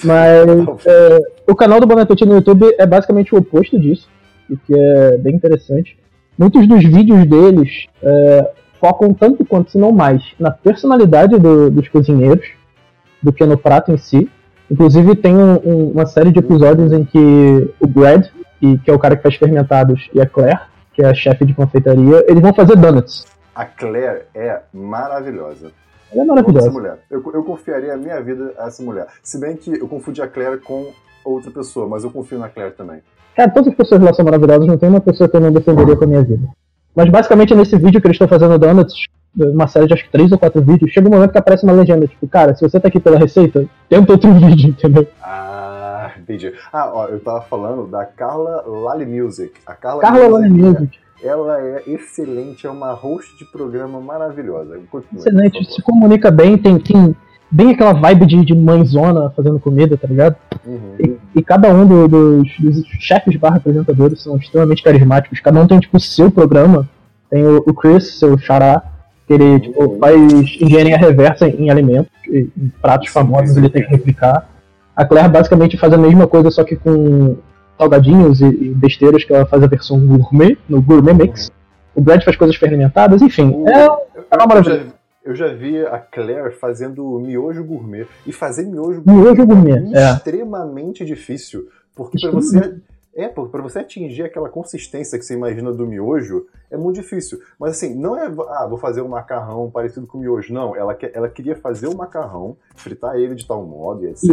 Mas 0.04 0.86
é, 0.86 1.20
o 1.48 1.56
canal 1.56 1.80
do 1.80 1.88
Bon 1.88 2.00
Appetit 2.00 2.26
no 2.28 2.36
YouTube 2.36 2.74
é 2.78 2.86
basicamente 2.86 3.36
o 3.36 3.38
oposto 3.38 3.78
disso, 3.80 4.08
o 4.50 4.58
que 4.58 4.74
é 4.74 5.18
bem 5.18 5.36
interessante. 5.36 5.98
Muitos 6.38 6.66
dos 6.68 6.84
vídeos 6.84 7.26
deles 7.28 7.88
é, 8.02 8.50
focam 8.80 9.14
tanto 9.14 9.46
quanto, 9.46 9.72
se 9.72 9.78
não 9.78 9.92
mais, 9.92 10.24
na 10.40 10.52
personalidade 10.52 11.38
do- 11.38 11.70
dos 11.70 11.88
cozinheiros 11.90 12.48
do 13.22 13.32
que 13.32 13.46
no 13.46 13.58
prato 13.58 13.92
em 13.92 13.98
si. 13.98 14.30
Inclusive 14.74 15.16
tem 15.16 15.36
um- 15.38 15.60
um- 15.64 15.92
uma 15.92 16.08
série 16.08 16.32
de 16.32 16.40
episódios 16.40 16.92
em 16.92 17.06
que 17.06 17.70
o 17.80 17.86
Brad, 17.86 18.26
e, 18.60 18.76
que 18.80 18.90
é 18.90 18.94
o 18.94 18.98
cara 18.98 19.16
que 19.16 19.22
faz 19.22 19.36
fermentados, 19.36 20.10
e 20.12 20.20
a 20.20 20.26
Claire, 20.26 20.60
que 20.94 21.04
é 21.04 21.06
a 21.06 21.14
chefe 21.14 21.46
de 21.46 21.54
confeitaria, 21.54 22.26
eles 22.28 22.42
vão 22.42 22.52
fazer 22.56 22.76
donuts. 22.76 23.24
A 23.54 23.66
Claire 23.66 24.24
é 24.34 24.62
maravilhosa. 24.74 25.68
Ela 26.12 26.22
é 26.22 26.24
Essa 26.24 26.26
maravilhosa. 26.26 26.72
mulher. 26.72 26.98
Eu, 27.12 27.24
eu 27.36 27.44
confiaria 27.44 27.94
a 27.94 27.98
minha 27.98 28.20
vida 28.20 28.52
a 28.58 28.66
essa 28.66 28.82
mulher. 28.82 29.06
Se 29.22 29.40
bem 29.40 29.56
que 29.56 29.72
eu 29.80 29.88
confundi 29.88 30.24
a 30.24 30.28
Claire 30.28 30.58
com 30.60 30.88
outra 31.24 31.52
pessoa, 31.52 31.88
mas 31.88 32.04
eu 32.04 32.10
confio 32.10 32.40
na 32.40 32.50
Claire 32.50 32.74
também. 32.74 32.98
Cara, 33.36 33.52
todas 33.52 33.70
as 33.70 33.76
pessoas 33.76 34.02
lá 34.02 34.12
são 34.12 34.26
maravilhosas, 34.26 34.66
não 34.68 34.78
tem 34.78 34.90
uma 34.90 35.02
pessoa 35.02 35.30
que 35.30 35.36
eu 35.38 35.42
não 35.42 35.52
defenderia 35.52 35.96
com 35.96 36.04
a 36.04 36.08
minha 36.08 36.24
vida. 36.24 36.48
Mas 36.96 37.10
basicamente 37.10 37.54
nesse 37.54 37.78
vídeo 37.78 38.02
que 38.02 38.08
eles 38.08 38.16
estão 38.16 38.28
fazendo 38.28 38.58
donuts, 38.58 39.06
uma 39.36 39.68
série 39.68 39.88
de 39.88 39.94
acho 39.94 40.04
que 40.06 40.12
três 40.12 40.32
ou 40.32 40.38
quatro 40.38 40.62
vídeos, 40.62 40.92
chega 40.92 41.08
um 41.08 41.12
momento 41.12 41.32
que 41.32 41.38
aparece 41.38 41.64
uma 41.64 41.74
legenda, 41.74 42.08
tipo, 42.08 42.28
cara, 42.28 42.54
se 42.56 42.62
você 42.62 42.80
tá 42.80 42.88
aqui 42.88 43.00
pela 43.00 43.18
receita, 43.18 43.66
tenta 43.90 44.12
outro 44.12 44.32
vídeo, 44.36 44.70
entendeu? 44.70 45.08
Ah, 45.22 46.12
entendi. 46.20 46.54
Ah, 46.72 46.92
ó, 46.94 47.06
eu 47.08 47.20
tava 47.20 47.42
falando 47.42 47.88
da 47.88 48.06
Carla 48.06 48.64
Lali 48.68 49.06
Music. 49.06 49.52
A 49.66 49.74
Carla, 49.74 50.02
Carla 50.02 50.28
Lone 50.28 50.50
Music, 50.50 50.98
Ela 51.24 51.60
é 51.62 51.84
excelente, 51.88 52.68
é 52.68 52.70
uma 52.70 52.92
host 52.94 53.36
de 53.38 53.46
programa 53.46 54.00
maravilhosa. 54.00 54.80
Continue, 54.92 55.20
excelente, 55.20 55.74
se 55.74 55.82
comunica 55.82 56.30
bem, 56.30 56.58
tem, 56.58 56.78
tem 56.78 57.16
bem 57.50 57.72
aquela 57.72 57.94
vibe 57.94 58.26
de, 58.26 58.46
de 58.46 58.56
mãezona 58.56 59.30
fazendo 59.32 59.60
comida, 59.60 59.98
tá 59.98 60.08
ligado? 60.08 60.36
Uhum. 60.66 60.96
E, 61.00 61.18
e 61.40 61.42
cada 61.42 61.70
um 61.74 61.86
do- 61.88 62.08
dos, 62.08 62.48
dos 62.60 62.86
chefes 63.00 63.36
barra 63.38 63.58
apresentadores 63.58 64.22
são 64.22 64.38
extremamente 64.38 64.84
carismáticos, 64.84 65.40
cada 65.40 65.60
um 65.60 65.66
tem 65.68 65.80
tipo 65.80 65.98
o 65.98 66.00
seu 66.00 66.30
programa. 66.30 66.88
Tem 67.30 67.44
o, 67.46 67.58
o 67.66 67.74
Chris, 67.74 68.20
seu 68.20 68.38
xará, 68.38 68.84
ele 69.34 69.60
tipo, 69.60 69.98
faz 70.00 70.16
engenharia 70.62 70.98
reversa 70.98 71.48
em, 71.48 71.70
alimentos, 71.70 72.12
em 72.28 72.50
pratos 72.82 73.10
famosos 73.10 73.56
ele 73.58 73.70
tem 73.70 73.84
que 73.84 73.90
replicar. 73.90 74.50
A 74.96 75.04
Claire 75.06 75.30
basicamente 75.30 75.78
faz 75.78 75.92
a 75.94 75.98
mesma 75.98 76.28
coisa, 76.28 76.52
só 76.52 76.64
que 76.64 76.76
com 76.76 77.36
salgadinhos 77.78 78.42
e, 78.42 78.46
e 78.46 78.70
besteiras, 78.70 79.24
que 79.24 79.34
ela 79.34 79.46
faz 79.46 79.64
a 79.64 79.68
versão 79.68 80.00
gourmet, 80.06 80.58
no 80.70 80.82
Gourmet 80.82 81.14
Mix. 81.14 81.52
O 81.96 82.02
Brad 82.02 82.24
faz 82.24 82.36
coisas 82.38 82.56
fermentadas, 82.56 83.22
enfim. 83.22 83.52
O- 83.56 83.68
É, 83.70 83.86
eu, 83.86 84.24
canal 84.30 84.48
eu 85.26 85.36
já, 85.36 85.48
vi 85.54 85.78
a 85.86 85.98
Claire 86.00 86.52
fazendo 86.52 87.20
miojo 87.20 87.64
gourmet. 87.64 88.06
E 88.26 88.32
fazer 88.32 88.64
miojo 88.66 89.02
gourmet, 89.02 89.22
Miojo 89.24 89.46
gourmet, 89.46 89.92
é. 89.96 90.14
extremamente 90.14 91.06
difícil. 91.06 91.68
Porque 91.96 92.20
pra 92.20 92.32
você. 92.32 92.76
É, 93.16 93.28
pô, 93.28 93.46
pra 93.48 93.62
você 93.62 93.80
atingir 93.80 94.24
aquela 94.24 94.50
consistência 94.50 95.20
que 95.20 95.26
você 95.26 95.36
imagina 95.36 95.72
do 95.72 95.86
miojo, 95.86 96.48
é 96.72 96.76
muito 96.78 96.96
difícil. 97.02 97.40
Mas 97.60 97.72
assim, 97.72 97.94
não 97.94 98.18
é, 98.18 98.26
ah, 98.26 98.66
vou 98.68 98.78
fazer 98.78 99.02
um 99.02 99.08
macarrão 99.08 99.70
parecido 99.70 100.08
com 100.08 100.18
miojo. 100.18 100.52
Não, 100.54 100.76
ela, 100.76 100.96
quer, 100.96 101.12
ela 101.14 101.30
queria 101.30 101.56
fazer 101.56 101.88
o 101.88 101.96
macarrão, 101.96 102.58
fritar 102.76 103.16
ele 103.16 103.36
de 103.36 103.46
tal 103.48 103.64
modo 103.64 104.06
etc. 104.08 104.30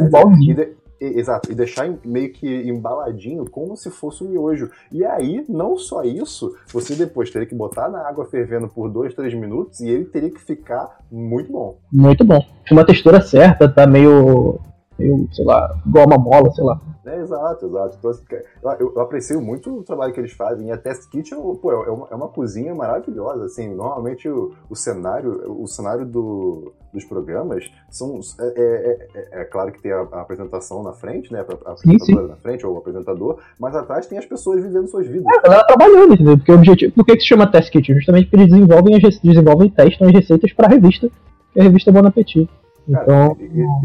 E 0.50 0.54
de- 0.54 0.72
e- 0.98 1.18
exato, 1.20 1.52
e 1.52 1.54
deixar 1.54 1.92
meio 2.04 2.32
que 2.32 2.46
embaladinho 2.68 3.44
como 3.50 3.76
se 3.76 3.90
fosse 3.90 4.24
um 4.24 4.28
miojo. 4.30 4.70
E 4.90 5.04
aí, 5.04 5.44
não 5.48 5.76
só 5.76 6.02
isso, 6.02 6.54
você 6.72 6.94
depois 6.94 7.30
teria 7.30 7.46
que 7.46 7.54
botar 7.54 7.88
na 7.90 8.06
água 8.08 8.24
fervendo 8.24 8.66
por 8.68 8.88
2, 8.90 9.14
3 9.14 9.34
minutos 9.34 9.80
e 9.80 9.88
ele 9.90 10.06
teria 10.06 10.30
que 10.30 10.40
ficar 10.40 10.98
muito 11.12 11.52
bom. 11.52 11.76
Muito 11.92 12.24
bom. 12.24 12.40
Com 12.68 12.74
uma 12.74 12.84
textura 12.86 13.20
certa, 13.20 13.68
tá 13.68 13.86
meio. 13.86 14.58
meio, 14.98 15.28
sei 15.32 15.44
lá, 15.44 15.68
igual 15.86 16.06
uma 16.06 16.18
mola, 16.18 16.50
sei 16.52 16.64
lá. 16.64 16.80
É, 17.06 17.18
exato, 17.18 17.66
exato. 17.66 17.96
Então, 17.98 18.10
assim, 18.10 18.24
eu, 18.62 18.92
eu- 18.94 19.00
aprecio 19.00 19.40
muito 19.40 19.78
o 19.78 19.82
trabalho 19.82 20.12
que 20.12 20.20
eles 20.20 20.32
fazem. 20.32 20.68
E 20.68 20.72
a 20.72 20.76
Test 20.76 21.08
Kitchen 21.08 21.38
pô, 21.60 21.72
é, 21.72 21.90
uma, 21.90 22.08
é 22.10 22.14
uma 22.14 22.28
cozinha 22.28 22.74
maravilhosa. 22.74 23.44
Assim, 23.46 23.74
normalmente 23.74 24.28
o, 24.28 24.52
o 24.68 24.76
cenário, 24.76 25.50
o 25.60 25.66
cenário 25.66 26.04
do- 26.04 26.72
dos 26.92 27.04
programas 27.04 27.70
são. 27.88 28.20
É, 28.40 28.44
é- 28.44 29.08
é- 29.14 29.40
é 29.40 29.44
claro 29.44 29.72
que 29.72 29.80
tem 29.80 29.92
a, 29.92 30.00
a 30.12 30.20
apresentação 30.20 30.82
na 30.82 30.92
frente, 30.92 31.32
né? 31.32 31.40
A 31.64 31.76
Sim, 31.76 31.94
apresentadora 31.94 32.28
na 32.28 32.36
frente, 32.36 32.66
ou 32.66 32.74
o 32.74 32.78
apresentador, 32.78 33.38
mas 33.58 33.74
atrás 33.74 34.06
tem 34.06 34.18
as 34.18 34.26
pessoas 34.26 34.62
vivendo 34.62 34.86
suas 34.88 35.06
vidas. 35.06 35.26
A 35.38 35.42
galera 35.42 35.64
trabalhando, 35.66 36.14
entendeu? 36.14 36.36
Porque 36.36 36.52
o 36.52 36.56
objetivo. 36.56 36.92
Por 36.92 37.06
que, 37.06 37.14
que 37.16 37.20
se 37.22 37.28
chama 37.28 37.50
Test 37.50 37.70
Kitchen? 37.70 37.94
Justamente 37.96 38.24
porque 38.28 38.36
eles 38.42 38.52
desenvolvem, 38.52 38.96
as, 38.96 39.18
desenvolvem 39.20 39.68
e 39.68 39.70
testam 39.70 40.08
as 40.08 40.14
receitas 40.14 40.52
para 40.52 40.66
a 40.66 40.70
revista, 40.70 41.08
que 41.52 41.58
é 41.58 41.62
a 41.62 41.64
revista 41.64 41.90
Bon 41.92 42.06
Appetit. 42.06 42.48
Cara, 42.90 43.04
Então, 43.04 43.36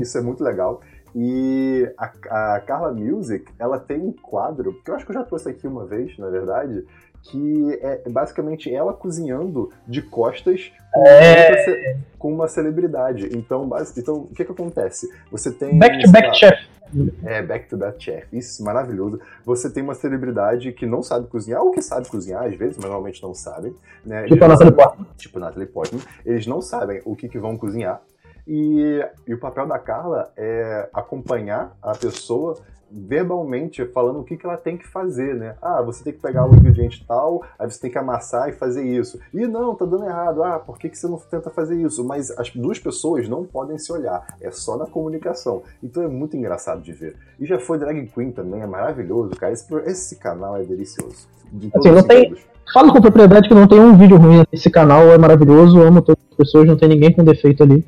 isso 0.01 0.17
é 0.17 0.21
muito 0.21 0.43
legal. 0.43 0.81
E 1.15 1.89
a, 1.97 2.55
a 2.55 2.59
Carla 2.59 2.91
Music, 2.91 3.45
ela 3.57 3.79
tem 3.79 3.99
um 4.01 4.11
quadro, 4.11 4.73
que 4.83 4.91
eu 4.91 4.95
acho 4.95 5.05
que 5.05 5.11
eu 5.11 5.15
já 5.15 5.23
trouxe 5.23 5.49
aqui 5.49 5.65
uma 5.65 5.85
vez, 5.85 6.17
na 6.17 6.29
verdade, 6.29 6.85
que 7.23 7.79
é 7.81 8.09
basicamente 8.09 8.73
ela 8.73 8.93
cozinhando 8.93 9.71
de 9.87 10.01
costas 10.01 10.73
com, 10.93 11.07
É. 11.07 11.97
com 12.19 12.33
uma 12.33 12.49
celebridade. 12.49 13.29
Então, 13.35 13.69
então 13.97 14.15
o 14.15 14.27
que 14.27 14.43
que 14.43 14.51
acontece? 14.51 15.09
Você 15.31 15.51
tem... 15.51 15.79
back 15.79 16.03
to 16.03 16.11
back 16.11 16.27
lá, 16.27 16.33
chef. 16.33 16.75
é, 17.23 17.41
Back 17.41 17.67
to 17.69 17.77
That 17.77 18.03
Chef. 18.03 18.27
Isso, 18.31 18.63
maravilhoso. 18.63 19.19
Você 19.43 19.69
tem 19.69 19.81
uma 19.83 19.95
celebridade 19.95 20.71
que 20.73 20.85
não 20.85 21.01
sabe 21.01 21.27
cozinhar, 21.27 21.61
ou 21.63 21.71
que 21.71 21.81
sabe 21.81 22.07
cozinhar 22.07 22.43
às 22.43 22.55
vezes, 22.55 22.75
mas 22.77 22.85
normalmente 22.85 23.23
não 23.23 23.33
sabem. 23.33 23.73
Né? 24.05 24.19
Eles 24.19 24.31
Tipo 24.31 24.45
a 24.45 24.47
Natalie 24.49 24.73
Portman. 24.73 25.07
Tipo 25.17 25.39
Natalie 25.39 25.67
Portman. 25.67 26.01
Eles 26.25 26.45
não 26.45 26.61
sabem 26.61 27.01
o 27.05 27.15
que, 27.15 27.27
que 27.27 27.39
vão 27.39 27.57
cozinhar. 27.57 28.01
E, 28.47 29.03
e 29.27 29.33
o 29.33 29.39
papel 29.39 29.67
da 29.67 29.79
Carla 29.79 30.31
é 30.37 30.89
acompanhar 30.93 31.75
a 31.81 31.93
pessoa 31.93 32.57
verbalmente 32.91 33.83
falando 33.87 34.19
o 34.19 34.23
que, 34.23 34.37
que 34.37 34.45
ela 34.45 34.57
tem 34.57 34.77
que 34.77 34.87
fazer, 34.87 35.35
né? 35.35 35.55
Ah, 35.61 35.81
você 35.81 36.03
tem 36.03 36.13
que 36.13 36.21
pegar 36.21 36.49
o 36.49 36.55
ingrediente 36.55 37.03
tal, 37.05 37.43
aí 37.57 37.69
você 37.69 37.81
tem 37.81 37.91
que 37.91 37.97
amassar 37.97 38.49
e 38.49 38.53
fazer 38.53 38.85
isso. 38.85 39.19
E 39.33 39.45
não, 39.47 39.75
tá 39.75 39.85
dando 39.85 40.05
errado. 40.05 40.43
Ah, 40.43 40.59
por 40.59 40.77
que, 40.77 40.87
que 40.87 40.97
você 40.97 41.07
não 41.07 41.17
tenta 41.17 41.49
fazer 41.49 41.75
isso? 41.75 42.03
Mas 42.05 42.31
as 42.31 42.51
duas 42.51 42.79
pessoas 42.79 43.27
não 43.27 43.43
podem 43.43 43.77
se 43.77 43.91
olhar. 43.91 44.25
É 44.39 44.49
só 44.51 44.77
na 44.77 44.85
comunicação. 44.85 45.63
Então 45.83 46.03
é 46.03 46.07
muito 46.07 46.37
engraçado 46.37 46.81
de 46.81 46.93
ver. 46.93 47.15
E 47.39 47.45
já 47.45 47.59
foi 47.59 47.77
Drag 47.77 48.07
Queen 48.07 48.31
também, 48.31 48.61
é 48.61 48.67
maravilhoso, 48.67 49.31
cara. 49.31 49.51
Esse, 49.51 49.73
esse 49.85 50.15
canal 50.17 50.55
é 50.57 50.63
delicioso. 50.63 51.27
De 51.51 51.69
assim, 51.75 51.91
não 51.91 52.03
tem, 52.03 52.35
falo 52.73 52.93
com 52.93 53.01
propriedade 53.01 53.47
que 53.47 53.53
não 53.53 53.67
tem 53.67 53.79
um 53.79 53.97
vídeo 53.97 54.17
ruim 54.17 54.43
nesse 54.51 54.69
canal, 54.69 55.03
é 55.09 55.17
maravilhoso, 55.17 55.81
amo 55.81 56.01
todas 56.01 56.23
as 56.31 56.37
pessoas, 56.37 56.67
não 56.67 56.77
tem 56.77 56.89
ninguém 56.89 57.11
com 57.11 57.23
defeito 57.23 57.61
ali. 57.63 57.85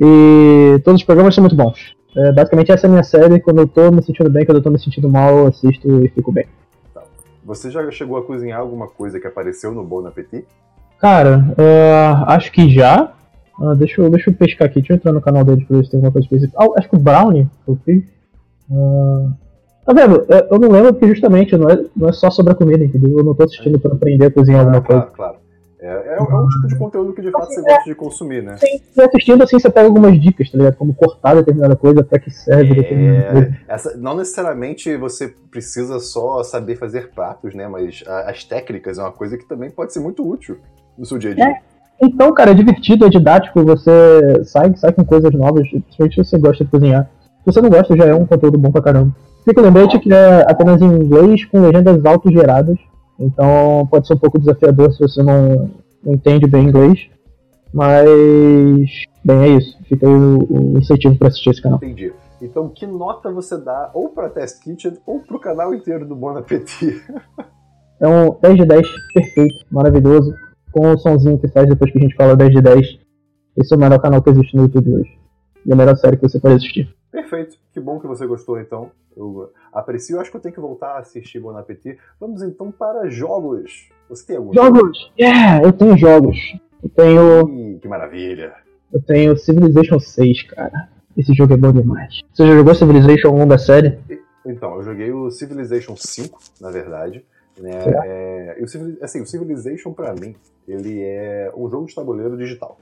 E 0.00 0.80
todos 0.84 1.00
os 1.00 1.04
programas 1.04 1.34
são 1.34 1.42
muito 1.42 1.56
bons. 1.56 1.96
É, 2.16 2.32
basicamente 2.32 2.72
essa 2.72 2.86
é 2.86 2.88
a 2.88 2.90
minha 2.90 3.04
série, 3.04 3.40
quando 3.40 3.58
eu 3.58 3.68
tô 3.68 3.90
me 3.90 4.02
sentindo 4.02 4.30
bem, 4.30 4.44
quando 4.44 4.58
eu 4.58 4.62
tô 4.62 4.70
me 4.70 4.78
sentindo 4.78 5.08
mal, 5.08 5.38
eu 5.38 5.46
assisto 5.46 6.04
e 6.04 6.08
fico 6.08 6.32
bem. 6.32 6.46
Você 7.44 7.70
já 7.70 7.90
chegou 7.90 8.18
a 8.18 8.22
cozinhar 8.22 8.60
alguma 8.60 8.86
coisa 8.88 9.18
que 9.18 9.26
apareceu 9.26 9.72
no 9.72 9.82
Bon 9.82 10.06
Appetit? 10.06 10.46
Cara, 11.00 11.44
uh, 11.56 12.24
acho 12.30 12.52
que 12.52 12.68
já. 12.68 13.12
Uh, 13.58 13.74
deixa, 13.74 14.00
eu, 14.02 14.10
deixa 14.10 14.30
eu 14.30 14.34
pescar 14.34 14.66
aqui, 14.68 14.80
deixa 14.80 14.92
eu 14.92 14.96
entrar 14.96 15.12
no 15.12 15.20
canal 15.20 15.44
dele 15.44 15.64
pra 15.64 15.78
ver 15.78 15.84
se 15.84 15.90
tem 15.90 15.98
alguma 15.98 16.12
coisa 16.12 16.26
específica. 16.26 16.58
Ah, 16.60 16.66
acho 16.76 16.88
que 16.88 16.96
o 16.96 16.98
Brownie 16.98 17.48
eu 17.66 17.78
fiz. 17.84 18.04
Uh, 18.70 19.32
tá 19.86 19.92
vendo? 19.94 20.26
Eu 20.50 20.58
não 20.58 20.68
lembro 20.68 20.92
porque 20.92 21.08
justamente 21.08 21.56
não 21.56 21.70
é, 21.70 21.84
não 21.96 22.08
é 22.08 22.12
só 22.12 22.30
sobre 22.30 22.52
a 22.52 22.54
comida, 22.54 22.84
entendeu? 22.84 23.18
Eu 23.18 23.24
não 23.24 23.34
tô 23.34 23.44
assistindo 23.44 23.78
pra 23.78 23.94
aprender 23.94 24.26
a 24.26 24.30
cozinhar 24.30 24.60
alguma 24.60 24.82
claro, 24.82 25.02
coisa. 25.02 25.16
Claro. 25.16 25.36
É, 25.36 25.47
é, 25.80 26.16
é, 26.16 26.22
um 26.22 26.48
tipo 26.48 26.66
de 26.66 26.76
conteúdo 26.76 27.12
que 27.12 27.22
de 27.22 27.30
fato 27.30 27.46
você 27.46 27.62
gosta 27.62 27.84
de 27.84 27.94
consumir, 27.94 28.42
né? 28.42 28.56
Sim, 28.56 28.80
assistindo 29.00 29.44
assim 29.44 29.58
você 29.58 29.70
pega 29.70 29.86
algumas 29.86 30.20
dicas, 30.20 30.50
tá 30.50 30.58
ligado? 30.58 30.74
Como 30.74 30.92
cortar 30.92 31.36
determinada 31.36 31.76
coisa, 31.76 32.02
pra 32.02 32.18
que 32.18 32.30
serve 32.30 32.72
é, 32.72 32.74
determinada 32.74 33.32
coisa. 33.32 33.56
Essa, 33.68 33.96
não 33.96 34.16
necessariamente 34.16 34.96
você 34.96 35.28
precisa 35.50 36.00
só 36.00 36.42
saber 36.42 36.76
fazer 36.76 37.10
pratos, 37.10 37.54
né? 37.54 37.68
Mas 37.68 38.02
a, 38.06 38.30
as 38.30 38.42
técnicas 38.42 38.98
é 38.98 39.02
uma 39.02 39.12
coisa 39.12 39.38
que 39.38 39.46
também 39.46 39.70
pode 39.70 39.92
ser 39.92 40.00
muito 40.00 40.28
útil 40.28 40.58
no 40.98 41.06
seu 41.06 41.16
dia 41.16 41.30
a 41.30 41.34
dia. 41.34 41.44
É. 41.44 41.60
Então, 42.00 42.32
cara, 42.32 42.50
é 42.50 42.54
divertido, 42.54 43.06
é 43.06 43.08
didático, 43.08 43.64
você 43.64 44.42
sai, 44.44 44.74
sai 44.76 44.92
com 44.92 45.04
coisas 45.04 45.32
novas, 45.32 45.68
principalmente 45.68 46.14
se 46.14 46.24
você 46.24 46.38
gosta 46.38 46.64
de 46.64 46.70
cozinhar. 46.70 47.08
Se 47.44 47.52
você 47.52 47.60
não 47.60 47.70
gosta, 47.70 47.96
já 47.96 48.04
é 48.04 48.14
um 48.14 48.26
conteúdo 48.26 48.58
bom 48.58 48.70
pra 48.70 48.82
caramba. 48.82 49.14
Fica 49.44 49.60
lembrete 49.60 49.98
que 49.98 50.12
é 50.12 50.44
apenas 50.48 50.82
em 50.82 50.86
inglês 50.86 51.44
com 51.44 51.60
legendas 51.60 52.04
autogeradas. 52.04 52.78
Então 53.18 53.86
pode 53.90 54.06
ser 54.06 54.14
um 54.14 54.18
pouco 54.18 54.38
desafiador 54.38 54.92
se 54.92 55.00
você 55.00 55.22
não, 55.22 55.70
não 56.04 56.14
entende 56.14 56.46
bem 56.46 56.64
inglês. 56.68 57.08
Mas, 57.72 58.06
bem, 59.24 59.42
é 59.42 59.48
isso. 59.56 59.76
Fica 59.84 60.06
aí 60.06 60.12
o, 60.12 60.38
o 60.48 60.78
incentivo 60.78 61.16
para 61.16 61.28
assistir 61.28 61.50
esse 61.50 61.62
canal. 61.62 61.78
Entendi. 61.78 62.12
Então, 62.40 62.68
que 62.68 62.86
nota 62.86 63.30
você 63.30 63.58
dá 63.58 63.90
ou 63.92 64.10
para 64.10 64.28
Test 64.30 64.62
Kitchen 64.62 64.96
ou 65.04 65.20
para 65.20 65.36
o 65.36 65.40
canal 65.40 65.74
inteiro 65.74 66.06
do 66.06 66.14
Bon 66.14 66.36
Appetit? 66.36 67.02
É 68.00 68.06
um 68.06 68.38
10 68.40 68.56
de 68.58 68.64
10 68.64 68.88
perfeito, 69.12 69.66
maravilhoso, 69.72 70.32
com 70.70 70.92
o 70.92 70.98
sonzinho 70.98 71.36
que 71.36 71.48
faz 71.48 71.68
depois 71.68 71.90
que 71.90 71.98
a 71.98 72.00
gente 72.00 72.14
fala 72.14 72.36
10 72.36 72.52
de 72.52 72.62
10. 72.62 72.98
Esse 73.56 73.74
é 73.74 73.76
o 73.76 73.80
melhor 73.80 74.00
canal 74.00 74.22
que 74.22 74.30
existe 74.30 74.54
no 74.54 74.62
YouTube 74.62 74.94
hoje. 74.94 75.18
E 75.66 75.72
a 75.72 75.74
melhor 75.74 75.96
série 75.96 76.16
que 76.16 76.22
você 76.22 76.38
pode 76.38 76.54
assistir. 76.54 76.88
Perfeito. 77.18 77.56
Que 77.72 77.80
bom 77.80 77.98
que 77.98 78.06
você 78.06 78.24
gostou, 78.26 78.60
então. 78.60 78.92
Eu 79.16 79.50
aprecio. 79.72 80.20
Acho 80.20 80.30
que 80.30 80.36
eu 80.36 80.40
tenho 80.40 80.54
que 80.54 80.60
voltar 80.60 80.92
a 80.92 80.98
assistir 80.98 81.40
Bon 81.40 81.56
Appetit. 81.56 81.98
Vamos 82.20 82.42
então 82.42 82.70
para 82.70 83.08
jogos. 83.08 83.88
Você 84.08 84.24
tem 84.24 84.36
algum? 84.36 84.54
Jogos! 84.54 85.10
Yeah, 85.18 85.64
eu 85.64 85.72
tenho 85.72 85.98
jogos. 85.98 86.36
Eu 86.80 86.88
tenho. 86.88 87.48
Ih, 87.48 87.78
que 87.80 87.88
maravilha! 87.88 88.54
Eu 88.92 89.02
tenho 89.02 89.36
Civilization 89.36 89.98
6, 89.98 90.44
cara. 90.44 90.88
Esse 91.16 91.34
jogo 91.34 91.54
é 91.54 91.56
bom 91.56 91.72
demais. 91.72 92.20
Você 92.32 92.46
já 92.46 92.54
jogou 92.54 92.74
Civilization 92.76 93.30
1 93.30 93.48
da 93.48 93.58
série? 93.58 93.98
Então, 94.46 94.76
eu 94.76 94.84
joguei 94.84 95.10
o 95.10 95.28
Civilization 95.32 95.96
5, 95.96 96.38
na 96.60 96.70
verdade. 96.70 97.24
Né? 97.58 97.72
É, 98.04 98.56
o, 98.60 99.04
assim, 99.04 99.20
o 99.20 99.26
Civilization, 99.26 99.92
para 99.92 100.14
mim, 100.14 100.36
ele 100.68 101.02
é 101.02 101.50
um 101.56 101.68
jogo 101.68 101.86
de 101.86 101.94
tabuleiro 101.96 102.36
digital. 102.36 102.78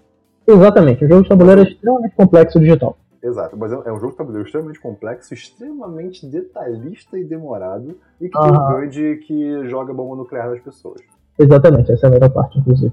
Exatamente, 0.47 1.05
o 1.05 1.09
jogo 1.09 1.23
de 1.23 1.29
tabuleiro 1.31 1.63
é 1.63 1.65
extremamente 1.65 2.15
complexo 2.15 2.61
digital. 2.61 2.97
Exato, 3.27 3.57
mas 3.57 3.73
é, 3.73 3.75
é 3.87 3.93
um 3.93 3.99
jogo 3.99 4.13
de 4.13 4.19
tabuleiro 4.19 4.47
extremamente 4.47 4.81
complexo, 4.81 5.35
extremamente 5.35 6.25
detalhista 6.25 7.19
e 7.19 7.25
demorado, 7.25 7.99
e 8.21 8.29
que 8.29 8.39
tem 8.39 8.51
um 8.53 8.69
grande 8.69 9.17
que 9.27 9.69
joga 9.69 9.93
bomba 9.93 10.15
nuclear 10.15 10.49
nas 10.49 10.61
pessoas. 10.61 11.01
Exatamente, 11.37 11.91
essa 11.91 12.07
é 12.07 12.09
a 12.09 12.13
melhor 12.13 12.31
parte, 12.31 12.57
inclusive. 12.59 12.93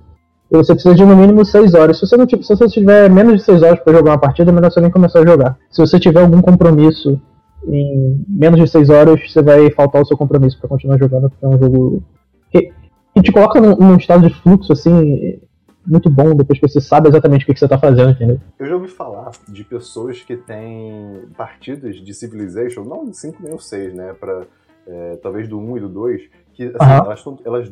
E 0.52 0.58
você 0.58 0.74
precisa 0.74 0.96
de 0.96 1.06
no 1.06 1.16
mínimo 1.16 1.46
6 1.46 1.76
horas. 1.76 2.00
Se 2.00 2.08
você, 2.08 2.18
não, 2.18 2.28
se 2.28 2.36
você 2.36 2.68
tiver 2.68 3.12
menos 3.12 3.34
de 3.34 3.44
6 3.44 3.62
horas 3.62 3.80
para 3.80 3.94
jogar 3.94 4.12
uma 4.12 4.18
partida, 4.18 4.50
é 4.50 4.54
melhor 4.54 4.72
você 4.72 4.82
nem 4.82 4.90
começar 4.90 5.20
a 5.20 5.26
jogar. 5.26 5.58
Se 5.70 5.80
você 5.80 6.00
tiver 6.00 6.22
algum 6.22 6.42
compromisso 6.42 7.22
em 7.68 8.26
menos 8.28 8.60
de 8.60 8.68
6 8.68 8.90
horas, 8.90 9.32
você 9.32 9.42
vai 9.42 9.70
faltar 9.70 10.02
o 10.02 10.06
seu 10.06 10.18
compromisso 10.18 10.60
para 10.60 10.70
continuar 10.70 10.98
jogando, 10.98 11.30
porque 11.30 11.46
é 11.46 11.48
um 11.48 11.60
jogo 11.60 12.04
que, 12.52 12.74
que 13.14 13.22
te 13.22 13.32
coloca 13.32 13.62
num, 13.62 13.76
num 13.76 13.98
estado 13.98 14.28
de 14.28 14.34
fluxo 14.42 14.74
assim 14.74 15.40
muito 15.86 16.10
bom 16.10 16.36
depois 16.36 16.60
que 16.60 16.68
você 16.68 16.82
sabe 16.82 17.10
exatamente 17.10 17.44
o 17.44 17.46
que, 17.46 17.54
que 17.54 17.60
você 17.60 17.68
tá 17.68 17.78
fazendo, 17.78 18.12
entendeu? 18.12 18.40
Eu 18.60 18.68
já 18.68 18.76
ouvi 18.76 18.88
falar 18.88 19.32
de 19.48 19.64
pessoas 19.64 20.22
que 20.22 20.36
têm 20.36 21.24
partidas 21.38 21.96
de 21.98 22.14
Civilization, 22.14 22.84
não 22.84 23.06
do 23.06 23.14
5 23.14 23.42
nem 23.42 23.54
o 23.54 23.60
6, 23.60 23.94
né? 23.94 24.14
Pra, 24.14 24.44
é, 24.88 25.18
talvez 25.22 25.48
do 25.48 25.58
1 25.60 25.78
e 25.78 25.80
do 25.82 25.90
2, 25.90 26.22
que 26.54 26.64
assim, 26.64 26.92
uhum. 26.92 27.06
elas, 27.06 27.24
tão, 27.24 27.40
elas 27.46 27.72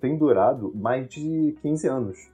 têm 0.00 0.16
durado 0.16 0.72
mais 0.74 1.08
de 1.08 1.56
15 1.62 1.88
anos. 1.88 2.32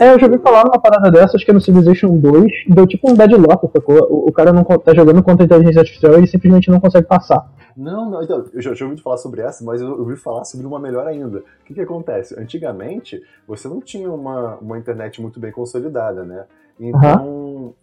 É, 0.00 0.14
eu 0.14 0.18
já 0.18 0.26
ouvi 0.26 0.38
falar 0.38 0.64
numa 0.64 0.80
parada 0.80 1.10
dessa, 1.10 1.36
acho 1.36 1.44
que 1.44 1.50
é 1.50 1.54
no 1.54 1.60
Civilization 1.60 2.16
2, 2.16 2.52
deu 2.68 2.86
tipo 2.86 3.10
um 3.10 3.14
deadlock, 3.14 3.70
sacou? 3.70 3.96
O, 4.10 4.28
o 4.28 4.32
cara 4.32 4.52
não 4.52 4.64
tá 4.64 4.94
jogando 4.94 5.22
contra 5.22 5.44
a 5.44 5.46
inteligência 5.46 5.80
artificial 5.80 6.14
e 6.14 6.16
ele 6.16 6.26
simplesmente 6.26 6.70
não 6.70 6.80
consegue 6.80 7.06
passar. 7.06 7.46
Não, 7.76 8.10
não, 8.10 8.22
então, 8.22 8.44
eu 8.52 8.62
já 8.62 8.74
tinha 8.74 8.86
ouvido 8.86 9.02
falar 9.02 9.16
sobre 9.16 9.40
essa, 9.40 9.64
mas 9.64 9.80
eu 9.80 9.98
ouvi 9.98 10.16
falar 10.16 10.44
sobre 10.44 10.66
uma 10.66 10.78
melhor 10.78 11.06
ainda. 11.06 11.38
O 11.38 11.64
que, 11.64 11.74
que 11.74 11.80
acontece? 11.80 12.38
Antigamente, 12.38 13.22
você 13.46 13.68
não 13.68 13.80
tinha 13.80 14.10
uma, 14.10 14.56
uma 14.56 14.78
internet 14.78 15.20
muito 15.20 15.40
bem 15.40 15.50
consolidada, 15.50 16.24
né? 16.24 16.46
Então, 16.78 17.26
uhum. 17.26 17.74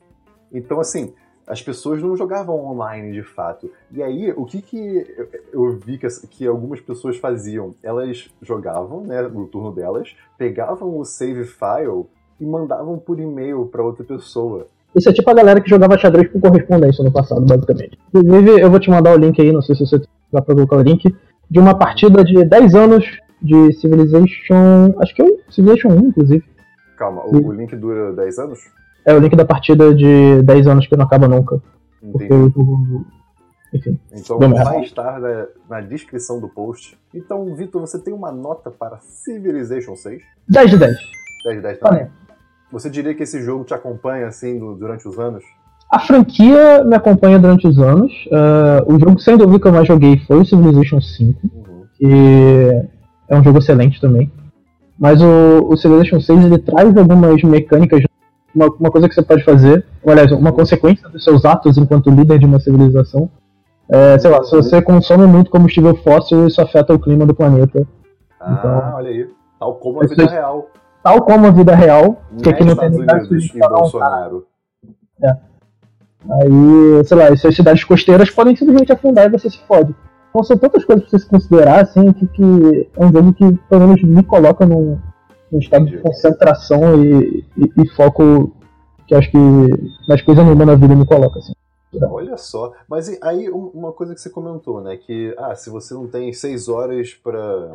então, 0.51 0.79
assim, 0.79 1.13
as 1.45 1.61
pessoas 1.61 2.01
não 2.01 2.15
jogavam 2.15 2.65
online 2.65 3.11
de 3.11 3.23
fato. 3.23 3.71
E 3.91 4.01
aí, 4.01 4.31
o 4.31 4.45
que, 4.45 4.61
que 4.61 5.27
eu 5.51 5.77
vi 5.77 5.97
que, 5.97 6.07
que 6.29 6.47
algumas 6.47 6.79
pessoas 6.79 7.17
faziam? 7.17 7.75
Elas 7.83 8.29
jogavam, 8.41 9.01
né, 9.01 9.21
no 9.23 9.47
turno 9.47 9.71
delas, 9.71 10.15
pegavam 10.37 10.97
o 10.97 11.03
save 11.03 11.43
file 11.43 12.05
e 12.39 12.45
mandavam 12.45 12.97
por 12.97 13.19
e-mail 13.19 13.65
para 13.65 13.83
outra 13.83 14.03
pessoa. 14.03 14.67
Isso 14.95 15.09
é 15.09 15.13
tipo 15.13 15.29
a 15.29 15.33
galera 15.33 15.61
que 15.61 15.69
jogava 15.69 15.97
xadrez 15.97 16.29
por 16.29 16.41
correspondência 16.41 17.03
no 17.03 17.11
passado, 17.11 17.41
basicamente. 17.41 17.97
Inclusive, 18.13 18.61
eu 18.61 18.69
vou 18.69 18.79
te 18.79 18.89
mandar 18.89 19.15
o 19.15 19.17
link 19.17 19.39
aí, 19.41 19.51
não 19.51 19.61
sei 19.61 19.75
se 19.75 19.85
você 19.85 20.01
vai 20.31 20.41
pra 20.41 20.53
colocar 20.53 20.77
o 20.77 20.81
link, 20.81 21.03
de 21.49 21.59
uma 21.59 21.77
partida 21.77 22.23
de 22.23 22.43
10 22.43 22.75
anos 22.75 23.05
de 23.41 23.73
Civilization. 23.73 24.93
Acho 24.99 25.15
que 25.15 25.21
é 25.21 25.25
o 25.25 25.39
Civilization 25.49 25.89
1, 25.89 25.99
inclusive. 26.07 26.43
Calma, 26.97 27.23
o, 27.25 27.47
o, 27.47 27.51
link 27.51 27.75
dura 27.75 28.13
10 28.13 28.39
anos? 28.39 28.59
É 29.05 29.13
o 29.13 29.19
link 29.19 29.35
da 29.35 29.45
partida 29.45 29.93
de 29.93 30.41
10 30.43 30.67
anos 30.67 30.87
que 30.87 30.95
não 30.95 31.05
acaba 31.05 31.27
nunca. 31.27 31.61
Entendi. 32.03 32.27
Porque 32.53 32.63
Enfim. 33.73 33.99
Então 34.11 34.37
vai 34.37 34.81
estar 34.81 35.19
na, 35.19 35.47
na, 35.69 35.81
descrição 35.81 36.39
do 36.39 36.49
post. 36.49 36.97
Então, 37.13 37.55
Vitor, 37.55 37.81
você 37.81 37.97
tem 37.97 38.13
uma 38.13 38.31
nota 38.31 38.69
para 38.69 38.99
Civilization 38.99 39.95
6? 39.95 40.21
10 40.47 40.69
de 40.69 40.77
10. 40.77 40.97
10 41.45 41.55
de 41.55 41.61
10 41.61 41.79
também. 41.79 41.99
Valeu. 41.99 42.11
Você 42.71 42.89
diria 42.89 43.13
que 43.13 43.23
esse 43.23 43.41
jogo 43.41 43.65
te 43.65 43.73
acompanha 43.73 44.27
assim 44.27 44.57
durante 44.77 45.07
os 45.07 45.19
anos? 45.19 45.43
A 45.91 45.99
franquia 45.99 46.83
me 46.85 46.95
acompanha 46.95 47.37
durante 47.37 47.67
os 47.67 47.77
anos. 47.77 48.11
Uh, 48.27 48.93
o 48.93 48.97
jogo, 48.99 49.19
sem 49.19 49.35
dúvida, 49.35 49.59
que 49.59 49.67
eu 49.67 49.73
mais 49.73 49.87
joguei 49.87 50.17
foi 50.19 50.37
o 50.37 50.45
Civilization 50.45 51.01
5, 51.01 51.39
uhum. 51.43 51.83
que 51.97 52.87
é 53.27 53.37
um 53.37 53.43
jogo 53.43 53.59
excelente 53.59 53.99
também. 53.99 54.31
Mas 54.97 55.21
o, 55.21 55.67
o 55.67 55.75
Civilization 55.75 56.21
6 56.21 56.45
ele 56.45 56.59
traz 56.59 56.95
algumas 56.95 57.43
mecânicas, 57.43 58.03
uma, 58.55 58.67
uma 58.67 58.89
coisa 58.89 59.09
que 59.09 59.15
você 59.15 59.21
pode 59.21 59.43
fazer, 59.43 59.85
ou, 60.01 60.11
aliás, 60.11 60.31
uma 60.31 60.49
uhum. 60.49 60.55
consequência 60.55 61.09
dos 61.09 61.25
seus 61.25 61.43
atos 61.43 61.77
enquanto 61.77 62.09
líder 62.09 62.39
de 62.39 62.45
uma 62.45 62.59
civilização. 62.59 63.29
É, 63.89 64.17
sei 64.17 64.31
lá, 64.31 64.41
se 64.43 64.55
você 64.55 64.81
consome 64.81 65.27
muito 65.27 65.51
combustível 65.51 65.93
fóssil, 65.97 66.47
isso 66.47 66.61
afeta 66.61 66.93
o 66.93 66.99
clima 66.99 67.25
do 67.25 67.35
planeta. 67.35 67.85
Ah, 68.39 68.55
então, 68.57 68.93
olha 68.95 69.09
aí. 69.09 69.27
Tal 69.59 69.75
como 69.75 70.01
a 70.01 70.07
vida 70.07 70.25
real 70.25 70.69
tal 71.03 71.21
como 71.23 71.47
a 71.47 71.51
vida 71.51 71.75
real, 71.75 72.21
que 72.41 72.49
aqui 72.49 72.63
não 72.63 72.75
tem 72.75 72.89
e 72.89 73.59
Bolsonaro. 73.59 74.45
É. 75.21 75.35
Aí, 76.29 77.03
sei 77.05 77.17
lá, 77.17 77.25
essas 77.25 77.55
cidades 77.55 77.83
costeiras 77.83 78.29
podem 78.29 78.55
simplesmente 78.55 78.91
afundar 78.91 79.25
e 79.25 79.31
você 79.31 79.49
se 79.49 79.57
fode. 79.67 79.95
Então 80.29 80.43
são 80.43 80.57
tantas 80.57 80.85
coisas 80.85 81.03
pra 81.03 81.11
você 81.11 81.23
se 81.23 81.29
considerar, 81.29 81.81
assim, 81.81 82.13
que, 82.13 82.27
que 82.27 82.89
é 82.95 83.05
um 83.05 83.11
jogo 83.11 83.33
que 83.33 83.51
pelo 83.69 83.87
menos 83.87 84.01
me 84.03 84.23
coloca 84.23 84.65
num, 84.65 84.97
num 85.51 85.59
estado 85.59 85.85
de 85.85 85.97
concentração 85.97 87.03
e, 87.03 87.45
e, 87.57 87.81
e, 87.83 87.89
foco 87.89 88.55
que 89.05 89.13
acho 89.13 89.29
que 89.29 89.37
nas 90.07 90.21
coisas 90.21 90.43
nenhuma 90.43 90.65
na 90.65 90.75
vida 90.75 90.95
me 90.95 91.05
coloca, 91.05 91.39
assim. 91.39 91.53
Olha 92.09 92.37
só, 92.37 92.71
mas 92.87 93.09
aí 93.21 93.49
uma 93.49 93.91
coisa 93.91 94.13
que 94.13 94.21
você 94.21 94.29
comentou, 94.29 94.79
né, 94.79 94.95
que 94.95 95.35
ah, 95.37 95.53
se 95.53 95.69
você 95.69 95.93
não 95.93 96.07
tem 96.07 96.31
seis 96.31 96.69
horas 96.69 97.13
para 97.13 97.73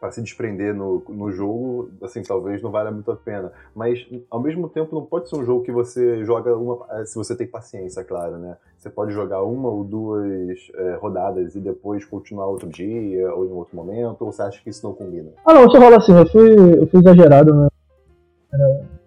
para 0.00 0.10
se 0.10 0.22
desprender 0.22 0.74
no, 0.74 1.04
no 1.10 1.30
jogo, 1.30 1.90
assim, 2.02 2.22
talvez 2.22 2.62
não 2.62 2.70
valha 2.70 2.90
muito 2.90 3.10
a 3.10 3.16
pena. 3.16 3.52
Mas, 3.74 4.06
ao 4.30 4.40
mesmo 4.40 4.66
tempo, 4.66 4.94
não 4.94 5.04
pode 5.04 5.28
ser 5.28 5.36
um 5.36 5.44
jogo 5.44 5.62
que 5.62 5.70
você 5.70 6.24
joga 6.24 6.56
uma. 6.56 6.86
Eh, 6.92 7.04
se 7.04 7.14
você 7.14 7.36
tem 7.36 7.46
paciência, 7.46 8.02
claro, 8.02 8.38
né? 8.38 8.56
Você 8.78 8.88
pode 8.88 9.12
jogar 9.12 9.42
uma 9.42 9.68
ou 9.68 9.84
duas 9.84 10.58
é, 10.74 10.94
rodadas 10.94 11.54
e 11.54 11.60
depois 11.60 12.02
continuar 12.06 12.46
outro 12.46 12.66
dia 12.66 13.30
ou 13.34 13.44
em 13.44 13.52
outro 13.52 13.76
momento, 13.76 14.22
ou 14.22 14.32
você 14.32 14.40
acha 14.40 14.62
que 14.62 14.70
isso 14.70 14.86
não 14.86 14.94
combina? 14.94 15.32
Ah, 15.44 15.52
não, 15.52 15.64
você 15.64 15.76
rola 15.76 15.98
assim, 15.98 16.16
eu 16.16 16.26
fui, 16.26 16.80
eu 16.80 16.86
fui 16.86 17.00
exagerado 17.00 17.54
né? 17.54 17.68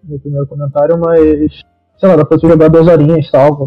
no 0.04 0.20
primeiro 0.20 0.46
comentário, 0.46 0.96
mas. 0.96 1.60
Sei 1.98 2.08
lá, 2.08 2.16
dá 2.16 2.24
pra 2.24 2.38
você 2.38 2.46
jogar 2.46 2.68
duas 2.68 2.86
horinhas, 2.86 3.28
salva. 3.28 3.66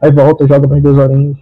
Aí 0.00 0.10
volta, 0.10 0.46
joga 0.46 0.66
mais 0.66 0.82
duas 0.82 0.96
horinhas. 0.96 1.36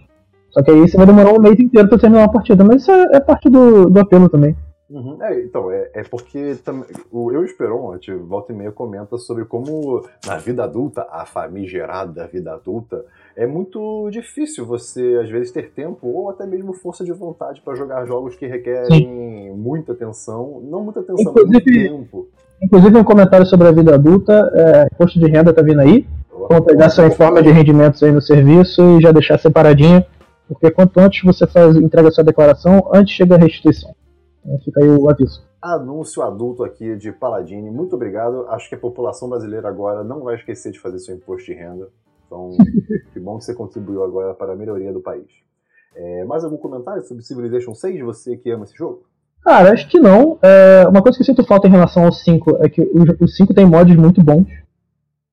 Só 0.49 0.61
que 0.61 0.69
aí 0.69 0.81
você 0.81 0.97
vai 0.97 1.05
demorar 1.05 1.31
um 1.31 1.41
mês 1.41 1.57
inteiro 1.59 1.87
pra 1.87 1.97
terminar 1.97 2.23
uma 2.23 2.31
partida, 2.31 2.63
mas 2.63 2.81
isso 2.81 2.91
é, 2.91 3.15
é 3.15 3.19
parte 3.21 3.49
do, 3.49 3.89
do 3.89 3.99
apelo 3.99 4.27
também. 4.29 4.55
Uhum. 4.89 5.17
É, 5.23 5.41
então, 5.41 5.71
é, 5.71 5.89
é 5.93 6.03
porque 6.03 6.55
tam, 6.63 6.85
o 7.11 7.31
Eu 7.31 7.43
Esperon, 7.43 7.97
volta 8.27 8.51
e 8.51 8.55
meia, 8.55 8.71
comenta 8.71 9.17
sobre 9.17 9.45
como 9.45 10.05
na 10.25 10.37
vida 10.37 10.63
adulta, 10.63 11.07
a 11.09 11.25
famigerada 11.25 12.27
vida 12.27 12.53
adulta, 12.53 13.05
é 13.35 13.47
muito 13.47 14.09
difícil 14.11 14.65
você, 14.65 15.19
às 15.21 15.29
vezes, 15.29 15.51
ter 15.51 15.71
tempo 15.71 16.07
ou 16.07 16.29
até 16.29 16.45
mesmo 16.45 16.73
força 16.73 17.03
de 17.03 17.11
vontade 17.11 17.61
para 17.61 17.75
jogar 17.75 18.05
jogos 18.05 18.35
que 18.35 18.45
requerem 18.45 18.99
Sim. 18.99 19.51
muita 19.55 19.93
atenção. 19.93 20.61
Não 20.63 20.83
muita 20.83 20.99
atenção, 20.99 21.31
inclusive, 21.31 21.53
mas 21.53 21.65
muito 21.65 21.89
tempo. 21.89 22.27
Inclusive, 22.61 22.97
um 22.97 23.03
comentário 23.03 23.45
sobre 23.45 23.67
a 23.67 23.71
vida 23.71 23.95
adulta: 23.95 24.51
é, 24.53 24.87
imposto 24.93 25.19
de 25.19 25.27
renda 25.27 25.53
tá 25.53 25.61
vindo 25.61 25.79
aí. 25.79 26.05
Vamos 26.49 26.65
pegar 26.65 26.89
sua 26.89 27.09
forma 27.09 27.41
de 27.41 27.49
rendimentos 27.49 28.03
aí 28.03 28.11
no 28.11 28.21
serviço 28.21 28.81
e 28.97 29.01
já 29.01 29.11
deixar 29.11 29.39
separadinho, 29.39 30.03
porque 30.47 30.69
quanto 30.69 30.99
antes 30.99 31.23
você 31.23 31.47
faz, 31.47 31.75
entrega 31.77 32.11
sua 32.11 32.23
declaração, 32.23 32.89
antes 32.93 33.15
chega 33.15 33.35
a 33.35 33.37
restituição. 33.37 33.95
Então 34.43 34.59
fica 34.59 34.83
aí 34.83 34.89
o 34.89 35.09
aviso. 35.09 35.43
Anúncio 35.61 36.21
adulto 36.21 36.63
aqui 36.63 36.95
de 36.97 37.11
Paladini. 37.11 37.71
Muito 37.71 37.95
obrigado. 37.95 38.45
Acho 38.49 38.67
que 38.67 38.75
a 38.75 38.79
população 38.79 39.29
brasileira 39.29 39.67
agora 39.69 40.03
não 40.03 40.21
vai 40.21 40.35
esquecer 40.35 40.71
de 40.71 40.79
fazer 40.79 40.99
seu 40.99 41.15
imposto 41.15 41.45
de 41.45 41.53
renda. 41.53 41.89
Então, 42.25 42.51
que 43.13 43.19
bom 43.19 43.37
que 43.37 43.45
você 43.45 43.53
contribuiu 43.53 44.03
agora 44.03 44.33
para 44.33 44.53
a 44.53 44.55
melhoria 44.55 44.91
do 44.91 44.99
país. 44.99 45.27
É, 45.95 46.25
mais 46.25 46.43
algum 46.43 46.57
comentário 46.57 47.03
sobre 47.03 47.23
Civilization 47.23 47.73
6, 47.73 48.01
você 48.01 48.35
que 48.35 48.49
ama 48.49 48.65
esse 48.65 48.75
jogo? 48.75 49.03
Cara, 49.43 49.71
acho 49.71 49.87
que 49.87 49.99
não. 49.99 50.37
É, 50.41 50.85
uma 50.87 51.01
coisa 51.01 51.17
que 51.17 51.21
eu 51.21 51.25
sinto 51.25 51.45
falta 51.45 51.67
em 51.67 51.71
relação 51.71 52.05
ao 52.05 52.11
5 52.11 52.57
é 52.61 52.69
que 52.69 52.81
o, 52.81 53.23
o 53.23 53.27
5 53.27 53.53
tem 53.53 53.65
mods 53.65 53.95
muito 53.95 54.23
bons. 54.23 54.47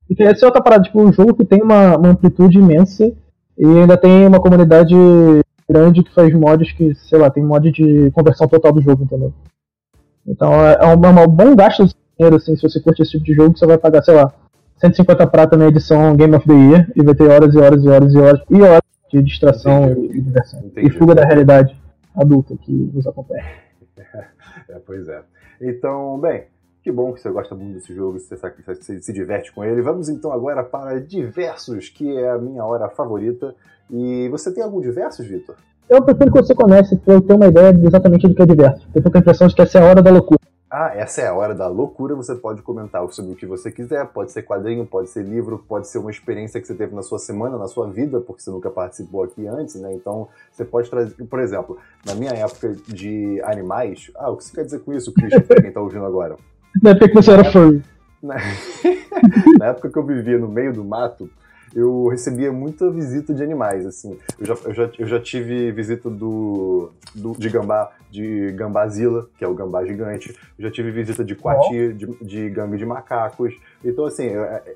E 0.09 0.15
que 0.15 0.23
essa 0.23 0.45
é 0.45 0.47
outra 0.47 0.63
parada, 0.63 0.83
tipo, 0.83 1.01
um 1.01 1.13
jogo 1.13 1.35
que 1.35 1.45
tem 1.45 1.63
uma, 1.63 1.97
uma 1.97 2.09
amplitude 2.09 2.59
imensa 2.59 3.13
e 3.57 3.65
ainda 3.65 3.97
tem 3.97 4.27
uma 4.27 4.41
comunidade 4.41 4.95
grande 5.71 6.03
que 6.03 6.12
faz 6.12 6.33
mods 6.35 6.73
que, 6.73 6.95
sei 6.95 7.18
lá, 7.18 7.31
tem 7.31 7.43
mod 7.43 7.71
de 7.71 8.11
conversão 8.11 8.49
total 8.49 8.73
do 8.73 8.83
jogo, 8.83 9.05
entendeu? 9.05 9.33
Então 10.27 10.53
é, 10.53 10.79
é 10.81 10.87
um, 10.87 11.05
é 11.05 11.27
um 11.27 11.29
bom 11.29 11.55
gasto 11.55 11.87
de 11.87 11.95
dinheiro, 12.18 12.37
assim, 12.37 12.57
se 12.57 12.62
você 12.62 12.81
curte 12.81 13.03
esse 13.03 13.12
tipo 13.12 13.25
de 13.25 13.35
jogo, 13.35 13.57
você 13.57 13.66
vai 13.66 13.79
pagar, 13.79 14.03
sei 14.03 14.14
lá, 14.14 14.33
150 14.79 15.27
prata 15.27 15.57
na 15.57 15.68
edição 15.68 16.16
Game 16.16 16.35
of 16.35 16.47
the 16.47 16.55
Year 16.55 16.93
e 16.97 17.03
vai 17.05 17.14
ter 17.14 17.29
horas 17.29 17.55
e 17.55 17.59
horas 17.59 17.85
e 17.85 17.89
horas 17.89 18.14
e 18.14 18.18
horas 18.18 18.41
e 18.51 18.62
horas 18.62 18.83
de 19.12 19.23
distração 19.23 19.91
Entendi. 19.91 20.18
e 20.18 20.21
diversão. 20.23 20.61
Entendi. 20.61 20.87
E 20.87 20.91
fuga 20.91 21.14
da 21.14 21.25
realidade 21.25 21.77
adulta 22.16 22.57
que 22.57 22.73
nos 22.73 23.07
acompanha. 23.07 23.45
É, 24.68 24.79
pois 24.79 25.09
é. 25.09 25.23
Então, 25.61 26.18
bem, 26.21 26.45
que 26.83 26.91
bom 26.91 27.12
que 27.12 27.20
você 27.20 27.31
gosta 27.31 27.55
muito 27.55 27.74
desse 27.74 27.95
jogo, 27.95 28.18
que 28.18 28.62
você 28.62 29.01
se 29.01 29.12
diverte 29.12 29.53
com 29.53 29.62
ele. 29.64 29.83
Vamos 29.83 30.09
então 30.09 30.33
agora 30.33 30.62
para 30.62 31.01
Diversos, 31.01 31.89
que 31.89 32.16
é 32.16 32.31
a 32.31 32.39
minha 32.39 32.64
hora 32.64 32.89
favorita. 32.89 33.55
E 33.91 34.28
você 34.28 34.53
tem 34.53 34.62
algum 34.62 34.81
Diversos, 34.81 35.26
Vitor? 35.26 35.57
Eu 35.89 36.03
prefiro 36.03 36.33
que 36.33 36.43
você 36.43 36.55
comece 36.55 36.97
para 36.97 37.14
eu 37.14 37.20
ter 37.20 37.35
uma 37.35 37.49
ideia 37.49 37.68
exatamente 37.85 38.28
do 38.28 38.35
que 38.35 38.43
é 38.43 38.47
Diversos. 38.47 38.89
Eu 38.95 39.03
tô 39.03 39.11
com 39.11 39.18
a 39.18 39.20
impressão 39.20 39.49
de 39.49 39.55
que 39.55 39.62
essa 39.62 39.78
é 39.78 39.83
a 39.83 39.87
hora 39.87 40.01
da 40.01 40.11
loucura. 40.11 40.41
Ah, 40.72 40.93
essa 40.95 41.20
é 41.20 41.26
a 41.26 41.35
hora 41.35 41.53
da 41.53 41.66
loucura. 41.66 42.14
Você 42.14 42.33
pode 42.37 42.62
comentar 42.62 43.05
sobre 43.11 43.33
o 43.33 43.35
que 43.35 43.45
você 43.45 43.72
quiser. 43.72 44.07
Pode 44.07 44.31
ser 44.31 44.43
quadrinho, 44.43 44.87
pode 44.87 45.11
ser 45.11 45.24
livro, 45.24 45.64
pode 45.66 45.89
ser 45.89 45.99
uma 45.99 46.12
experiência 46.12 46.61
que 46.61 46.66
você 46.68 46.76
teve 46.76 46.95
na 46.95 47.03
sua 47.03 47.18
semana, 47.18 47.59
na 47.59 47.66
sua 47.66 47.91
vida, 47.91 48.20
porque 48.20 48.41
você 48.41 48.53
nunca 48.53 48.70
participou 48.70 49.24
aqui 49.24 49.49
antes, 49.49 49.74
né? 49.74 49.93
Então, 49.93 50.28
você 50.53 50.64
pode 50.64 50.89
trazer. 50.89 51.12
Por 51.24 51.41
exemplo, 51.41 51.76
na 52.07 52.14
minha 52.14 52.31
época 52.31 52.76
de 52.87 53.43
animais. 53.43 54.12
Ah, 54.14 54.31
o 54.31 54.37
que 54.37 54.45
você 54.45 54.55
quer 54.55 54.64
dizer 54.64 54.78
com 54.78 54.93
isso, 54.93 55.12
Christian, 55.12 55.41
pra 55.41 55.61
quem 55.61 55.72
tá 55.72 55.81
ouvindo 55.81 56.05
agora? 56.05 56.37
Na 56.83 56.91
época 56.91 57.09
que 57.09 57.14
você 57.14 57.31
era 57.33 57.45
furry. 57.51 57.83
Na... 58.23 58.37
na 59.59 59.66
época 59.66 59.91
que 59.91 59.99
eu 59.99 60.05
vivia 60.05 60.39
no 60.39 60.49
meio 60.49 60.73
do 60.73 60.85
mato, 60.85 61.31
eu 61.75 62.09
recebia 62.09 62.53
muita 62.53 62.91
visita 62.91 63.33
de 63.33 63.43
animais, 63.43 63.87
assim. 63.87 64.18
Eu 64.39 64.47
já, 64.47 64.55
eu 64.64 64.75
já, 64.75 64.91
eu 64.99 65.07
já 65.07 65.21
tive 65.21 65.71
visita 65.71 66.11
do, 66.11 66.91
do, 67.14 67.33
de 67.39 67.49
gambá, 67.49 67.93
de 68.11 68.53
gambazila, 68.53 69.29
que 69.39 69.45
é 69.45 69.49
o 69.49 69.55
gambá 69.55 69.85
gigante. 69.85 70.37
Eu 70.59 70.64
já 70.64 70.71
tive 70.71 70.91
visita 70.91 71.25
de 71.25 71.37
quati, 71.37 71.93
de, 71.93 72.07
de 72.21 72.51
gangue 72.51 72.77
de 72.77 72.85
macacos. 72.85 73.55
Então, 73.85 74.05
assim, 74.05 74.31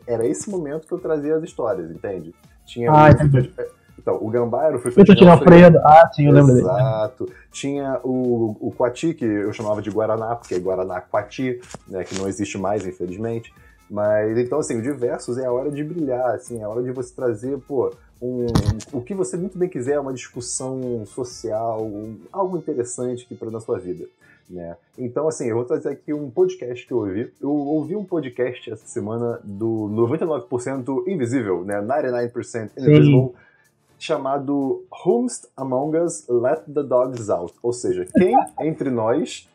era 0.07 0.27
esse 0.27 0.49
momento 0.49 0.87
que 0.87 0.95
eu 0.95 0.99
trazia 0.99 1.37
as 1.37 1.43
histórias, 1.43 1.91
entende? 1.91 2.33
Tinha 2.65 2.91
ah, 2.93 3.13
de, 3.13 3.53
então, 3.99 4.19
o 4.21 4.29
gambá 4.29 4.67
era 4.67 4.77
o 4.77 4.79
Fruta 4.79 5.15
de 5.15 5.29
Alfredo. 5.29 5.79
Ah, 5.79 6.11
sim, 6.13 6.27
eu 6.27 6.33
lembro 6.33 6.55
dele. 6.55 6.67
Exato. 6.67 7.29
Tinha 7.51 8.01
o, 8.03 8.57
o 8.61 8.73
Quati, 8.73 9.15
que 9.15 9.25
eu 9.25 9.53
chamava 9.53 9.81
de 9.81 9.91
Guaraná, 9.91 10.37
porque 10.37 10.55
é 10.55 10.59
Guaraná 10.59 11.01
Quati, 11.01 11.61
né, 11.89 12.05
que 12.05 12.19
não 12.19 12.29
existe 12.29 12.59
mais, 12.59 12.87
infelizmente. 12.87 13.53
Mas 13.91 14.37
então, 14.39 14.59
assim, 14.59 14.79
o 14.79 14.83
diversos 14.83 15.39
é 15.39 15.47
a 15.47 15.53
hora 15.53 15.71
de 15.71 15.85
brilhar, 15.85 16.35
assim, 16.35 16.61
é 16.61 16.65
a 16.65 16.69
hora 16.69 16.83
de 16.83 16.91
você 16.91 17.15
trazer, 17.15 17.59
pô, 17.59 17.93
um, 18.21 18.47
o 18.93 19.01
que 19.01 19.15
você 19.15 19.37
muito 19.37 19.59
bem 19.59 19.69
quiser, 19.69 20.01
uma 20.01 20.13
discussão 20.13 21.05
social, 21.07 21.85
um, 21.85 22.17
algo 22.33 22.57
interessante 22.57 23.27
que 23.27 23.35
para 23.35 23.51
na 23.51 23.61
sua 23.61 23.79
vida. 23.79 24.07
Né? 24.49 24.77
Então, 24.99 25.27
assim, 25.27 25.49
eu 25.49 25.57
vou 25.57 25.65
trazer 25.65 25.89
aqui 25.91 26.13
um 26.13 26.31
podcast 26.31 26.87
que 26.87 26.93
eu 26.93 26.99
ouvi. 26.99 27.33
Eu 27.41 27.51
ouvi 27.51 27.97
um 27.97 28.05
podcast 28.05 28.71
essa 28.71 28.87
semana 28.87 29.41
do 29.43 29.89
99% 29.91 31.07
Invisível, 31.07 31.65
né? 31.65 31.81
99% 31.81 32.71
Invisible, 32.77 33.29
Sim. 33.29 33.33
Chamado 33.99 34.85
Whomst 35.05 35.47
Among 35.57 35.97
Us 35.99 36.27
Let 36.29 36.63
the 36.73 36.83
Dogs 36.83 37.31
Out. 37.31 37.55
Ou 37.63 37.73
seja, 37.73 38.07
quem 38.17 38.35
entre 38.61 38.91
nós 38.91 39.49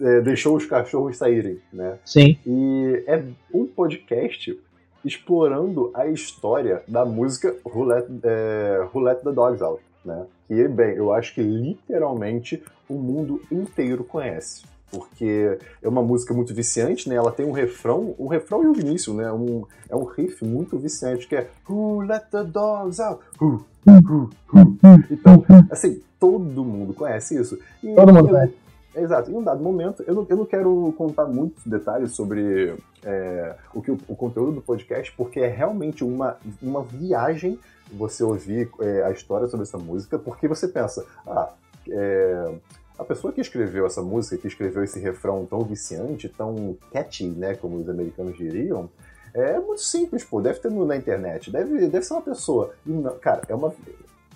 é, 0.00 0.20
deixou 0.20 0.56
os 0.56 0.66
cachorros 0.66 1.16
saírem, 1.16 1.60
né? 1.72 1.98
Sim. 2.04 2.38
E 2.46 3.04
é 3.06 3.22
um 3.52 3.66
podcast 3.66 4.58
explorando 5.04 5.90
a 5.94 6.06
história 6.06 6.82
da 6.86 7.04
música 7.04 7.56
Who 7.64 7.84
Let, 7.84 8.06
é, 8.22 8.88
Who 8.92 9.00
Let 9.00 9.22
the 9.22 9.32
Dogs 9.32 9.62
Out, 9.62 9.82
né? 10.04 10.26
Que, 10.46 10.66
bem, 10.68 10.96
eu 10.96 11.12
acho 11.12 11.34
que 11.34 11.42
literalmente 11.42 12.62
o 12.88 12.94
mundo 12.94 13.40
inteiro 13.50 14.02
conhece. 14.04 14.62
Porque 14.90 15.58
é 15.82 15.88
uma 15.88 16.02
música 16.02 16.32
muito 16.32 16.54
viciante, 16.54 17.08
né? 17.08 17.14
Ela 17.14 17.30
tem 17.30 17.44
um 17.44 17.52
refrão, 17.52 18.14
um 18.18 18.26
refrão 18.26 18.62
e 18.62 18.66
o 18.66 18.72
um 18.72 18.74
início, 18.74 19.12
né? 19.14 19.30
Um, 19.30 19.64
é 19.88 19.94
um 19.94 20.04
riff 20.04 20.44
muito 20.44 20.78
viciante, 20.78 21.26
que 21.26 21.36
é 21.36 21.48
Who 21.68 22.00
let 22.00 22.24
the 22.30 22.44
dogs 22.44 23.00
out? 23.00 23.20
Who, 23.40 23.64
who, 23.86 24.30
who. 24.52 24.78
Então, 25.10 25.44
assim, 25.70 26.00
todo 26.18 26.64
mundo 26.64 26.94
conhece 26.94 27.38
isso. 27.38 27.58
E 27.82 27.94
todo 27.94 28.12
mundo 28.12 28.28
conhece 28.28 28.54
Exato. 28.98 29.30
Em 29.30 29.34
um 29.34 29.42
dado 29.42 29.62
momento, 29.62 30.02
eu 30.06 30.14
não, 30.14 30.26
eu 30.28 30.36
não 30.36 30.44
quero 30.44 30.92
contar 30.96 31.26
muitos 31.26 31.64
detalhes 31.64 32.12
sobre 32.12 32.74
é, 33.04 33.54
o, 33.72 33.80
que, 33.80 33.90
o, 33.90 33.98
o, 34.08 34.16
conteúdo 34.16 34.52
do 34.52 34.60
podcast, 34.60 35.12
porque 35.16 35.40
é 35.40 35.46
realmente 35.46 36.02
uma, 36.02 36.36
uma 36.60 36.82
viagem 36.82 37.58
você 37.92 38.22
ouvir 38.24 38.68
é, 38.80 39.04
a 39.04 39.10
história 39.10 39.46
sobre 39.46 39.64
essa 39.64 39.78
música, 39.78 40.18
porque 40.18 40.48
você 40.48 40.66
pensa, 40.66 41.06
ah, 41.26 41.50
é, 41.88 42.54
a 42.98 43.04
pessoa 43.04 43.32
que 43.32 43.40
escreveu 43.40 43.86
essa 43.86 44.02
música, 44.02 44.36
que 44.36 44.48
escreveu 44.48 44.82
esse 44.82 44.98
refrão 44.98 45.46
tão 45.46 45.60
viciante, 45.60 46.28
tão 46.28 46.76
catchy, 46.92 47.28
né, 47.28 47.54
como 47.54 47.76
os 47.76 47.88
americanos 47.88 48.36
diriam, 48.36 48.90
é 49.32 49.58
muito 49.60 49.82
simples, 49.82 50.24
pô, 50.24 50.40
deve 50.40 50.58
ter 50.58 50.70
na 50.70 50.96
internet, 50.96 51.50
deve, 51.50 51.86
deve 51.86 52.04
ser 52.04 52.14
uma 52.14 52.22
pessoa. 52.22 52.72
Não, 52.84 53.16
cara, 53.18 53.42
é 53.48 53.54
uma. 53.54 53.72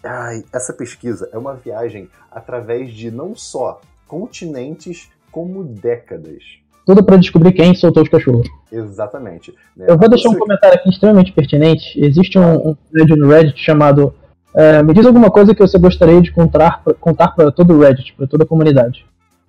Ai, 0.05 0.45
essa 0.53 0.73
pesquisa 0.73 1.29
é 1.33 1.39
uma 1.39 1.55
viagem 1.55 2.09
através 2.31 2.93
de 2.93 3.11
não 3.11 3.35
só 3.35 3.81
continentes 4.07 5.11
como 5.31 5.65
décadas. 5.65 6.43
Tudo 6.85 7.05
para 7.05 7.17
descobrir 7.17 7.53
quem 7.53 7.75
soltou 7.75 8.03
os 8.03 8.09
cachorros. 8.09 8.49
Exatamente. 8.71 9.55
Né? 9.77 9.87
Eu 9.89 9.97
vou 9.97 10.09
deixar 10.09 10.31
um 10.31 10.39
comentário 10.39 10.77
aqui 10.77 10.91
extremamente 10.91 11.33
pertinente. 11.33 11.99
Existe 11.99 12.39
um, 12.39 12.71
um 12.71 12.77
no 12.93 13.29
Reddit 13.29 13.59
chamado 13.59 14.13
é, 14.55 14.83
Me 14.83 14.93
diz 14.93 15.07
alguma 15.07 15.31
coisa 15.31 15.55
que 15.55 15.61
você 15.61 15.79
gostaria 15.79 16.21
de 16.21 16.33
contar, 16.33 16.83
contar 17.01 17.29
para 17.29 17.51
todo 17.51 17.75
o 17.75 17.81
Reddit, 17.81 18.15
para 18.15 18.27
toda 18.27 18.45
a 18.45 18.47
comunidade. 18.47 19.05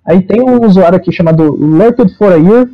Aí 0.06 0.22
tem 0.22 0.42
um 0.42 0.64
usuário 0.64 0.96
aqui 0.96 1.10
chamado 1.10 1.54
Lurked 1.54 2.16
for 2.16 2.32
a 2.32 2.36
Year. 2.36 2.68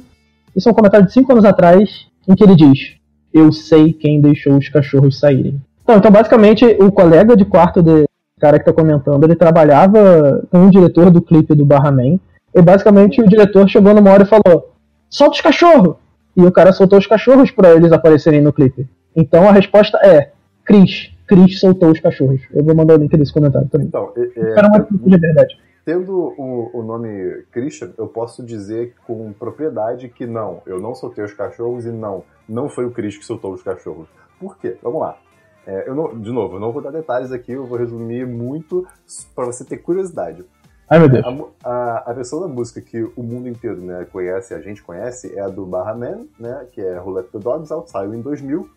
Isso 0.54 0.68
é 0.68 0.72
um 0.72 0.74
comentário 0.74 1.06
de 1.06 1.12
5 1.12 1.30
anos 1.32 1.44
atrás, 1.44 2.06
em 2.28 2.34
que 2.34 2.42
ele 2.42 2.56
diz: 2.56 2.96
Eu 3.32 3.52
sei 3.52 3.92
quem 3.92 4.20
deixou 4.20 4.56
os 4.56 4.68
cachorros 4.68 5.18
saírem. 5.18 5.60
Então, 5.82 5.96
então 5.96 6.10
basicamente, 6.10 6.64
o 6.64 6.90
colega 6.90 7.36
de 7.36 7.44
quarto 7.44 7.82
de, 7.82 8.04
cara 8.40 8.58
que 8.58 8.64
tá 8.64 8.72
comentando, 8.72 9.22
ele 9.22 9.36
trabalhava 9.36 10.42
com 10.50 10.66
o 10.66 10.70
diretor 10.70 11.10
do 11.10 11.20
clipe 11.20 11.54
do 11.54 11.64
Barraman. 11.64 12.18
E 12.52 12.62
basicamente 12.62 13.20
o 13.20 13.28
diretor 13.28 13.68
chegou 13.68 13.94
numa 13.94 14.10
hora 14.10 14.24
e 14.24 14.26
falou: 14.26 14.72
solta 15.08 15.34
os 15.34 15.40
cachorros! 15.40 15.96
E 16.36 16.42
o 16.42 16.50
cara 16.50 16.72
soltou 16.72 16.98
os 16.98 17.06
cachorros 17.06 17.50
para 17.50 17.72
eles 17.74 17.92
aparecerem 17.92 18.40
no 18.40 18.52
clipe. 18.52 18.88
Então 19.14 19.48
a 19.48 19.52
resposta 19.52 19.98
é: 19.98 20.30
Chris. 20.64 21.09
Chris 21.30 21.60
soltou 21.60 21.92
os 21.92 22.00
cachorros. 22.00 22.40
Eu 22.52 22.64
vou 22.64 22.74
mandar 22.74 22.94
o 22.94 22.96
link 22.96 23.16
desse 23.16 23.32
comentário 23.32 23.68
também. 23.68 23.86
Então, 23.86 24.12
é, 24.16 24.20
é, 24.20 24.66
uma 24.66 24.86
de 24.90 25.16
verdade. 25.16 25.60
tendo 25.84 26.12
o, 26.12 26.70
o 26.74 26.82
nome 26.82 27.44
Christian, 27.52 27.92
eu 27.96 28.08
posso 28.08 28.44
dizer 28.44 28.94
com 29.06 29.32
propriedade 29.32 30.08
que 30.08 30.26
não, 30.26 30.60
eu 30.66 30.80
não 30.80 30.92
soltei 30.92 31.24
os 31.24 31.32
cachorros 31.32 31.86
e 31.86 31.90
não, 31.90 32.24
não 32.48 32.68
foi 32.68 32.84
o 32.84 32.90
Chris 32.90 33.16
que 33.16 33.24
soltou 33.24 33.52
os 33.52 33.62
cachorros. 33.62 34.08
Por 34.40 34.58
quê? 34.58 34.76
Vamos 34.82 35.00
lá. 35.00 35.16
É, 35.64 35.88
eu 35.88 35.94
não, 35.94 36.18
de 36.18 36.32
novo, 36.32 36.56
eu 36.56 36.60
não 36.60 36.72
vou 36.72 36.82
dar 36.82 36.90
detalhes 36.90 37.30
aqui, 37.30 37.52
eu 37.52 37.64
vou 37.64 37.78
resumir 37.78 38.26
muito 38.26 38.84
para 39.32 39.44
você 39.44 39.64
ter 39.64 39.76
curiosidade. 39.76 40.44
Ai, 40.88 40.98
meu 40.98 41.08
Deus. 41.08 41.24
A, 41.62 41.70
a, 41.70 42.10
a, 42.10 42.12
versão 42.12 42.40
da 42.40 42.48
música 42.48 42.80
que 42.80 43.00
o 43.14 43.22
mundo 43.22 43.48
inteiro 43.48 43.80
né, 43.80 44.04
conhece, 44.10 44.52
a 44.52 44.60
gente 44.60 44.82
conhece, 44.82 45.32
é 45.36 45.40
a 45.40 45.46
do 45.46 45.64
Barra 45.64 45.94
Man, 45.94 46.26
né, 46.36 46.66
que 46.72 46.80
é 46.80 46.98
Roulette 46.98 47.30
the 47.30 47.38
Dogs 47.38 47.72
Out, 47.72 47.88
saiu 47.88 48.12
em 48.12 48.20
2000. 48.20 48.68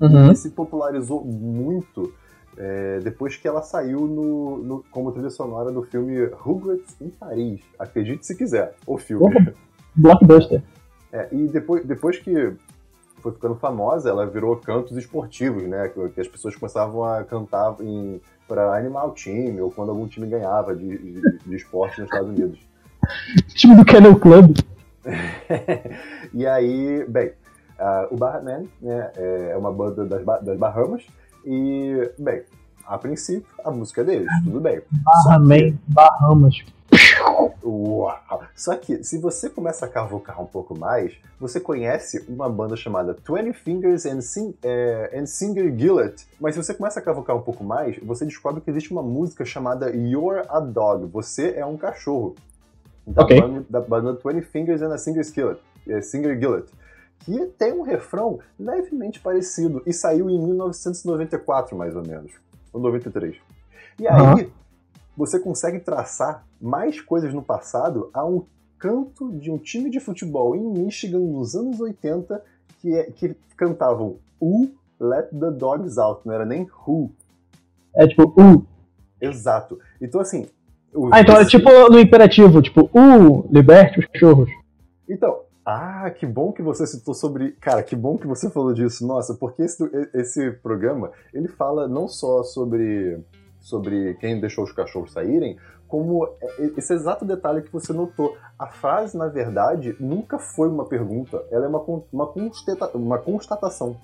Uhum. 0.00 0.34
Se 0.34 0.50
popularizou 0.50 1.24
muito 1.24 2.12
é, 2.56 3.00
depois 3.00 3.36
que 3.36 3.46
ela 3.46 3.62
saiu 3.62 4.00
no, 4.06 4.58
no, 4.58 4.84
como 4.90 5.12
trilha 5.12 5.30
sonora 5.30 5.70
do 5.70 5.82
filme 5.82 6.26
Rugrats 6.26 6.96
em 7.00 7.10
Paris. 7.10 7.60
Acredite 7.78 8.26
se 8.26 8.34
quiser, 8.34 8.74
o 8.86 8.96
filme. 8.96 9.52
Blockbuster. 9.94 10.62
É, 11.12 11.28
e 11.32 11.48
depois, 11.48 11.84
depois 11.84 12.18
que 12.18 12.54
foi 13.20 13.32
ficando 13.32 13.56
famosa, 13.56 14.08
ela 14.08 14.26
virou 14.26 14.56
cantos 14.56 14.96
esportivos, 14.96 15.62
né? 15.64 15.88
Que, 15.88 16.08
que 16.10 16.20
as 16.20 16.28
pessoas 16.28 16.56
começavam 16.56 17.04
a 17.04 17.24
cantar 17.24 17.76
para 18.48 18.76
animar 18.76 19.06
o 19.06 19.12
time, 19.12 19.60
ou 19.60 19.70
quando 19.70 19.90
algum 19.90 20.06
time 20.06 20.26
ganhava 20.26 20.74
de, 20.74 20.98
de, 20.98 21.38
de 21.44 21.56
esporte 21.56 22.00
nos 22.00 22.08
Estados 22.08 22.30
Unidos. 22.30 22.58
time 23.54 23.76
do 23.76 23.84
Kennel 23.84 24.18
Club. 24.18 24.56
e 26.32 26.46
aí, 26.46 27.04
bem, 27.08 27.32
uh, 27.78 28.14
o 28.14 28.16
Barman 28.16 28.68
né, 28.80 29.10
é 29.14 29.56
uma 29.56 29.72
banda 29.72 30.04
das, 30.04 30.24
das 30.42 30.58
Bahamas, 30.58 31.06
e, 31.44 32.10
bem, 32.18 32.42
a 32.86 32.98
princípio, 32.98 33.46
a 33.64 33.70
música 33.70 34.00
é 34.02 34.04
deles, 34.04 34.28
tudo 34.44 34.60
bem. 34.60 34.80
Barman, 35.24 35.78
Bahamas. 35.88 36.64
Uau! 37.64 38.42
Só 38.54 38.76
que, 38.76 39.02
se 39.02 39.18
você 39.18 39.50
começa 39.50 39.86
a 39.86 39.88
cavucar 39.88 40.40
um 40.40 40.46
pouco 40.46 40.78
mais, 40.78 41.16
você 41.38 41.58
conhece 41.58 42.24
uma 42.28 42.48
banda 42.48 42.76
chamada 42.76 43.12
Twenty 43.12 43.52
Fingers 43.52 44.06
and, 44.06 44.20
Sing, 44.20 44.54
é, 44.62 45.12
and 45.14 45.26
Singer 45.26 45.76
Gillett. 45.76 46.26
Mas 46.40 46.54
se 46.54 46.62
você 46.62 46.72
começa 46.72 47.00
a 47.00 47.02
cavucar 47.02 47.36
um 47.36 47.42
pouco 47.42 47.64
mais, 47.64 47.98
você 47.98 48.24
descobre 48.24 48.60
que 48.60 48.70
existe 48.70 48.92
uma 48.92 49.02
música 49.02 49.44
chamada 49.44 49.90
You're 49.90 50.44
a 50.48 50.60
Dog. 50.60 51.06
Você 51.06 51.54
é 51.56 51.66
um 51.66 51.76
cachorro. 51.76 52.34
Da, 53.06 53.22
okay. 53.22 53.40
banda, 53.40 53.66
da 53.68 53.80
banda 53.80 54.14
Twenty 54.14 54.42
Fingers 54.42 54.82
and 54.82 54.92
a 54.92 54.98
Singer 54.98 55.20
Skillet, 55.20 55.60
é, 55.88 56.00
Singer 56.00 56.38
Gillett. 56.38 56.68
Que 57.20 57.46
tem 57.58 57.72
um 57.72 57.82
refrão 57.82 58.38
levemente 58.58 59.20
parecido 59.20 59.82
e 59.84 59.92
saiu 59.92 60.30
em 60.30 60.38
1994, 60.38 61.76
mais 61.76 61.96
ou 61.96 62.02
menos. 62.06 62.32
Ou 62.72 62.80
93. 62.80 63.36
E 63.98 64.06
aí, 64.06 64.20
uhum 64.20 64.50
você 65.16 65.40
consegue 65.40 65.80
traçar 65.80 66.44
mais 66.60 67.00
coisas 67.00 67.32
no 67.32 67.42
passado 67.42 68.10
a 68.12 68.24
um 68.24 68.44
canto 68.78 69.32
de 69.32 69.50
um 69.50 69.56
time 69.56 69.88
de 69.88 69.98
futebol 69.98 70.54
em 70.54 70.62
Michigan 70.62 71.20
nos 71.20 71.54
anos 71.54 71.80
80 71.80 72.42
que, 72.80 72.94
é, 72.94 73.04
que 73.04 73.34
cantavam 73.56 74.18
U 74.38 74.68
Let 75.00 75.30
the 75.30 75.50
Dogs 75.50 75.98
Out, 75.98 76.20
não 76.24 76.34
era 76.34 76.44
nem 76.44 76.68
Who. 76.86 77.10
É 77.94 78.06
tipo 78.06 78.34
U. 78.38 78.66
Exato. 79.20 79.78
Então 80.00 80.20
assim. 80.20 80.46
Ah, 81.10 81.20
então 81.20 81.36
é 81.36 81.44
tipo 81.44 81.68
no 81.90 81.98
imperativo, 81.98 82.62
tipo 82.62 82.90
U, 82.94 83.46
liberte 83.50 84.00
os 84.00 84.06
cachorros. 84.06 84.50
Então, 85.08 85.40
ah, 85.68 86.08
que 86.12 86.24
bom 86.24 86.52
que 86.52 86.62
você 86.62 86.86
citou 86.86 87.12
sobre. 87.12 87.50
Cara, 87.60 87.82
que 87.82 87.96
bom 87.96 88.16
que 88.16 88.26
você 88.26 88.48
falou 88.48 88.72
disso. 88.72 89.04
Nossa, 89.04 89.34
porque 89.34 89.62
esse, 89.62 89.82
esse 90.14 90.52
programa 90.52 91.10
ele 91.34 91.48
fala 91.48 91.88
não 91.88 92.06
só 92.06 92.44
sobre 92.44 93.20
sobre 93.58 94.14
quem 94.20 94.40
deixou 94.40 94.62
os 94.62 94.70
cachorros 94.70 95.12
saírem, 95.12 95.58
como 95.88 96.28
esse 96.76 96.94
exato 96.94 97.24
detalhe 97.24 97.62
que 97.62 97.72
você 97.72 97.92
notou. 97.92 98.36
A 98.56 98.68
frase, 98.68 99.18
na 99.18 99.26
verdade, 99.26 99.96
nunca 99.98 100.38
foi 100.38 100.68
uma 100.68 100.84
pergunta, 100.84 101.42
ela 101.50 101.64
é 101.64 101.68
uma, 101.68 101.82
uma, 102.12 102.28
constata, 102.28 102.96
uma 102.96 103.18
constatação. 103.18 103.96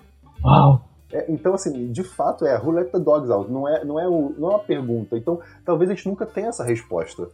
Uau! 0.44 0.82
É, 1.12 1.30
então, 1.30 1.54
assim, 1.54 1.92
de 1.92 2.02
fato 2.02 2.44
é 2.44 2.58
Who 2.58 2.72
let 2.72 2.90
the 2.90 2.98
dogs 2.98 3.30
out, 3.30 3.48
não 3.48 3.68
é, 3.68 3.84
não, 3.84 4.00
é 4.00 4.08
o, 4.08 4.34
não 4.36 4.48
é 4.48 4.54
uma 4.54 4.64
pergunta. 4.64 5.16
Então, 5.16 5.38
talvez 5.64 5.88
a 5.90 5.94
gente 5.94 6.08
nunca 6.08 6.26
tenha 6.26 6.48
essa 6.48 6.64
resposta. 6.64 7.28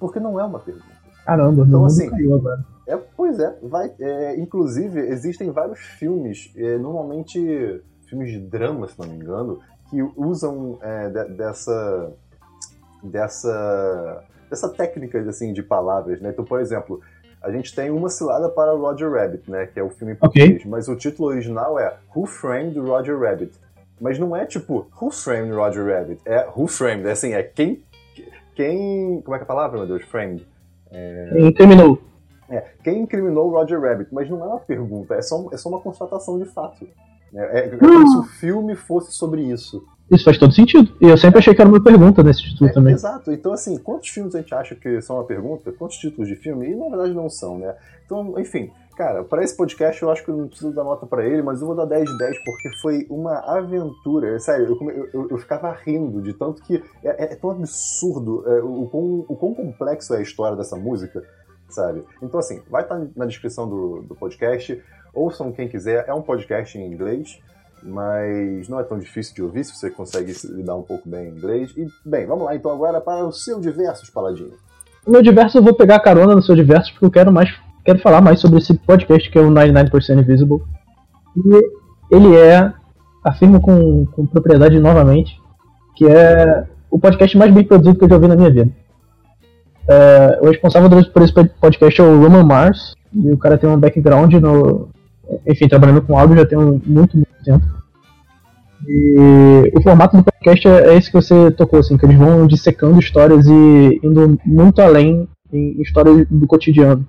Porque 0.00 0.18
não 0.18 0.40
é 0.40 0.44
uma 0.44 0.58
pergunta. 0.58 0.98
Caramba, 1.24 1.64
então, 1.64 1.84
assim, 1.84 2.10
caiu 2.10 2.34
agora. 2.34 2.64
É, 2.90 2.98
pois 3.16 3.38
é, 3.38 3.56
vai, 3.62 3.92
é, 4.00 4.34
inclusive 4.36 4.98
existem 4.98 5.48
vários 5.52 5.78
filmes, 5.78 6.52
é, 6.56 6.76
normalmente 6.76 7.80
filmes 8.08 8.32
de 8.32 8.40
drama, 8.40 8.88
se 8.88 8.98
não 8.98 9.06
me 9.06 9.14
engano, 9.14 9.60
que 9.88 10.02
usam 10.16 10.76
é, 10.82 11.08
de, 11.08 11.24
dessa, 11.34 12.12
dessa, 13.00 14.24
dessa 14.50 14.68
técnica 14.70 15.20
assim, 15.20 15.52
de 15.52 15.62
palavras. 15.62 16.20
Né? 16.20 16.30
Então, 16.30 16.44
por 16.44 16.60
exemplo, 16.60 17.00
a 17.40 17.52
gente 17.52 17.72
tem 17.72 17.90
uma 17.90 18.08
cilada 18.08 18.48
para 18.48 18.72
Roger 18.72 19.08
Rabbit, 19.08 19.48
né? 19.48 19.66
que 19.66 19.78
é 19.78 19.82
o 19.84 19.90
filme 19.90 20.14
em 20.14 20.16
português, 20.16 20.56
okay. 20.56 20.68
mas 20.68 20.88
o 20.88 20.96
título 20.96 21.28
original 21.28 21.78
é 21.78 21.96
Who 22.12 22.26
Framed 22.26 22.76
Roger 22.76 23.16
Rabbit? 23.16 23.52
Mas 24.00 24.18
não 24.18 24.34
é 24.34 24.46
tipo 24.46 24.88
Who 25.00 25.12
Framed 25.12 25.52
Roger 25.52 25.86
Rabbit? 25.86 26.20
É 26.24 26.44
Who 26.56 26.66
Framed, 26.66 27.06
é 27.06 27.12
assim, 27.12 27.34
é 27.34 27.42
quem. 27.44 27.84
Quem. 28.56 29.20
Como 29.22 29.36
é 29.36 29.38
que 29.38 29.42
é 29.42 29.44
a 29.44 29.46
palavra, 29.46 29.78
meu 29.78 29.86
Deus? 29.86 30.02
Framed. 30.02 30.44
É... 30.90 31.38
Incriminou. 31.38 32.09
É, 32.50 32.64
quem 32.82 33.02
incriminou 33.02 33.50
Roger 33.50 33.80
Rabbit? 33.80 34.12
Mas 34.12 34.28
não 34.28 34.42
é 34.42 34.46
uma 34.46 34.60
pergunta, 34.60 35.14
é 35.14 35.22
só, 35.22 35.48
é 35.52 35.56
só 35.56 35.68
uma 35.68 35.80
constatação 35.80 36.38
de 36.38 36.46
fato. 36.46 36.86
É, 37.32 37.60
é, 37.60 37.76
como 37.76 38.08
se 38.08 38.16
o 38.18 38.22
filme 38.24 38.74
fosse 38.74 39.12
sobre 39.12 39.42
isso. 39.42 39.84
Isso 40.10 40.24
faz 40.24 40.36
todo 40.36 40.52
sentido. 40.52 40.92
E 41.00 41.06
eu 41.06 41.16
sempre 41.16 41.38
achei 41.38 41.54
que 41.54 41.60
era 41.60 41.70
uma 41.70 41.82
pergunta 41.82 42.22
nesse 42.22 42.42
título 42.42 42.68
é, 42.68 42.72
também. 42.72 42.94
Exato. 42.94 43.30
Então, 43.30 43.52
assim, 43.52 43.78
quantos 43.78 44.08
filmes 44.08 44.34
a 44.34 44.40
gente 44.40 44.52
acha 44.52 44.74
que 44.74 45.00
são 45.00 45.16
uma 45.16 45.24
pergunta? 45.24 45.70
Quantos 45.70 45.98
títulos 45.98 46.28
de 46.28 46.34
filme? 46.34 46.68
E 46.68 46.74
na 46.74 46.88
verdade 46.88 47.14
não 47.14 47.30
são, 47.30 47.58
né? 47.58 47.76
Então, 48.04 48.34
enfim, 48.36 48.72
cara, 48.96 49.22
para 49.22 49.44
esse 49.44 49.56
podcast 49.56 50.02
eu 50.02 50.10
acho 50.10 50.24
que 50.24 50.30
eu 50.30 50.36
não 50.36 50.48
preciso 50.48 50.74
dar 50.74 50.82
nota 50.82 51.06
para 51.06 51.24
ele, 51.24 51.42
mas 51.42 51.60
eu 51.60 51.68
vou 51.68 51.76
dar 51.76 51.84
10 51.84 52.10
de 52.10 52.18
10 52.18 52.44
porque 52.44 52.70
foi 52.82 53.06
uma 53.08 53.38
aventura. 53.38 54.34
É 54.34 54.38
sério, 54.40 54.76
eu, 54.80 54.90
eu, 54.90 55.28
eu, 55.30 55.38
ficava 55.38 55.70
rindo 55.70 56.20
de 56.20 56.32
tanto 56.34 56.60
que 56.64 56.82
é, 57.04 57.08
é, 57.08 57.32
é 57.32 57.36
tão 57.36 57.52
absurdo 57.52 58.42
é, 58.48 58.60
o, 58.60 58.88
quão, 58.90 59.24
o 59.28 59.36
quão 59.36 59.54
complexo 59.54 60.12
é 60.12 60.18
a 60.18 60.22
história 60.22 60.56
dessa 60.56 60.74
música, 60.74 61.22
sabe? 61.74 62.04
Então, 62.22 62.40
assim, 62.40 62.60
vai 62.70 62.82
estar 62.82 62.98
tá 62.98 63.06
na 63.16 63.26
descrição 63.26 63.68
do, 63.68 64.02
do 64.02 64.14
podcast. 64.14 64.82
Ouçam 65.12 65.52
quem 65.52 65.68
quiser, 65.68 66.04
é 66.06 66.14
um 66.14 66.22
podcast 66.22 66.78
em 66.78 66.86
inglês, 66.86 67.40
mas 67.82 68.68
não 68.68 68.78
é 68.78 68.84
tão 68.84 68.98
difícil 68.98 69.34
de 69.34 69.42
ouvir 69.42 69.64
se 69.64 69.74
você 69.74 69.90
consegue 69.90 70.32
lidar 70.44 70.76
um 70.76 70.82
pouco 70.82 71.08
bem 71.08 71.28
em 71.28 71.36
inglês. 71.36 71.72
E, 71.76 71.86
bem, 72.04 72.26
vamos 72.26 72.44
lá 72.44 72.54
então 72.54 72.70
agora 72.70 73.00
para 73.00 73.24
o 73.24 73.32
seu 73.32 73.60
Diversos, 73.60 74.10
Paladinho. 74.10 74.52
O 75.06 75.10
meu 75.10 75.22
Diverso 75.22 75.58
eu 75.58 75.62
vou 75.62 75.74
pegar 75.74 75.98
carona 76.00 76.34
no 76.34 76.42
seu 76.42 76.54
Diversos 76.54 76.90
porque 76.92 77.06
eu 77.06 77.10
quero 77.10 77.32
mais 77.32 77.50
quero 77.84 77.98
falar 78.00 78.20
mais 78.20 78.40
sobre 78.40 78.58
esse 78.58 78.74
podcast 78.74 79.30
que 79.30 79.38
é 79.38 79.40
o 79.40 79.50
99% 79.50 80.18
Invisible. 80.18 80.62
E 81.36 82.14
ele 82.14 82.36
é, 82.36 82.72
afirmo 83.24 83.60
com, 83.60 84.06
com 84.06 84.26
propriedade 84.26 84.78
novamente, 84.78 85.40
que 85.96 86.06
é 86.06 86.66
o 86.90 86.98
podcast 86.98 87.36
mais 87.36 87.52
bem 87.52 87.64
produzido 87.64 87.98
que 87.98 88.04
eu 88.04 88.08
já 88.08 88.16
ouvi 88.16 88.28
na 88.28 88.36
minha 88.36 88.50
vida. 88.50 88.70
É, 89.88 90.38
o 90.42 90.48
responsável 90.48 90.88
por 91.12 91.22
esse 91.22 91.32
podcast 91.32 92.00
é 92.00 92.04
o 92.04 92.20
Roman 92.20 92.44
Mars, 92.44 92.94
e 93.12 93.32
o 93.32 93.38
cara 93.38 93.58
tem 93.58 93.68
um 93.68 93.78
background 93.78 94.32
no, 94.34 94.88
enfim, 95.46 95.68
trabalhando 95.68 96.02
com 96.02 96.18
áudio 96.18 96.36
já 96.36 96.46
tem 96.46 96.58
muito, 96.58 97.16
muito 97.16 97.44
tempo. 97.44 97.64
E 98.86 99.72
o 99.76 99.82
formato 99.82 100.16
do 100.16 100.24
podcast 100.24 100.66
é, 100.66 100.88
é 100.88 100.96
esse 100.96 101.08
que 101.10 101.20
você 101.20 101.50
tocou, 101.50 101.80
assim, 101.80 101.96
que 101.96 102.06
eles 102.06 102.18
vão 102.18 102.46
dissecando 102.46 102.98
histórias 102.98 103.46
e 103.46 104.00
indo 104.02 104.38
muito 104.44 104.80
além 104.80 105.28
em 105.52 105.80
histórias 105.80 106.26
do 106.28 106.46
cotidiano. 106.46 107.06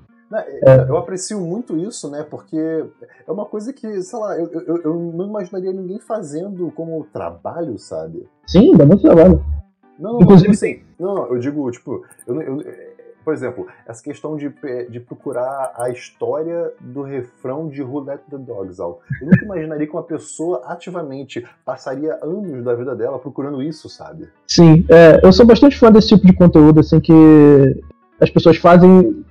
É, 0.63 0.86
eu 0.88 0.97
aprecio 0.97 1.41
muito 1.41 1.78
isso, 1.78 2.09
né? 2.09 2.26
Porque 2.30 2.57
é 2.57 3.32
uma 3.32 3.45
coisa 3.45 3.74
que, 3.74 4.01
sei 4.01 4.19
lá, 4.19 4.38
eu, 4.38 4.49
eu, 4.51 4.82
eu 4.84 5.13
não 5.13 5.28
imaginaria 5.28 5.74
ninguém 5.74 5.99
fazendo 5.99 6.72
como 6.72 7.05
trabalho, 7.11 7.78
sabe? 7.78 8.26
Sim, 8.47 8.76
dá 8.78 8.86
muito 8.86 9.01
trabalho. 9.01 9.43
Não, 10.02 10.14
não, 10.14 10.22
Inclusive, 10.22 10.49
assim, 10.49 10.80
não, 10.99 11.14
não, 11.14 11.28
eu 11.28 11.38
digo, 11.38 11.70
tipo, 11.70 12.04
eu, 12.26 12.41
eu, 12.41 12.64
por 13.24 13.34
exemplo, 13.34 13.68
essa 13.88 14.02
questão 14.04 14.36
de, 14.36 14.52
de 14.89 14.99
procurar 14.99 15.74
a 15.78 15.91
história 15.91 16.74
do 16.80 17.04
refrão 17.04 17.70
de 17.70 17.84
Who 17.84 17.99
Let 17.99 18.22
the 18.30 18.38
Dogs 18.38 18.82
Out. 18.82 18.99
Eu 19.22 19.28
nunca 19.28 19.45
imaginaria 19.45 19.86
que 19.86 19.93
uma 19.93 20.02
pessoa 20.02 20.64
ativamente 20.66 21.45
passaria 21.64 22.18
anos 22.24 22.64
da 22.64 22.74
vida 22.74 22.95
dela 22.95 23.20
procurando 23.20 23.62
isso, 23.62 23.88
sabe? 23.89 24.28
Sim, 24.47 24.84
é, 24.89 25.20
eu 25.24 25.32
sou 25.32 25.45
bastante 25.45 25.78
fã 25.78 25.91
desse 25.91 26.10
tipo 26.10 26.26
de 26.26 26.34
conteúdo, 26.34 26.80
assim, 26.80 26.99
que 26.99 27.14
as 28.20 28.30
pessoas 28.32 28.58
fazem 28.58 29.24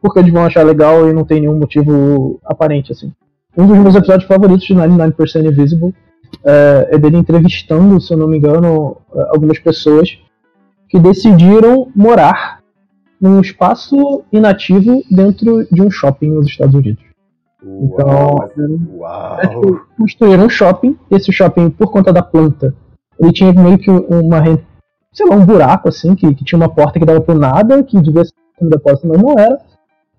porque 0.00 0.18
eles 0.18 0.32
vão 0.32 0.44
achar 0.44 0.62
legal 0.64 1.08
e 1.08 1.12
não 1.12 1.24
tem 1.24 1.40
nenhum 1.40 1.58
motivo 1.58 2.40
aparente, 2.44 2.92
assim. 2.92 3.12
Um 3.56 3.66
dos 3.66 3.78
meus 3.78 3.94
episódios 3.94 4.26
favoritos 4.26 4.66
de 4.66 4.74
99% 4.74 5.46
Invisible 5.46 5.94
é, 6.44 6.88
é 6.92 6.98
dele 6.98 7.16
entrevistando, 7.16 8.00
se 8.00 8.12
eu 8.12 8.16
não 8.16 8.28
me 8.28 8.38
engano, 8.38 8.96
algumas 9.28 9.58
pessoas 9.58 10.18
que 10.88 10.98
decidiram 10.98 11.88
morar 11.94 12.60
num 13.20 13.40
espaço 13.40 14.22
inativo 14.32 15.02
dentro 15.10 15.66
de 15.70 15.82
um 15.82 15.90
shopping 15.90 16.30
nos 16.30 16.46
Estados 16.46 16.74
Unidos. 16.74 17.02
Uau, 17.62 18.50
então, 18.52 18.80
uau. 18.96 19.80
construíram 19.96 20.46
um 20.46 20.50
shopping. 20.50 20.98
Esse 21.10 21.32
shopping, 21.32 21.70
por 21.70 21.90
conta 21.90 22.12
da 22.12 22.22
planta, 22.22 22.74
ele 23.18 23.32
tinha 23.32 23.52
meio 23.52 23.78
que 23.78 23.90
uma 23.90 24.40
sei 25.14 25.26
lá, 25.26 25.36
um 25.36 25.46
buraco, 25.46 25.88
assim, 25.88 26.14
que, 26.14 26.34
que 26.34 26.44
tinha 26.44 26.58
uma 26.58 26.68
porta 26.68 26.98
que 26.98 27.06
dava 27.06 27.20
pro 27.20 27.38
nada, 27.38 27.82
que 27.84 27.98
devia 28.00 28.24
ser 28.24 28.34
um 28.60 28.68
depósito, 28.68 29.06
mas 29.06 29.22
não 29.22 29.38
era. 29.38 29.58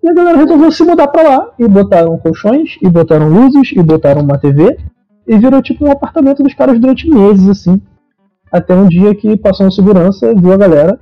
E 0.02 0.08
a 0.08 0.14
galera 0.14 0.38
resolveu 0.38 0.72
se 0.72 0.82
mudar 0.82 1.08
pra 1.08 1.22
lá, 1.22 1.50
e 1.58 1.68
botaram 1.68 2.16
colchões, 2.18 2.78
e 2.82 2.88
botaram 2.88 3.28
luzes, 3.28 3.72
e 3.72 3.82
botaram 3.82 4.22
uma 4.22 4.38
TV, 4.38 4.78
e 5.26 5.38
virou 5.38 5.62
tipo 5.62 5.86
um 5.86 5.90
apartamento 5.90 6.42
dos 6.42 6.54
caras 6.54 6.78
durante 6.78 7.08
meses, 7.08 7.48
assim. 7.48 7.80
Até 8.50 8.74
um 8.74 8.88
dia 8.88 9.14
que 9.14 9.36
passou 9.36 9.66
um 9.66 9.70
segurança, 9.70 10.34
viu 10.34 10.52
a 10.52 10.56
galera, 10.56 11.00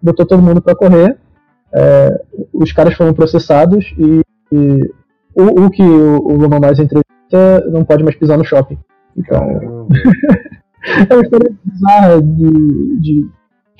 botou 0.00 0.24
todo 0.24 0.42
mundo 0.42 0.62
pra 0.62 0.74
correr, 0.74 1.18
é, 1.74 2.22
os 2.52 2.72
caras 2.72 2.94
foram 2.94 3.12
processados 3.12 3.84
e, 3.98 4.20
e 4.52 4.92
o, 5.34 5.64
o, 5.64 5.70
que 5.70 5.82
o, 5.82 6.24
o 6.24 6.36
Luma 6.36 6.60
mais 6.60 6.78
entrevista 6.78 7.68
não 7.70 7.84
pode 7.84 8.04
mais 8.04 8.16
pisar 8.16 8.38
no 8.38 8.44
shopping. 8.44 8.78
Então. 9.16 9.88
é 11.10 11.14
uma 11.14 11.22
história 11.22 11.52
bizarra 11.64 12.22
de, 12.22 13.00
de. 13.00 13.28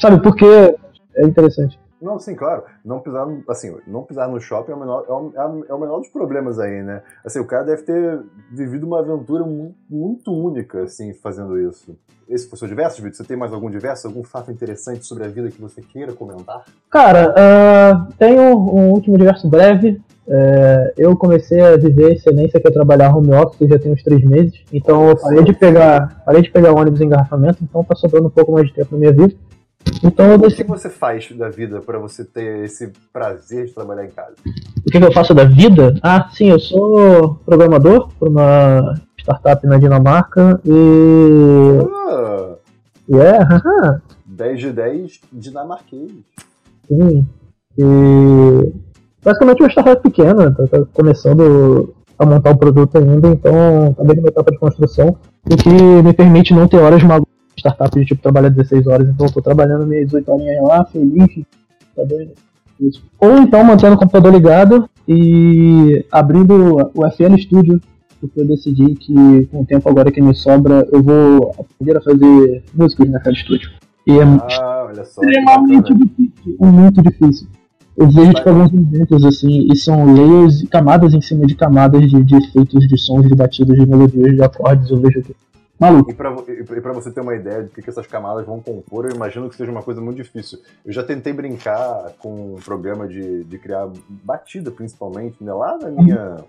Sabe, 0.01 0.21
porque 0.23 0.45
é 0.45 1.25
interessante. 1.25 1.79
Não, 2.05 2.19
sim, 2.19 2.35
claro. 2.35 2.65
Não 2.85 3.01
pisar, 3.01 3.27
no, 3.27 3.43
assim, 3.49 3.75
não 3.87 4.03
pisar 4.03 4.29
no 4.29 4.39
shopping 4.39 4.73
é 4.73 4.75
o, 4.75 4.79
menor, 4.79 5.05
é, 5.09 5.13
o, 5.13 5.65
é 5.71 5.75
o 5.75 5.81
menor 5.81 5.99
dos 6.01 6.09
problemas 6.09 6.59
aí, 6.59 6.83
né? 6.83 7.03
Assim, 7.25 7.39
o 7.41 7.47
cara 7.47 7.65
deve 7.65 7.83
ter 7.83 8.21
vivido 8.53 8.87
uma 8.87 9.01
aventura 9.01 9.43
muito, 9.89 10.31
única, 10.31 10.83
assim, 10.83 11.15
fazendo 11.15 11.59
isso. 11.59 11.97
Esse 12.29 12.47
foi 12.47 12.57
o 12.57 12.59
seu 12.59 12.69
diverso, 12.69 13.03
Vitor? 13.03 13.17
Você 13.17 13.25
tem 13.25 13.37
mais 13.39 13.55
algum 13.55 13.71
diverso? 13.71 14.07
Algum 14.07 14.23
fato 14.23 14.51
interessante 14.51 15.07
sobre 15.07 15.25
a 15.25 15.29
vida 15.29 15.51
que 15.51 15.61
você 15.61 15.81
queira 15.81 16.13
comentar? 16.13 16.65
Cara, 16.91 17.31
uh, 17.31 18.13
tenho 18.19 18.43
um 18.43 18.91
último 18.91 19.17
diverso 19.17 19.49
breve. 19.49 20.01
Uh, 20.27 20.93
eu 20.97 21.17
comecei 21.17 21.61
a 21.61 21.77
viver 21.77 22.15
excelência 22.15 22.59
que 22.59 22.67
é 22.67 22.71
trabalhar 22.71 23.15
home 23.15 23.35
office 23.35 23.69
já 23.69 23.79
tem 23.79 23.93
uns 23.93 24.03
três 24.03 24.23
meses. 24.25 24.63
Então 24.73 25.09
eu 25.09 25.17
parei 25.17 25.43
de 25.43 25.53
pegar, 25.55 26.23
parei 26.25 26.43
de 26.43 26.51
pegar 26.51 26.73
ônibus 26.73 27.01
em 27.01 27.05
engarrafamento, 27.05 27.63
então 27.63 27.85
tá 27.85 27.95
sobrando 27.95 28.29
um 28.29 28.31
pouco 28.31 28.53
mais 28.53 28.69
de 28.69 28.75
tempo 28.75 28.93
na 28.93 28.99
minha 28.99 29.13
vida. 29.13 29.35
Então, 30.03 30.35
o 30.37 30.55
que 30.55 30.65
você 30.65 30.91
faz 30.91 31.31
da 31.33 31.49
vida 31.49 31.81
para 31.81 31.99
você 31.99 32.25
ter 32.25 32.65
esse 32.65 32.93
prazer 33.13 33.67
de 33.67 33.73
trabalhar 33.73 34.05
em 34.05 34.11
casa? 34.11 34.35
O 34.45 34.91
que, 34.91 34.99
eu 34.99 35.13
faço 35.13 35.35
da 35.35 35.45
vida? 35.45 35.95
Ah, 36.03 36.29
sim, 36.33 36.51
eu 36.51 36.59
sou 36.59 37.37
programador 37.45 38.09
por 38.19 38.29
uma 38.29 38.95
startup 39.19 39.67
na 39.67 39.79
Dinamarca 39.79 40.61
e. 40.65 41.81
Ah! 42.09 42.55
Yeah, 43.11 43.45
haha. 43.45 44.03
10 44.27 44.61
de 44.61 44.73
10 44.73 45.21
dinamarquês. 45.33 46.11
Sim. 46.89 47.27
E. 47.79 48.73
Basicamente 49.23 49.63
uma 49.63 49.71
startup 49.71 50.03
pequena, 50.03 50.55
tá, 50.55 50.67
tá 50.67 50.85
começando 50.93 51.95
a 52.19 52.27
montar 52.27 52.51
o 52.51 52.59
produto 52.59 52.99
ainda, 52.99 53.29
então 53.29 53.95
tá 53.97 54.05
bem 54.05 54.17
numa 54.17 54.29
etapa 54.29 54.51
de 54.51 54.59
construção, 54.59 55.17
o 55.51 55.57
que 55.57 55.71
me 55.71 56.13
permite 56.13 56.55
não 56.55 56.69
ter 56.69 56.77
horas 56.77 57.03
malucas 57.03 57.34
startup 57.65 57.99
de 57.99 58.07
tipo 58.07 58.23
trabalhar 58.23 58.51
16 58.51 58.87
horas, 58.87 59.09
então 59.09 59.27
eu 59.27 59.33
tô 59.33 59.41
trabalhando 59.41 59.87
minhas 59.87 60.13
8 60.13 60.31
horinhas 60.31 60.63
lá, 60.63 60.85
feliz, 60.85 61.45
tá 61.97 62.05
doido. 62.05 62.33
Isso. 62.81 63.03
Ou 63.19 63.39
então 63.39 63.65
mantendo 63.65 63.95
o 63.95 63.99
computador 63.99 64.33
ligado 64.33 64.89
e 65.09 66.05
abrindo 66.11 66.77
o 66.95 67.11
FL 67.11 67.37
Studio, 67.39 67.81
porque 68.21 68.41
eu 68.41 68.47
decidi 68.47 68.95
que 68.95 69.47
com 69.47 69.61
o 69.61 69.67
tempo 69.67 69.89
agora 69.89 70.11
que 70.11 70.21
me 70.21 70.35
sobra, 70.35 70.87
eu 70.93 71.03
vou 71.03 71.53
aprender 71.59 71.97
a 71.97 72.01
fazer 72.01 72.63
músicas 72.75 73.09
na 73.09 73.21
FL 73.21 73.35
Studio. 73.35 73.71
E 74.07 74.19
é 74.19 74.23
ah, 74.23 74.93
extremamente 75.01 75.95
difícil, 75.95 76.57
muito 76.61 77.03
difícil. 77.03 77.49
Eu 77.97 78.11
vejo 78.11 78.33
tipo, 78.35 78.49
alguns 78.49 78.73
eventos 78.73 79.25
assim, 79.25 79.69
e 79.73 79.77
são 79.77 80.13
layers, 80.13 80.65
camadas 80.69 81.15
em 81.15 81.21
cima 81.21 81.47
de 81.47 81.55
camadas 81.55 82.03
de, 82.11 82.25
de 82.25 82.37
efeitos, 82.37 82.89
de 82.89 82.99
sons, 82.99 83.29
de 83.29 83.35
batidas, 83.37 83.79
de 83.79 83.87
melodias, 83.87 84.35
de 84.35 84.43
acordes. 84.43 84.91
Eu 84.91 85.01
vejo 85.01 85.23
que 85.23 85.35
Maluco. 85.79 86.11
E 86.11 86.15
pra, 86.15 86.33
pra 86.33 86.93
você 86.93 87.11
ter 87.11 87.21
uma 87.21 87.35
ideia 87.35 87.65
de 87.65 87.71
que, 87.71 87.83
que 87.83 87.91
essas 87.91 88.07
camadas 88.07 88.47
vão 88.47 88.61
compor, 88.61 89.07
eu 89.07 89.15
imagino 89.15 89.49
que 89.49 89.57
seja 89.57 89.71
uma 89.71 89.83
coisa 89.83 90.01
muito 90.01 90.17
difícil. 90.17 90.61
Eu 90.85 90.93
já 90.93 91.03
tentei 91.03 91.33
brincar 91.33 92.13
com 92.19 92.55
um 92.55 92.61
programa 92.61 93.09
de, 93.09 93.45
de 93.45 93.59
criar 93.59 93.91
batida, 94.09 94.71
principalmente, 94.71 95.43
né? 95.43 95.53
lá 95.53 95.77
na 95.79 95.91
minha, 95.91 96.45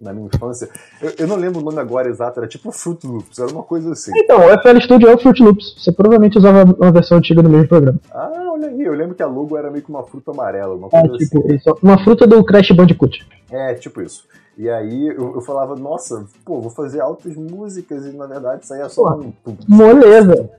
na 0.00 0.12
minha 0.12 0.28
infância. 0.32 0.68
Eu, 1.00 1.12
eu, 1.18 1.26
não 1.26 1.36
lembro 1.36 1.60
o 1.60 1.64
nome 1.64 1.78
agora 1.78 2.08
exato, 2.08 2.38
era 2.38 2.48
tipo 2.48 2.70
Fruit 2.70 3.06
Loops, 3.06 3.38
era 3.38 3.50
uma 3.50 3.62
coisa 3.62 3.92
assim. 3.92 4.12
Então, 4.16 4.38
o 4.40 4.58
FL 4.58 4.80
Studio 4.80 5.08
é 5.08 5.14
o 5.14 5.18
Fruit 5.18 5.42
Loops. 5.42 5.74
Você 5.78 5.90
provavelmente 5.90 6.38
usava 6.38 6.64
uma 6.64 6.92
versão 6.92 7.18
antiga 7.18 7.42
do 7.42 7.48
mesmo 7.48 7.68
programa. 7.68 7.98
Ah, 8.10 8.50
olha 8.52 8.68
aí, 8.68 8.82
eu 8.82 8.94
lembro 8.94 9.14
que 9.14 9.22
a 9.22 9.26
logo 9.26 9.56
era 9.56 9.70
meio 9.70 9.82
que 9.82 9.90
uma 9.90 10.02
fruta 10.02 10.30
amarela, 10.30 10.74
uma 10.74 10.88
é, 10.92 11.00
coisa 11.00 11.14
é, 11.14 11.18
tipo, 11.18 11.38
assim. 11.38 11.54
Isso, 11.54 11.78
uma 11.82 11.98
fruta 12.02 12.26
do 12.26 12.44
Crash 12.44 12.70
Bandicoot. 12.72 13.26
É, 13.50 13.74
tipo 13.74 14.02
isso. 14.02 14.24
E 14.58 14.70
aí 14.70 15.08
eu, 15.08 15.34
eu, 15.34 15.40
falava, 15.42 15.76
nossa, 15.76 16.24
pô, 16.42 16.60
vou 16.60 16.70
fazer 16.70 17.00
altas 17.00 17.36
músicas 17.36 18.06
e 18.06 18.12
na 18.12 18.26
verdade 18.26 18.66
saía 18.66 18.88
só 18.88 19.14
um. 19.14 19.32
Moleza! 19.68 20.50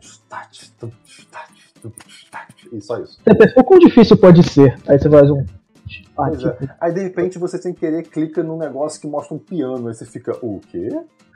E 2.72 2.82
só 2.82 3.00
isso. 3.00 3.20
Você 3.24 3.36
pensou 3.36 3.64
quão 3.64 3.80
difícil 3.80 4.18
pode 4.18 4.44
ser? 4.44 4.78
Aí 4.88 5.00
você 5.00 5.10
faz 5.10 5.30
um. 5.32 5.44
Pois 6.18 6.44
é. 6.44 6.58
Aí 6.82 6.92
de 6.92 7.02
repente 7.02 7.38
você 7.38 7.58
sem 7.58 7.74
querer 7.74 8.04
clica 8.04 8.42
num 8.42 8.58
negócio 8.58 9.00
que 9.00 9.08
mostra 9.08 9.36
um 9.36 9.40
piano, 9.40 9.88
aí 9.88 9.94
você 9.94 10.06
fica, 10.06 10.36
o 10.42 10.60
quê? 10.60 10.90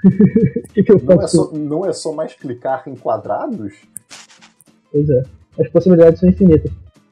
que 0.74 0.84
que 0.84 1.04
não, 1.04 1.22
é 1.22 1.28
só, 1.28 1.52
não 1.52 1.86
é 1.86 1.94
só 1.94 2.12
mais 2.12 2.34
clicar 2.34 2.84
em 2.88 2.96
quadrados? 2.96 3.76
Pois 4.92 5.10
é. 5.10 5.24
As 5.60 5.70
possibilidades 5.70 6.20
são 6.20 6.28
infinitas. 6.28 6.72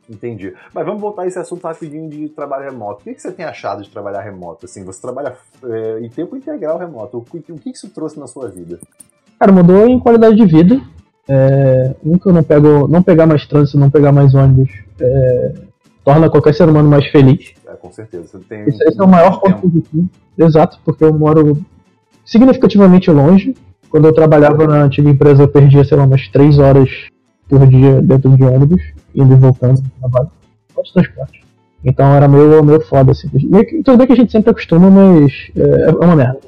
Entendi. 0.10 0.56
Mas 0.74 0.86
vamos 0.86 1.00
voltar 1.00 1.22
a 1.22 1.28
esse 1.28 1.38
assunto 1.38 1.64
rapidinho 1.64 2.10
de 2.10 2.30
trabalho 2.30 2.64
remoto. 2.64 3.02
O 3.02 3.04
que, 3.04 3.14
que 3.14 3.22
você 3.22 3.32
tem 3.32 3.46
achado 3.46 3.84
de 3.84 3.92
trabalhar 3.92 4.22
remoto? 4.22 4.66
Assim, 4.66 4.84
você 4.84 5.00
trabalha 5.00 5.36
é, 5.64 6.00
em 6.00 6.10
tempo 6.10 6.36
integral 6.36 6.80
remoto. 6.80 7.20
O 7.20 7.22
que, 7.22 7.52
o 7.52 7.56
que 7.56 7.70
isso 7.70 7.90
trouxe 7.90 8.20
na 8.20 8.26
sua 8.26 8.48
vida? 8.48 8.80
Cara, 9.40 9.52
mudou 9.52 9.88
em 9.88 10.00
qualidade 10.00 10.36
de 10.36 10.46
vida. 10.46 10.82
É, 11.28 11.94
nunca 12.04 12.32
não 12.34 12.42
pego, 12.42 12.88
não 12.88 13.04
pegar 13.04 13.28
mais 13.28 13.46
trânsito, 13.46 13.78
não 13.78 13.92
pegar 13.92 14.12
mais 14.12 14.34
ônibus, 14.34 14.72
é, 15.00 15.54
torna 16.10 16.28
qualquer 16.28 16.56
ser 16.56 16.68
humano 16.68 16.90
mais 16.90 17.06
feliz. 17.08 17.54
É, 17.68 17.74
com 17.74 17.92
certeza. 17.92 18.28
Você 18.28 18.40
tem 18.40 18.62
esse, 18.62 18.84
esse 18.84 19.00
é 19.00 19.04
o 19.04 19.08
maior 19.08 19.40
ponto 19.40 19.62
positivo. 19.62 20.10
Exato, 20.36 20.80
porque 20.84 21.04
eu 21.04 21.14
moro 21.14 21.64
significativamente 22.26 23.12
longe. 23.12 23.56
Quando 23.92 24.08
eu 24.08 24.14
trabalhava 24.14 24.66
na 24.66 24.84
antiga 24.84 25.08
empresa, 25.08 25.44
eu 25.44 25.48
perdia, 25.48 25.84
sei 25.84 25.96
lá, 25.98 26.06
umas 26.06 26.28
três 26.30 26.58
horas 26.58 26.90
por 27.48 27.68
dia 27.68 28.02
dentro 28.02 28.36
de 28.36 28.44
ônibus 28.44 28.82
indo 29.14 29.34
e 29.34 29.38
voltando 29.38 29.82
do 29.82 29.90
trabalho. 30.00 30.32
Transporte. 30.94 31.46
Então 31.84 32.16
era 32.16 32.28
meio, 32.28 32.64
meio 32.64 32.82
foda, 32.82 33.12
assim. 33.12 33.30
Tudo 33.84 33.98
bem 33.98 34.08
que 34.08 34.14
a 34.14 34.16
gente 34.16 34.32
sempre 34.32 34.50
acostuma, 34.50 34.90
mas 34.90 35.52
é, 35.56 35.90
é 35.90 35.92
uma 35.92 36.16
merda. 36.16 36.40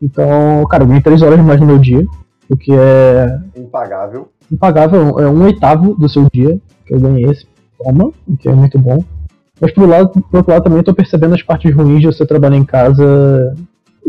Então, 0.00 0.64
cara, 0.70 0.84
eu 0.84 0.86
ganhei 0.86 1.02
3 1.02 1.22
horas 1.22 1.40
mais 1.40 1.58
no 1.58 1.66
meu 1.66 1.78
dia, 1.78 2.06
o 2.48 2.56
que 2.56 2.70
é. 2.72 3.40
Impagável. 3.56 4.28
Impagável, 4.52 5.18
é 5.18 5.26
um 5.26 5.42
oitavo 5.42 5.94
do 5.94 6.08
seu 6.08 6.28
dia 6.32 6.60
que 6.86 6.94
eu 6.94 7.00
ganhei 7.00 7.24
esse. 7.24 7.46
Toma, 7.78 8.12
o 8.26 8.36
que 8.36 8.48
é 8.48 8.52
muito 8.52 8.78
bom. 8.78 9.02
Mas 9.60 9.72
por, 9.72 9.88
lado, 9.88 10.10
por 10.10 10.36
outro 10.36 10.52
lado 10.52 10.64
também 10.64 10.78
eu 10.78 10.84
tô 10.84 10.94
percebendo 10.94 11.34
as 11.34 11.42
partes 11.42 11.74
ruins 11.74 12.00
de 12.00 12.06
você 12.06 12.26
trabalhar 12.26 12.56
em 12.56 12.64
casa 12.64 13.56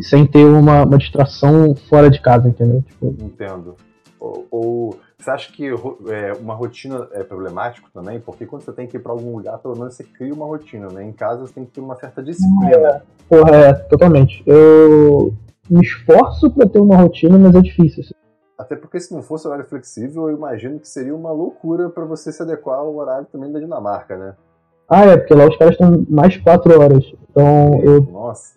sem 0.01 0.25
ter 0.25 0.45
uma, 0.45 0.83
uma 0.83 0.97
distração 0.97 1.75
fora 1.89 2.09
de 2.09 2.21
casa, 2.21 2.47
entendeu? 2.47 2.83
Tipo... 2.83 3.15
Entendo. 3.19 3.75
Ou, 4.19 4.47
ou 4.51 4.99
você 5.17 5.31
acha 5.31 5.51
que 5.51 5.67
é, 5.67 6.33
uma 6.39 6.53
rotina 6.53 7.07
é 7.13 7.23
problemático 7.23 7.89
também? 7.93 8.19
Porque 8.19 8.45
quando 8.45 8.61
você 8.61 8.71
tem 8.71 8.87
que 8.87 8.97
ir 8.97 8.99
para 8.99 9.11
algum 9.11 9.35
lugar, 9.35 9.57
pelo 9.59 9.77
menos 9.77 9.95
você 9.95 10.03
cria 10.03 10.33
uma 10.33 10.45
rotina, 10.45 10.87
né? 10.87 11.03
Em 11.03 11.11
casa 11.11 11.41
você 11.41 11.53
tem 11.53 11.65
que 11.65 11.71
ter 11.71 11.81
uma 11.81 11.95
certa 11.95 12.23
disciplina. 12.23 12.75
É, 12.75 13.01
porra, 13.27 13.55
é, 13.55 13.73
totalmente. 13.73 14.41
Eu 14.45 15.33
me 15.69 15.81
esforço 15.81 16.49
para 16.51 16.67
ter 16.67 16.79
uma 16.79 16.97
rotina, 16.97 17.37
mas 17.37 17.55
é 17.55 17.61
difícil. 17.61 18.03
Assim. 18.03 18.18
Até 18.59 18.75
porque 18.75 18.99
se 18.99 19.13
não 19.13 19.23
fosse 19.23 19.47
horário 19.47 19.63
flexível, 19.63 20.29
eu 20.29 20.35
imagino 20.35 20.81
que 20.81 20.87
seria 20.89 21.15
uma 21.15 21.31
loucura 21.31 21.89
para 21.89 22.03
você 22.03 22.29
se 22.29 22.43
adequar 22.43 22.79
ao 22.79 22.93
horário 22.93 23.25
também 23.31 23.49
da 23.49 23.57
Dinamarca, 23.57 24.17
né? 24.17 24.35
Ah, 24.89 25.05
é, 25.05 25.15
porque 25.17 25.33
lá 25.33 25.47
os 25.47 25.55
caras 25.55 25.75
estão 25.75 26.05
mais 26.09 26.35
4 26.35 26.77
horas. 26.77 27.05
Então 27.29 27.81
eu. 27.81 28.01
Nossa. 28.01 28.53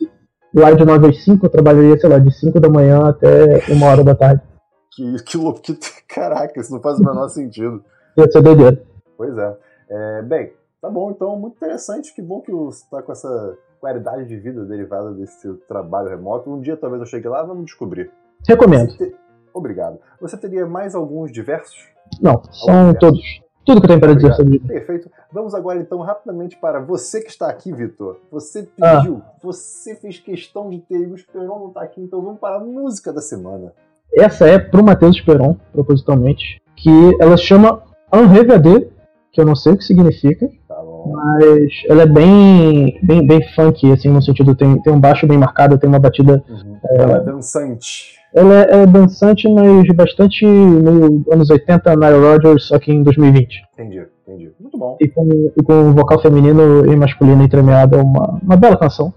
Lá 0.52 0.72
de 0.72 0.84
9 0.84 1.08
às 1.08 1.22
5 1.22 1.46
eu 1.46 1.50
trabalharia, 1.50 1.96
sei 2.00 2.10
lá, 2.10 2.18
de 2.18 2.32
5 2.36 2.58
da 2.58 2.68
manhã 2.68 3.08
até 3.08 3.62
1 3.70 3.82
hora 3.84 4.02
da 4.02 4.14
tarde. 4.16 4.42
Que, 4.90 5.22
que 5.22 5.36
louco, 5.36 5.60
que, 5.60 5.78
caraca, 6.08 6.60
isso 6.60 6.72
não 6.72 6.80
faz 6.80 6.98
o 6.98 7.04
menor 7.04 7.28
sentido. 7.28 7.84
Ia 8.16 8.28
ser 8.28 8.42
doideira. 8.42 8.82
Pois 9.16 9.38
é. 9.38 9.56
é. 9.88 10.22
Bem, 10.22 10.52
tá 10.80 10.90
bom, 10.90 11.12
então, 11.12 11.38
muito 11.38 11.54
interessante. 11.54 12.12
Que 12.12 12.20
bom 12.20 12.40
que 12.40 12.50
você 12.50 12.84
tá 12.90 13.00
com 13.02 13.12
essa 13.12 13.56
qualidade 13.80 14.26
de 14.26 14.36
vida 14.36 14.64
derivada 14.64 15.12
desse 15.12 15.52
trabalho 15.68 16.08
remoto. 16.08 16.50
Um 16.50 16.60
dia 16.60 16.76
talvez 16.76 17.00
eu 17.00 17.06
chegue 17.06 17.28
lá, 17.28 17.44
vamos 17.44 17.66
descobrir. 17.66 18.10
Recomendo. 18.48 18.96
Te... 18.96 19.14
Obrigado. 19.54 19.98
Você 20.20 20.36
teria 20.36 20.66
mais 20.66 20.94
alguns 20.94 21.32
diversos? 21.32 21.88
Não, 22.20 22.42
são 22.50 22.94
todos. 22.94 23.42
Tudo 23.64 23.80
que 23.80 23.84
eu 23.84 23.88
tenho 23.88 24.00
para 24.00 24.14
dizer 24.14 24.34
sobre 24.34 24.56
isso. 24.56 24.66
Perfeito. 24.66 25.10
Vamos 25.32 25.54
agora 25.54 25.78
então 25.78 26.00
rapidamente 26.00 26.56
para 26.56 26.80
você 26.80 27.20
que 27.20 27.30
está 27.30 27.48
aqui, 27.48 27.72
Vitor. 27.72 28.18
Você 28.30 28.64
pediu, 28.64 29.22
ah. 29.24 29.32
você 29.42 29.94
fez 29.94 30.18
questão 30.18 30.68
de 30.68 30.78
ter 30.78 31.06
o 31.06 31.14
Esperon 31.14 31.60
não 31.60 31.70
tá 31.70 31.82
aqui, 31.82 32.00
então 32.00 32.20
vamos 32.20 32.40
para 32.40 32.56
a 32.56 32.60
música 32.60 33.12
da 33.12 33.20
semana. 33.20 33.72
Essa 34.18 34.46
é 34.46 34.58
pro 34.58 34.82
Matheus 34.82 35.16
Esperon, 35.16 35.56
propositalmente, 35.72 36.60
que 36.76 36.90
ela 37.20 37.36
se 37.36 37.44
chama 37.44 37.82
Unrevade, 38.12 38.90
que 39.30 39.40
eu 39.40 39.46
não 39.46 39.54
sei 39.54 39.72
o 39.72 39.76
que 39.76 39.84
significa, 39.84 40.50
tá 40.68 40.82
mas 41.06 41.72
ela 41.88 42.02
é 42.02 42.06
bem, 42.06 43.00
bem, 43.02 43.26
bem 43.26 43.40
funk, 43.54 43.90
assim, 43.90 44.08
no 44.08 44.20
sentido, 44.20 44.54
tem, 44.54 44.82
tem 44.82 44.92
um 44.92 45.00
baixo 45.00 45.26
bem 45.26 45.38
marcado, 45.38 45.78
tem 45.78 45.88
uma 45.88 45.98
batida... 45.98 46.44
Uhum. 46.48 46.76
É, 46.84 47.02
ela 47.02 47.16
é 47.18 47.20
dançante. 47.20 48.21
Ela 48.34 48.62
é, 48.62 48.82
é 48.82 48.86
dançante, 48.86 49.46
mas 49.52 49.86
bastante 49.94 50.46
meio 50.46 51.24
anos 51.30 51.50
80, 51.50 51.94
Nile 51.96 52.18
Rodgers, 52.18 52.64
só 52.64 52.78
que 52.78 52.92
em 52.92 53.02
2020. 53.02 53.62
Entendi, 53.74 54.06
entendi. 54.26 54.52
Muito 54.58 54.78
bom. 54.78 54.96
E 55.00 55.08
com, 55.08 55.28
e 55.56 55.62
com 55.62 55.92
vocal 55.92 56.20
feminino 56.20 56.86
e 56.90 56.96
masculino 56.96 57.42
entremeado, 57.42 57.96
é 57.96 58.02
uma, 58.02 58.40
uma 58.42 58.56
bela 58.56 58.76
canção. 58.76 59.12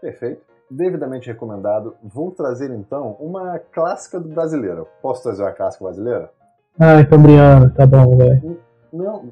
Perfeito. 0.00 0.42
Devidamente 0.70 1.26
recomendado. 1.26 1.94
Vou 2.02 2.30
trazer 2.30 2.70
então 2.70 3.16
uma 3.18 3.58
clássica 3.72 4.20
do 4.20 4.28
brasileiro. 4.28 4.86
Posso 5.02 5.24
trazer 5.24 5.42
uma 5.42 5.50
clássica 5.50 5.84
brasileira? 5.84 6.30
Ai, 6.78 7.04
Cambriano, 7.04 7.70
tá 7.70 7.84
bom, 7.84 8.16
velho. 8.16 8.56
Não, 8.92 9.30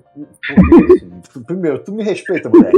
primeiro, 1.46 1.82
tu 1.82 1.92
me 1.92 2.02
respeita, 2.02 2.48
moleque. 2.48 2.76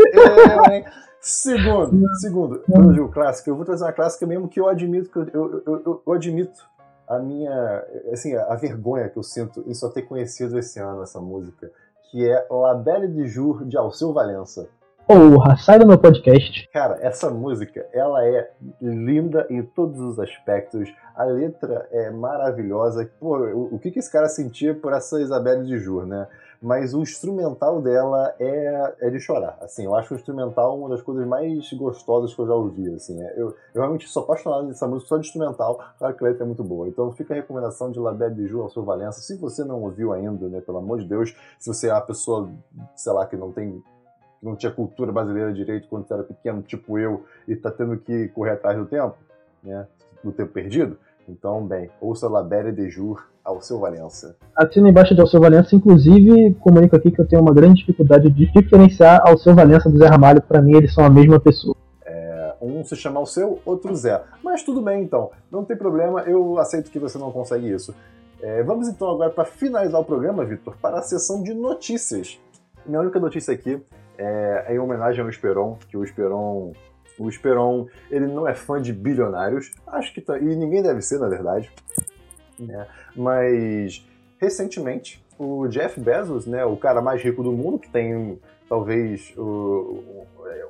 Hein? 0.72 0.84
Segundo, 1.20 2.14
segundo, 2.16 2.62
eu 2.66 2.92
digo 2.92 3.08
clássica, 3.10 3.50
eu 3.50 3.56
vou 3.56 3.64
trazer 3.64 3.84
uma 3.84 3.92
clássica 3.92 4.26
mesmo 4.26 4.48
que 4.48 4.58
eu 4.58 4.68
admito 4.68 5.10
que 5.10 5.18
eu, 5.18 5.28
eu, 5.34 5.62
eu, 5.66 6.02
eu, 6.06 6.12
admito 6.14 6.66
a 7.06 7.18
minha, 7.18 7.84
assim, 8.10 8.34
a 8.34 8.54
vergonha 8.54 9.08
que 9.08 9.18
eu 9.18 9.22
sinto 9.22 9.62
em 9.66 9.74
só 9.74 9.90
ter 9.90 10.02
conhecido 10.02 10.58
esse 10.58 10.78
ano 10.80 11.02
essa 11.02 11.20
música, 11.20 11.70
que 12.10 12.26
é 12.26 12.46
La 12.50 12.74
Belle 12.74 13.08
de 13.08 13.26
Jour 13.26 13.66
de 13.66 13.76
Alceu 13.76 14.14
Valença. 14.14 14.68
Porra, 15.06 15.56
sai 15.56 15.76
do 15.78 15.86
meu 15.88 15.98
podcast. 15.98 16.68
Cara, 16.72 16.96
essa 17.00 17.28
música, 17.30 17.84
ela 17.92 18.24
é 18.24 18.48
linda 18.80 19.44
em 19.50 19.60
todos 19.60 19.98
os 19.98 20.20
aspectos. 20.20 20.88
A 21.16 21.24
letra 21.24 21.88
é 21.90 22.10
maravilhosa. 22.10 23.10
Pô, 23.18 23.36
o, 23.36 23.74
o 23.74 23.78
que, 23.80 23.90
que 23.90 23.98
esse 23.98 24.10
cara 24.10 24.28
sentia 24.28 24.72
por 24.72 24.92
essa 24.92 25.20
Isabelle 25.20 25.66
de 25.66 25.78
Jour, 25.78 26.06
né? 26.06 26.28
Mas 26.62 26.92
o 26.92 27.00
instrumental 27.00 27.80
dela 27.80 28.34
é, 28.38 28.94
é 29.00 29.10
de 29.10 29.18
chorar. 29.18 29.56
Assim, 29.62 29.84
eu 29.84 29.94
acho 29.94 30.12
o 30.12 30.16
instrumental 30.16 30.78
uma 30.78 30.90
das 30.90 31.00
coisas 31.00 31.26
mais 31.26 31.72
gostosas 31.72 32.34
que 32.34 32.40
eu 32.40 32.46
já 32.46 32.54
ouvi. 32.54 32.92
Assim, 32.94 33.22
é, 33.22 33.32
eu, 33.34 33.54
eu 33.74 33.80
realmente 33.80 34.06
sou 34.08 34.24
apaixonado 34.24 34.66
nessa 34.66 34.86
música 34.86 35.08
só 35.08 35.16
de 35.16 35.26
instrumental. 35.26 35.82
Claro 35.98 36.14
que 36.14 36.22
a 36.22 36.28
letra 36.28 36.44
é 36.44 36.46
muito 36.46 36.62
boa. 36.62 36.86
Então 36.86 37.10
fica 37.12 37.32
a 37.32 37.36
recomendação 37.36 37.90
de 37.90 37.98
La 37.98 38.12
Belle 38.12 38.46
Jour 38.46 38.64
ao 38.64 38.68
seu 38.68 38.84
Valença. 38.84 39.22
Se 39.22 39.36
você 39.36 39.64
não 39.64 39.82
ouviu 39.82 40.12
ainda, 40.12 40.48
né, 40.48 40.60
pelo 40.60 40.78
amor 40.78 40.98
de 40.98 41.06
Deus, 41.06 41.34
se 41.58 41.72
você 41.72 41.88
é 41.88 41.94
uma 41.94 42.02
pessoa, 42.02 42.50
sei 42.94 43.12
lá, 43.12 43.24
que 43.26 43.36
não 43.36 43.52
tem 43.52 43.82
não 44.42 44.56
tinha 44.56 44.72
cultura 44.72 45.12
brasileira 45.12 45.52
direito 45.52 45.86
quando 45.88 46.06
você 46.06 46.14
era 46.14 46.22
pequeno, 46.22 46.62
tipo 46.62 46.98
eu, 46.98 47.26
e 47.46 47.52
está 47.52 47.70
tendo 47.70 47.98
que 47.98 48.28
correr 48.28 48.52
atrás 48.52 48.78
do 48.78 48.86
tempo, 48.86 49.14
né, 49.62 49.86
do 50.24 50.32
tempo 50.32 50.50
perdido, 50.50 50.98
então, 51.30 51.64
bem, 51.64 51.88
ouça 52.00 52.28
La 52.28 52.42
Belle 52.42 52.72
de 52.72 52.90
Jour 52.90 53.24
Alceu 53.44 53.78
Valença. 53.78 54.36
Assina 54.56 54.90
embaixo 54.90 55.14
de 55.14 55.20
Alceu 55.20 55.40
Valença, 55.40 55.76
inclusive 55.76 56.54
comunico 56.54 56.96
aqui 56.96 57.10
que 57.10 57.20
eu 57.20 57.26
tenho 57.26 57.40
uma 57.40 57.54
grande 57.54 57.80
dificuldade 57.80 58.28
de 58.28 58.46
diferenciar 58.46 59.22
Alceu 59.24 59.54
Valença 59.54 59.88
do 59.88 59.96
Zé 59.96 60.06
Ramalho, 60.06 60.42
para 60.42 60.60
mim 60.60 60.76
eles 60.76 60.92
são 60.92 61.04
a 61.04 61.10
mesma 61.10 61.38
pessoa. 61.38 61.76
É, 62.04 62.54
um 62.60 62.84
se 62.84 62.96
chama 62.96 63.20
Alceu, 63.20 63.60
outro 63.64 63.94
Zé. 63.94 64.20
Mas 64.42 64.64
tudo 64.64 64.82
bem 64.82 65.02
então, 65.02 65.30
não 65.50 65.64
tem 65.64 65.76
problema, 65.76 66.22
eu 66.22 66.58
aceito 66.58 66.90
que 66.90 66.98
você 66.98 67.16
não 67.16 67.30
consegue 67.30 67.70
isso. 67.70 67.94
É, 68.42 68.62
vamos 68.62 68.88
então 68.88 69.08
agora 69.08 69.30
para 69.30 69.44
finalizar 69.44 70.00
o 70.00 70.04
programa, 70.04 70.44
Vitor, 70.44 70.74
para 70.82 70.98
a 70.98 71.02
sessão 71.02 71.42
de 71.42 71.54
notícias. 71.54 72.40
Minha 72.84 73.00
única 73.00 73.20
notícia 73.20 73.54
aqui 73.54 73.80
é, 74.18 74.64
é 74.66 74.74
em 74.74 74.78
homenagem 74.78 75.22
ao 75.22 75.30
Esperon, 75.30 75.76
que 75.88 75.96
o 75.96 76.02
Esperon 76.02 76.72
o 77.20 77.28
Esperon, 77.28 77.86
ele 78.10 78.26
não 78.26 78.48
é 78.48 78.54
fã 78.54 78.80
de 78.80 78.94
bilionários, 78.94 79.70
acho 79.86 80.14
que 80.14 80.22
tá, 80.22 80.38
e 80.38 80.56
ninguém 80.56 80.82
deve 80.82 81.02
ser, 81.02 81.18
na 81.18 81.28
verdade. 81.28 81.70
Né? 82.58 82.86
Mas 83.14 84.06
recentemente 84.38 85.22
o 85.38 85.68
Jeff 85.68 86.00
Bezos, 86.00 86.46
né, 86.46 86.64
o 86.64 86.76
cara 86.76 87.02
mais 87.02 87.22
rico 87.22 87.42
do 87.42 87.52
mundo, 87.52 87.78
que 87.78 87.90
tem 87.90 88.38
talvez 88.68 89.34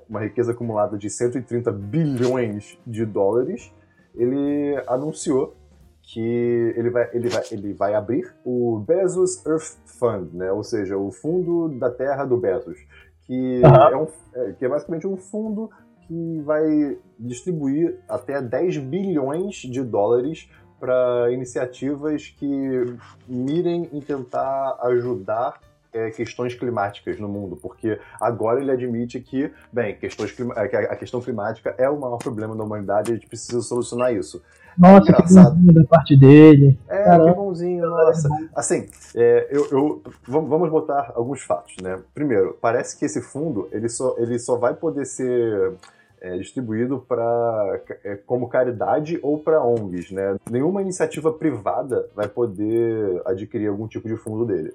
uma 0.09 0.21
riqueza 0.21 0.53
acumulada 0.53 0.99
de 0.99 1.09
130 1.09 1.71
bilhões 1.71 2.79
de 2.85 3.05
dólares, 3.05 3.73
ele 4.15 4.83
anunciou 4.89 5.55
que 6.03 6.75
ele 6.77 6.91
vai, 6.91 7.11
ele 7.13 7.29
vai, 7.29 7.43
ele 7.53 7.73
vai 7.73 7.95
abrir 7.95 8.35
o 8.45 8.83
Bezos 8.85 9.45
Earth 9.47 9.77
Fund, 9.87 10.33
né, 10.33 10.51
ou 10.51 10.65
seja, 10.65 10.97
o 10.97 11.13
fundo 11.13 11.69
da 11.79 11.91
terra 11.91 12.25
do 12.25 12.37
Bezos, 12.37 12.79
que, 13.23 13.61
uhum. 13.63 13.75
é, 13.75 13.97
um, 13.97 14.07
é, 14.35 14.53
que 14.53 14.65
é 14.65 14.69
basicamente 14.69 15.07
um 15.07 15.17
fundo 15.17 15.71
que 16.11 16.43
vai 16.45 16.99
distribuir 17.17 18.01
até 18.09 18.43
10 18.43 18.79
bilhões 18.79 19.59
de 19.59 19.81
dólares 19.81 20.51
para 20.81 21.31
iniciativas 21.31 22.35
que 22.37 22.97
mirem 23.29 23.89
em 23.93 24.01
tentar 24.01 24.77
ajudar 24.83 25.61
é, 25.93 26.11
questões 26.11 26.55
climáticas 26.55 27.21
no 27.21 27.29
mundo, 27.29 27.57
porque 27.57 28.01
agora 28.21 28.61
ele 28.61 28.73
admite 28.73 29.21
que, 29.21 29.53
bem, 29.73 29.95
questões 29.95 30.35
é, 30.57 30.69
que 30.69 30.77
a 30.77 30.97
questão 30.97 31.21
climática 31.21 31.75
é 31.79 31.89
o 31.89 32.01
maior 32.01 32.19
problema 32.19 32.57
da 32.57 32.65
humanidade 32.65 33.11
e 33.11 33.13
a 33.13 33.17
gente 33.17 33.29
precisa 33.29 33.61
solucionar 33.61 34.13
isso. 34.13 34.43
Nossa, 34.77 35.11
é 35.11 35.15
que 35.15 35.73
da 35.73 35.85
parte 35.85 36.17
dele. 36.17 36.79
É, 36.89 37.05
Caramba. 37.05 37.31
que 37.31 37.37
bonzinho, 37.37 37.87
nossa. 37.87 38.29
Assim, 38.55 38.89
é, 39.15 39.49
eu, 39.51 39.67
eu, 39.71 40.03
vamos 40.27 40.71
botar 40.71 41.13
alguns 41.15 41.43
fatos, 41.43 41.77
né? 41.83 42.01
Primeiro, 42.15 42.57
parece 42.61 42.99
que 42.99 43.05
esse 43.05 43.21
fundo, 43.21 43.69
ele 43.73 43.89
só, 43.89 44.15
ele 44.19 44.39
só 44.39 44.57
vai 44.57 44.75
poder 44.75 45.05
ser 45.05 45.75
é, 46.21 46.37
distribuído 46.37 47.01
para 47.01 47.83
é, 48.05 48.17
como 48.17 48.49
caridade 48.49 49.19
ou 49.23 49.39
para 49.39 49.65
ONGs, 49.65 50.11
né? 50.11 50.37
Nenhuma 50.51 50.83
iniciativa 50.83 51.33
privada 51.33 52.09
vai 52.15 52.29
poder 52.29 53.23
adquirir 53.25 53.69
algum 53.69 53.89
tipo 53.89 54.07
de 54.09 54.17
fundo 54.17 54.45
dele. 54.45 54.75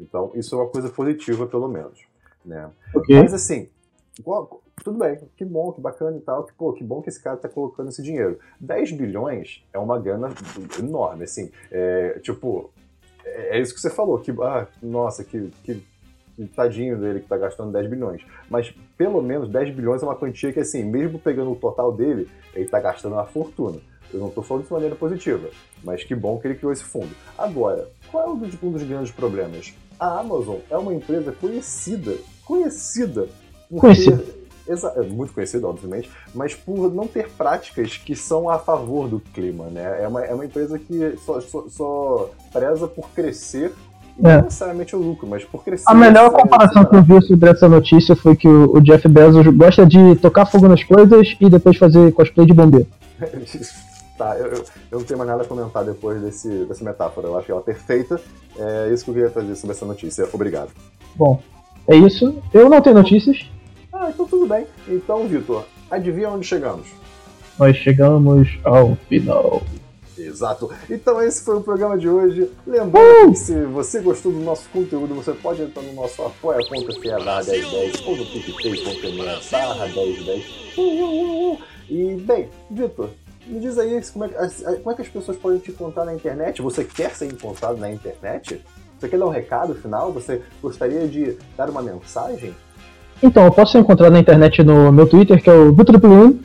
Então, 0.00 0.30
isso 0.34 0.54
é 0.54 0.58
uma 0.58 0.68
coisa 0.68 0.88
positiva, 0.88 1.46
pelo 1.46 1.68
menos, 1.68 2.00
né? 2.44 2.70
Okay. 2.94 3.16
Mas 3.16 3.32
assim, 3.32 3.68
tudo 4.82 4.98
bem, 4.98 5.18
que 5.36 5.44
bom, 5.44 5.72
que 5.72 5.80
bacana 5.80 6.16
e 6.16 6.20
tal, 6.20 6.44
que, 6.44 6.52
pô, 6.52 6.72
que 6.72 6.84
bom 6.84 7.02
que 7.02 7.08
esse 7.08 7.22
cara 7.22 7.36
tá 7.36 7.48
colocando 7.48 7.88
esse 7.88 8.02
dinheiro. 8.02 8.38
10 8.60 8.92
bilhões 8.92 9.64
é 9.72 9.78
uma 9.78 9.98
grana 9.98 10.28
enorme, 10.78 11.24
assim, 11.24 11.50
é, 11.70 12.18
tipo, 12.20 12.70
é, 13.24 13.58
é 13.58 13.60
isso 13.60 13.74
que 13.74 13.80
você 13.80 13.90
falou, 13.90 14.18
que, 14.18 14.30
ah, 14.42 14.66
nossa, 14.82 15.24
que, 15.24 15.50
que 15.64 15.82
tadinho 16.44 16.98
dele 16.98 17.20
que 17.20 17.28
tá 17.28 17.36
gastando 17.36 17.72
10 17.72 17.88
bilhões. 17.88 18.22
Mas 18.50 18.74
pelo 18.98 19.22
menos 19.22 19.48
10 19.48 19.74
bilhões 19.74 20.02
é 20.02 20.04
uma 20.04 20.16
quantia 20.16 20.52
que, 20.52 20.60
assim, 20.60 20.84
mesmo 20.84 21.18
pegando 21.18 21.52
o 21.52 21.56
total 21.56 21.92
dele, 21.92 22.28
ele 22.54 22.66
tá 22.66 22.80
gastando 22.80 23.12
uma 23.12 23.24
fortuna. 23.24 23.78
Eu 24.12 24.20
não 24.20 24.30
tô 24.30 24.42
falando 24.42 24.64
de 24.64 24.72
maneira 24.72 24.94
positiva, 24.94 25.48
mas 25.82 26.04
que 26.04 26.14
bom 26.14 26.38
que 26.38 26.46
ele 26.46 26.54
criou 26.54 26.72
esse 26.72 26.84
fundo. 26.84 27.10
Agora, 27.36 27.88
qual 28.10 28.24
é 28.24 28.30
um 28.30 28.38
dos, 28.38 28.62
um 28.62 28.70
dos 28.70 28.82
grandes 28.82 29.10
problemas? 29.10 29.74
A 29.98 30.20
Amazon 30.20 30.58
é 30.70 30.76
uma 30.76 30.94
empresa 30.94 31.32
conhecida, 31.32 32.16
conhecida, 32.44 33.28
conhecida. 33.70 34.24
É 34.68 35.02
muito 35.02 35.32
conhecida, 35.32 35.66
obviamente, 35.66 36.10
mas 36.34 36.52
por 36.52 36.92
não 36.92 37.06
ter 37.06 37.30
práticas 37.30 37.96
que 37.96 38.16
são 38.16 38.50
a 38.50 38.58
favor 38.58 39.08
do 39.08 39.20
clima, 39.20 39.66
né? 39.66 40.02
É 40.02 40.08
uma, 40.08 40.24
é 40.24 40.34
uma 40.34 40.44
empresa 40.44 40.76
que 40.76 41.16
só, 41.24 41.40
só, 41.40 41.68
só 41.68 42.30
preza 42.52 42.88
por 42.88 43.08
crescer 43.10 43.72
não 44.18 44.30
é. 44.30 44.42
necessariamente 44.42 44.96
o 44.96 44.98
lucro, 44.98 45.26
mas 45.28 45.44
por 45.44 45.62
crescer. 45.62 45.84
A 45.86 45.94
melhor 45.94 46.30
comparação 46.30 46.84
que 46.84 46.96
eu 46.96 47.02
vi 47.02 47.22
sobre 47.22 47.50
essa 47.50 47.68
notícia 47.68 48.16
foi 48.16 48.34
que 48.34 48.48
o, 48.48 48.80
Jeff 48.80 49.06
Bezos 49.08 49.46
gosta 49.48 49.84
de 49.84 50.16
tocar 50.16 50.46
fogo 50.46 50.68
nas 50.68 50.82
coisas 50.82 51.36
e 51.40 51.50
depois 51.50 51.76
fazer 51.76 52.12
cosplay 52.12 52.46
de 52.46 52.54
bombeiro. 52.54 52.86
tá, 54.16 54.36
eu, 54.38 54.46
eu, 54.90 54.98
não 54.98 55.04
tenho 55.04 55.18
mais 55.18 55.30
nada 55.30 55.42
a 55.42 55.46
comentar 55.46 55.84
depois 55.84 56.20
desse, 56.22 56.48
dessa 56.64 56.84
metáfora. 56.84 57.28
Eu 57.28 57.38
acho 57.38 57.52
ela 57.52 57.60
perfeita. 57.60 58.20
É 58.58 58.90
isso 58.92 59.04
que 59.04 59.10
eu 59.10 59.14
queria 59.14 59.30
trazer 59.30 59.54
sobre 59.54 59.76
essa 59.76 59.84
notícia. 59.84 60.26
Obrigado. 60.32 60.70
Bom, 61.14 61.40
é 61.86 61.96
isso. 61.96 62.42
Eu 62.54 62.70
não 62.70 62.80
tenho 62.80 62.96
notícias. 62.96 63.50
Ah, 63.92 64.08
então 64.08 64.26
tudo 64.26 64.46
bem. 64.46 64.66
Então, 64.88 65.26
Vitor, 65.26 65.64
adivinha 65.90 66.30
onde 66.30 66.46
chegamos? 66.46 66.88
Nós 67.58 67.76
chegamos 67.76 68.58
ao 68.64 68.96
final. 69.08 69.62
Exato. 70.18 70.70
Então 70.88 71.22
esse 71.22 71.44
foi 71.44 71.56
o 71.56 71.60
programa 71.60 71.98
de 71.98 72.08
hoje. 72.08 72.50
Lembrando 72.66 73.28
uh! 73.28 73.32
que 73.32 73.38
se 73.38 73.64
você 73.64 74.00
gostou 74.00 74.32
do 74.32 74.40
nosso 74.40 74.68
conteúdo, 74.70 75.14
você 75.14 75.32
pode 75.32 75.62
entrar 75.62 75.82
no 75.82 75.92
nosso 75.92 76.22
apoia.se 76.22 77.24
barra 77.24 77.42
1010 77.42 78.06
ou 78.06 78.16
no 78.16 78.26
picpay.me 78.26 79.22
barra 79.50 79.86
1010. 79.86 80.44
Uh, 80.76 80.80
uh, 80.80 81.52
uh, 81.52 81.58
e, 81.88 82.14
bem, 82.16 82.48
Vitor, 82.70 83.10
me 83.46 83.60
diz 83.60 83.78
aí 83.78 84.00
como 84.12 84.24
é, 84.24 84.28
como 84.28 84.90
é 84.90 84.94
que 84.94 85.02
as 85.02 85.08
pessoas 85.08 85.36
podem 85.36 85.58
te 85.58 85.70
encontrar 85.70 86.04
na 86.04 86.14
internet? 86.14 86.60
Você 86.62 86.84
quer 86.84 87.10
ser 87.14 87.26
encontrado 87.26 87.76
na 87.78 87.90
internet? 87.90 88.60
Você 88.98 89.08
quer 89.08 89.18
dar 89.18 89.26
um 89.26 89.30
recado 89.30 89.74
final? 89.74 90.12
Você 90.12 90.42
gostaria 90.62 91.06
de 91.06 91.36
dar 91.56 91.68
uma 91.68 91.82
mensagem? 91.82 92.54
Então, 93.22 93.44
eu 93.44 93.52
posso 93.52 93.72
ser 93.72 93.78
encontrado 93.78 94.12
na 94.12 94.18
internet 94.18 94.62
no 94.62 94.90
meu 94.90 95.06
Twitter, 95.06 95.42
que 95.42 95.48
é 95.48 95.52
o 95.52 95.72
Vitor 95.72 96.00
Plum. 96.00 96.38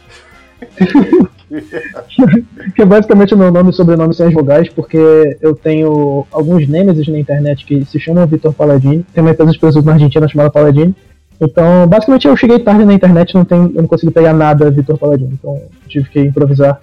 que 2.75 2.81
é 2.81 2.85
basicamente 2.85 3.33
o 3.33 3.37
meu 3.37 3.51
nome 3.51 3.71
e 3.71 3.73
sobrenome 3.73 4.13
sem 4.13 4.27
as 4.27 4.33
vogais, 4.33 4.69
porque 4.69 5.37
eu 5.41 5.53
tenho 5.53 6.25
alguns 6.31 6.67
nemesis 6.67 7.07
na 7.07 7.19
internet 7.19 7.65
que 7.65 7.83
se 7.85 7.99
chamam 7.99 8.25
Vitor 8.25 8.53
Paladini. 8.53 9.05
Tem 9.13 9.21
uma 9.21 9.31
empresa 9.31 9.51
de 9.51 9.59
pessoas 9.59 9.83
na 9.83 9.93
Argentina 9.93 10.27
chamada 10.27 10.49
Paladini. 10.49 10.95
Então, 11.39 11.87
basicamente 11.87 12.27
eu 12.27 12.37
cheguei 12.37 12.59
tarde 12.59 12.85
na 12.85 12.93
internet, 12.93 13.33
não 13.33 13.43
tem, 13.43 13.59
eu 13.59 13.81
não 13.81 13.87
consegui 13.87 14.11
pegar 14.11 14.33
nada 14.33 14.69
Vitor 14.69 14.97
Paladini, 14.97 15.33
então 15.33 15.59
tive 15.87 16.07
que 16.09 16.19
improvisar. 16.19 16.79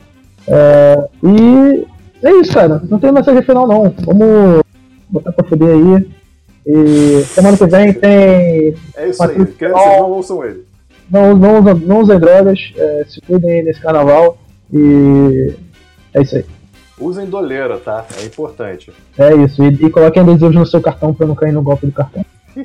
É, 0.46 1.08
e 1.22 1.86
é 2.22 2.30
isso, 2.40 2.52
cara. 2.52 2.82
Não 2.88 2.98
tem 2.98 3.12
mensagem 3.12 3.42
final 3.42 3.66
não. 3.66 3.94
Vamos 4.04 4.62
botar 5.08 5.32
pra 5.32 5.44
fuder 5.44 5.68
aí. 5.68 6.08
E 6.66 7.22
semana 7.24 7.56
que 7.56 7.66
vem 7.66 7.92
tem. 7.92 8.74
É 8.96 9.08
isso 9.08 9.22
aí, 9.22 9.46
crianças 9.46 9.86
não 9.86 10.10
ouçam 10.10 10.44
ele. 10.44 10.64
Não, 11.10 11.34
não, 11.34 11.62
não 11.62 12.00
usem 12.00 12.18
drogas, 12.18 12.58
é, 12.76 13.04
se 13.08 13.20
cuidem 13.22 13.64
nesse 13.64 13.80
carnaval. 13.80 14.36
E 14.72 15.54
é 16.14 16.22
isso 16.22 16.36
aí. 16.36 16.44
Usem 17.00 17.26
doleira, 17.26 17.78
tá? 17.78 18.04
É 18.20 18.24
importante. 18.24 18.92
É 19.16 19.34
isso, 19.34 19.62
e, 19.62 19.86
e 19.86 19.90
coloquem 19.90 20.22
adesivos 20.22 20.54
no 20.54 20.66
seu 20.66 20.80
cartão 20.80 21.14
pra 21.14 21.26
não 21.26 21.34
cair 21.34 21.52
no 21.52 21.62
golpe 21.62 21.86
do 21.86 21.92
cartão. 21.92 22.24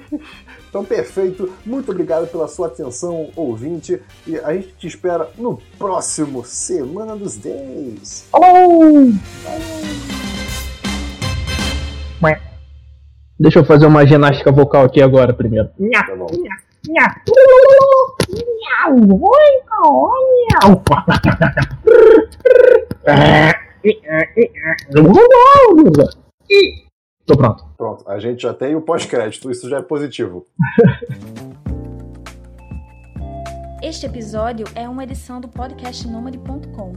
Então, 0.74 0.84
perfeito. 0.84 1.54
Muito 1.64 1.91
obrigado 1.91 2.26
pela 2.32 2.47
sua 2.47 2.66
atenção, 2.66 3.30
ouvinte. 3.36 4.01
E 4.26 4.39
a 4.39 4.56
gente 4.56 4.70
te 4.70 4.88
espera 4.88 5.30
no 5.38 5.62
próximo 5.78 6.43
Semana 6.43 7.16
dos 7.16 7.38
10. 7.38 8.30
Oh! 8.34 9.12
Deixa 13.39 13.60
eu 13.60 13.66
fazer 13.66 13.86
uma 13.86 14.06
ginástica 14.08 14.51
vocal 14.51 14.86
aqui 14.86 15.01
agora 15.01 15.34
primeiro. 15.34 15.70
Tá 16.08 16.16
bom. 16.16 16.28
Tô 27.26 27.38
pronto. 27.38 27.66
Pronto, 27.78 28.10
a 28.10 28.20
gente 28.20 28.44
já 28.44 28.54
tem 28.54 28.76
o 28.76 28.82
pós-crédito, 28.82 29.50
isso 29.50 29.70
já 29.70 29.78
é 29.78 29.82
positivo. 29.82 30.46
Este 33.82 34.06
episódio 34.06 34.66
é 34.76 34.88
uma 34.88 35.04
edição 35.04 35.42
do 35.42 35.48
podcast 35.48 36.08
Nômade.com. 36.08 36.94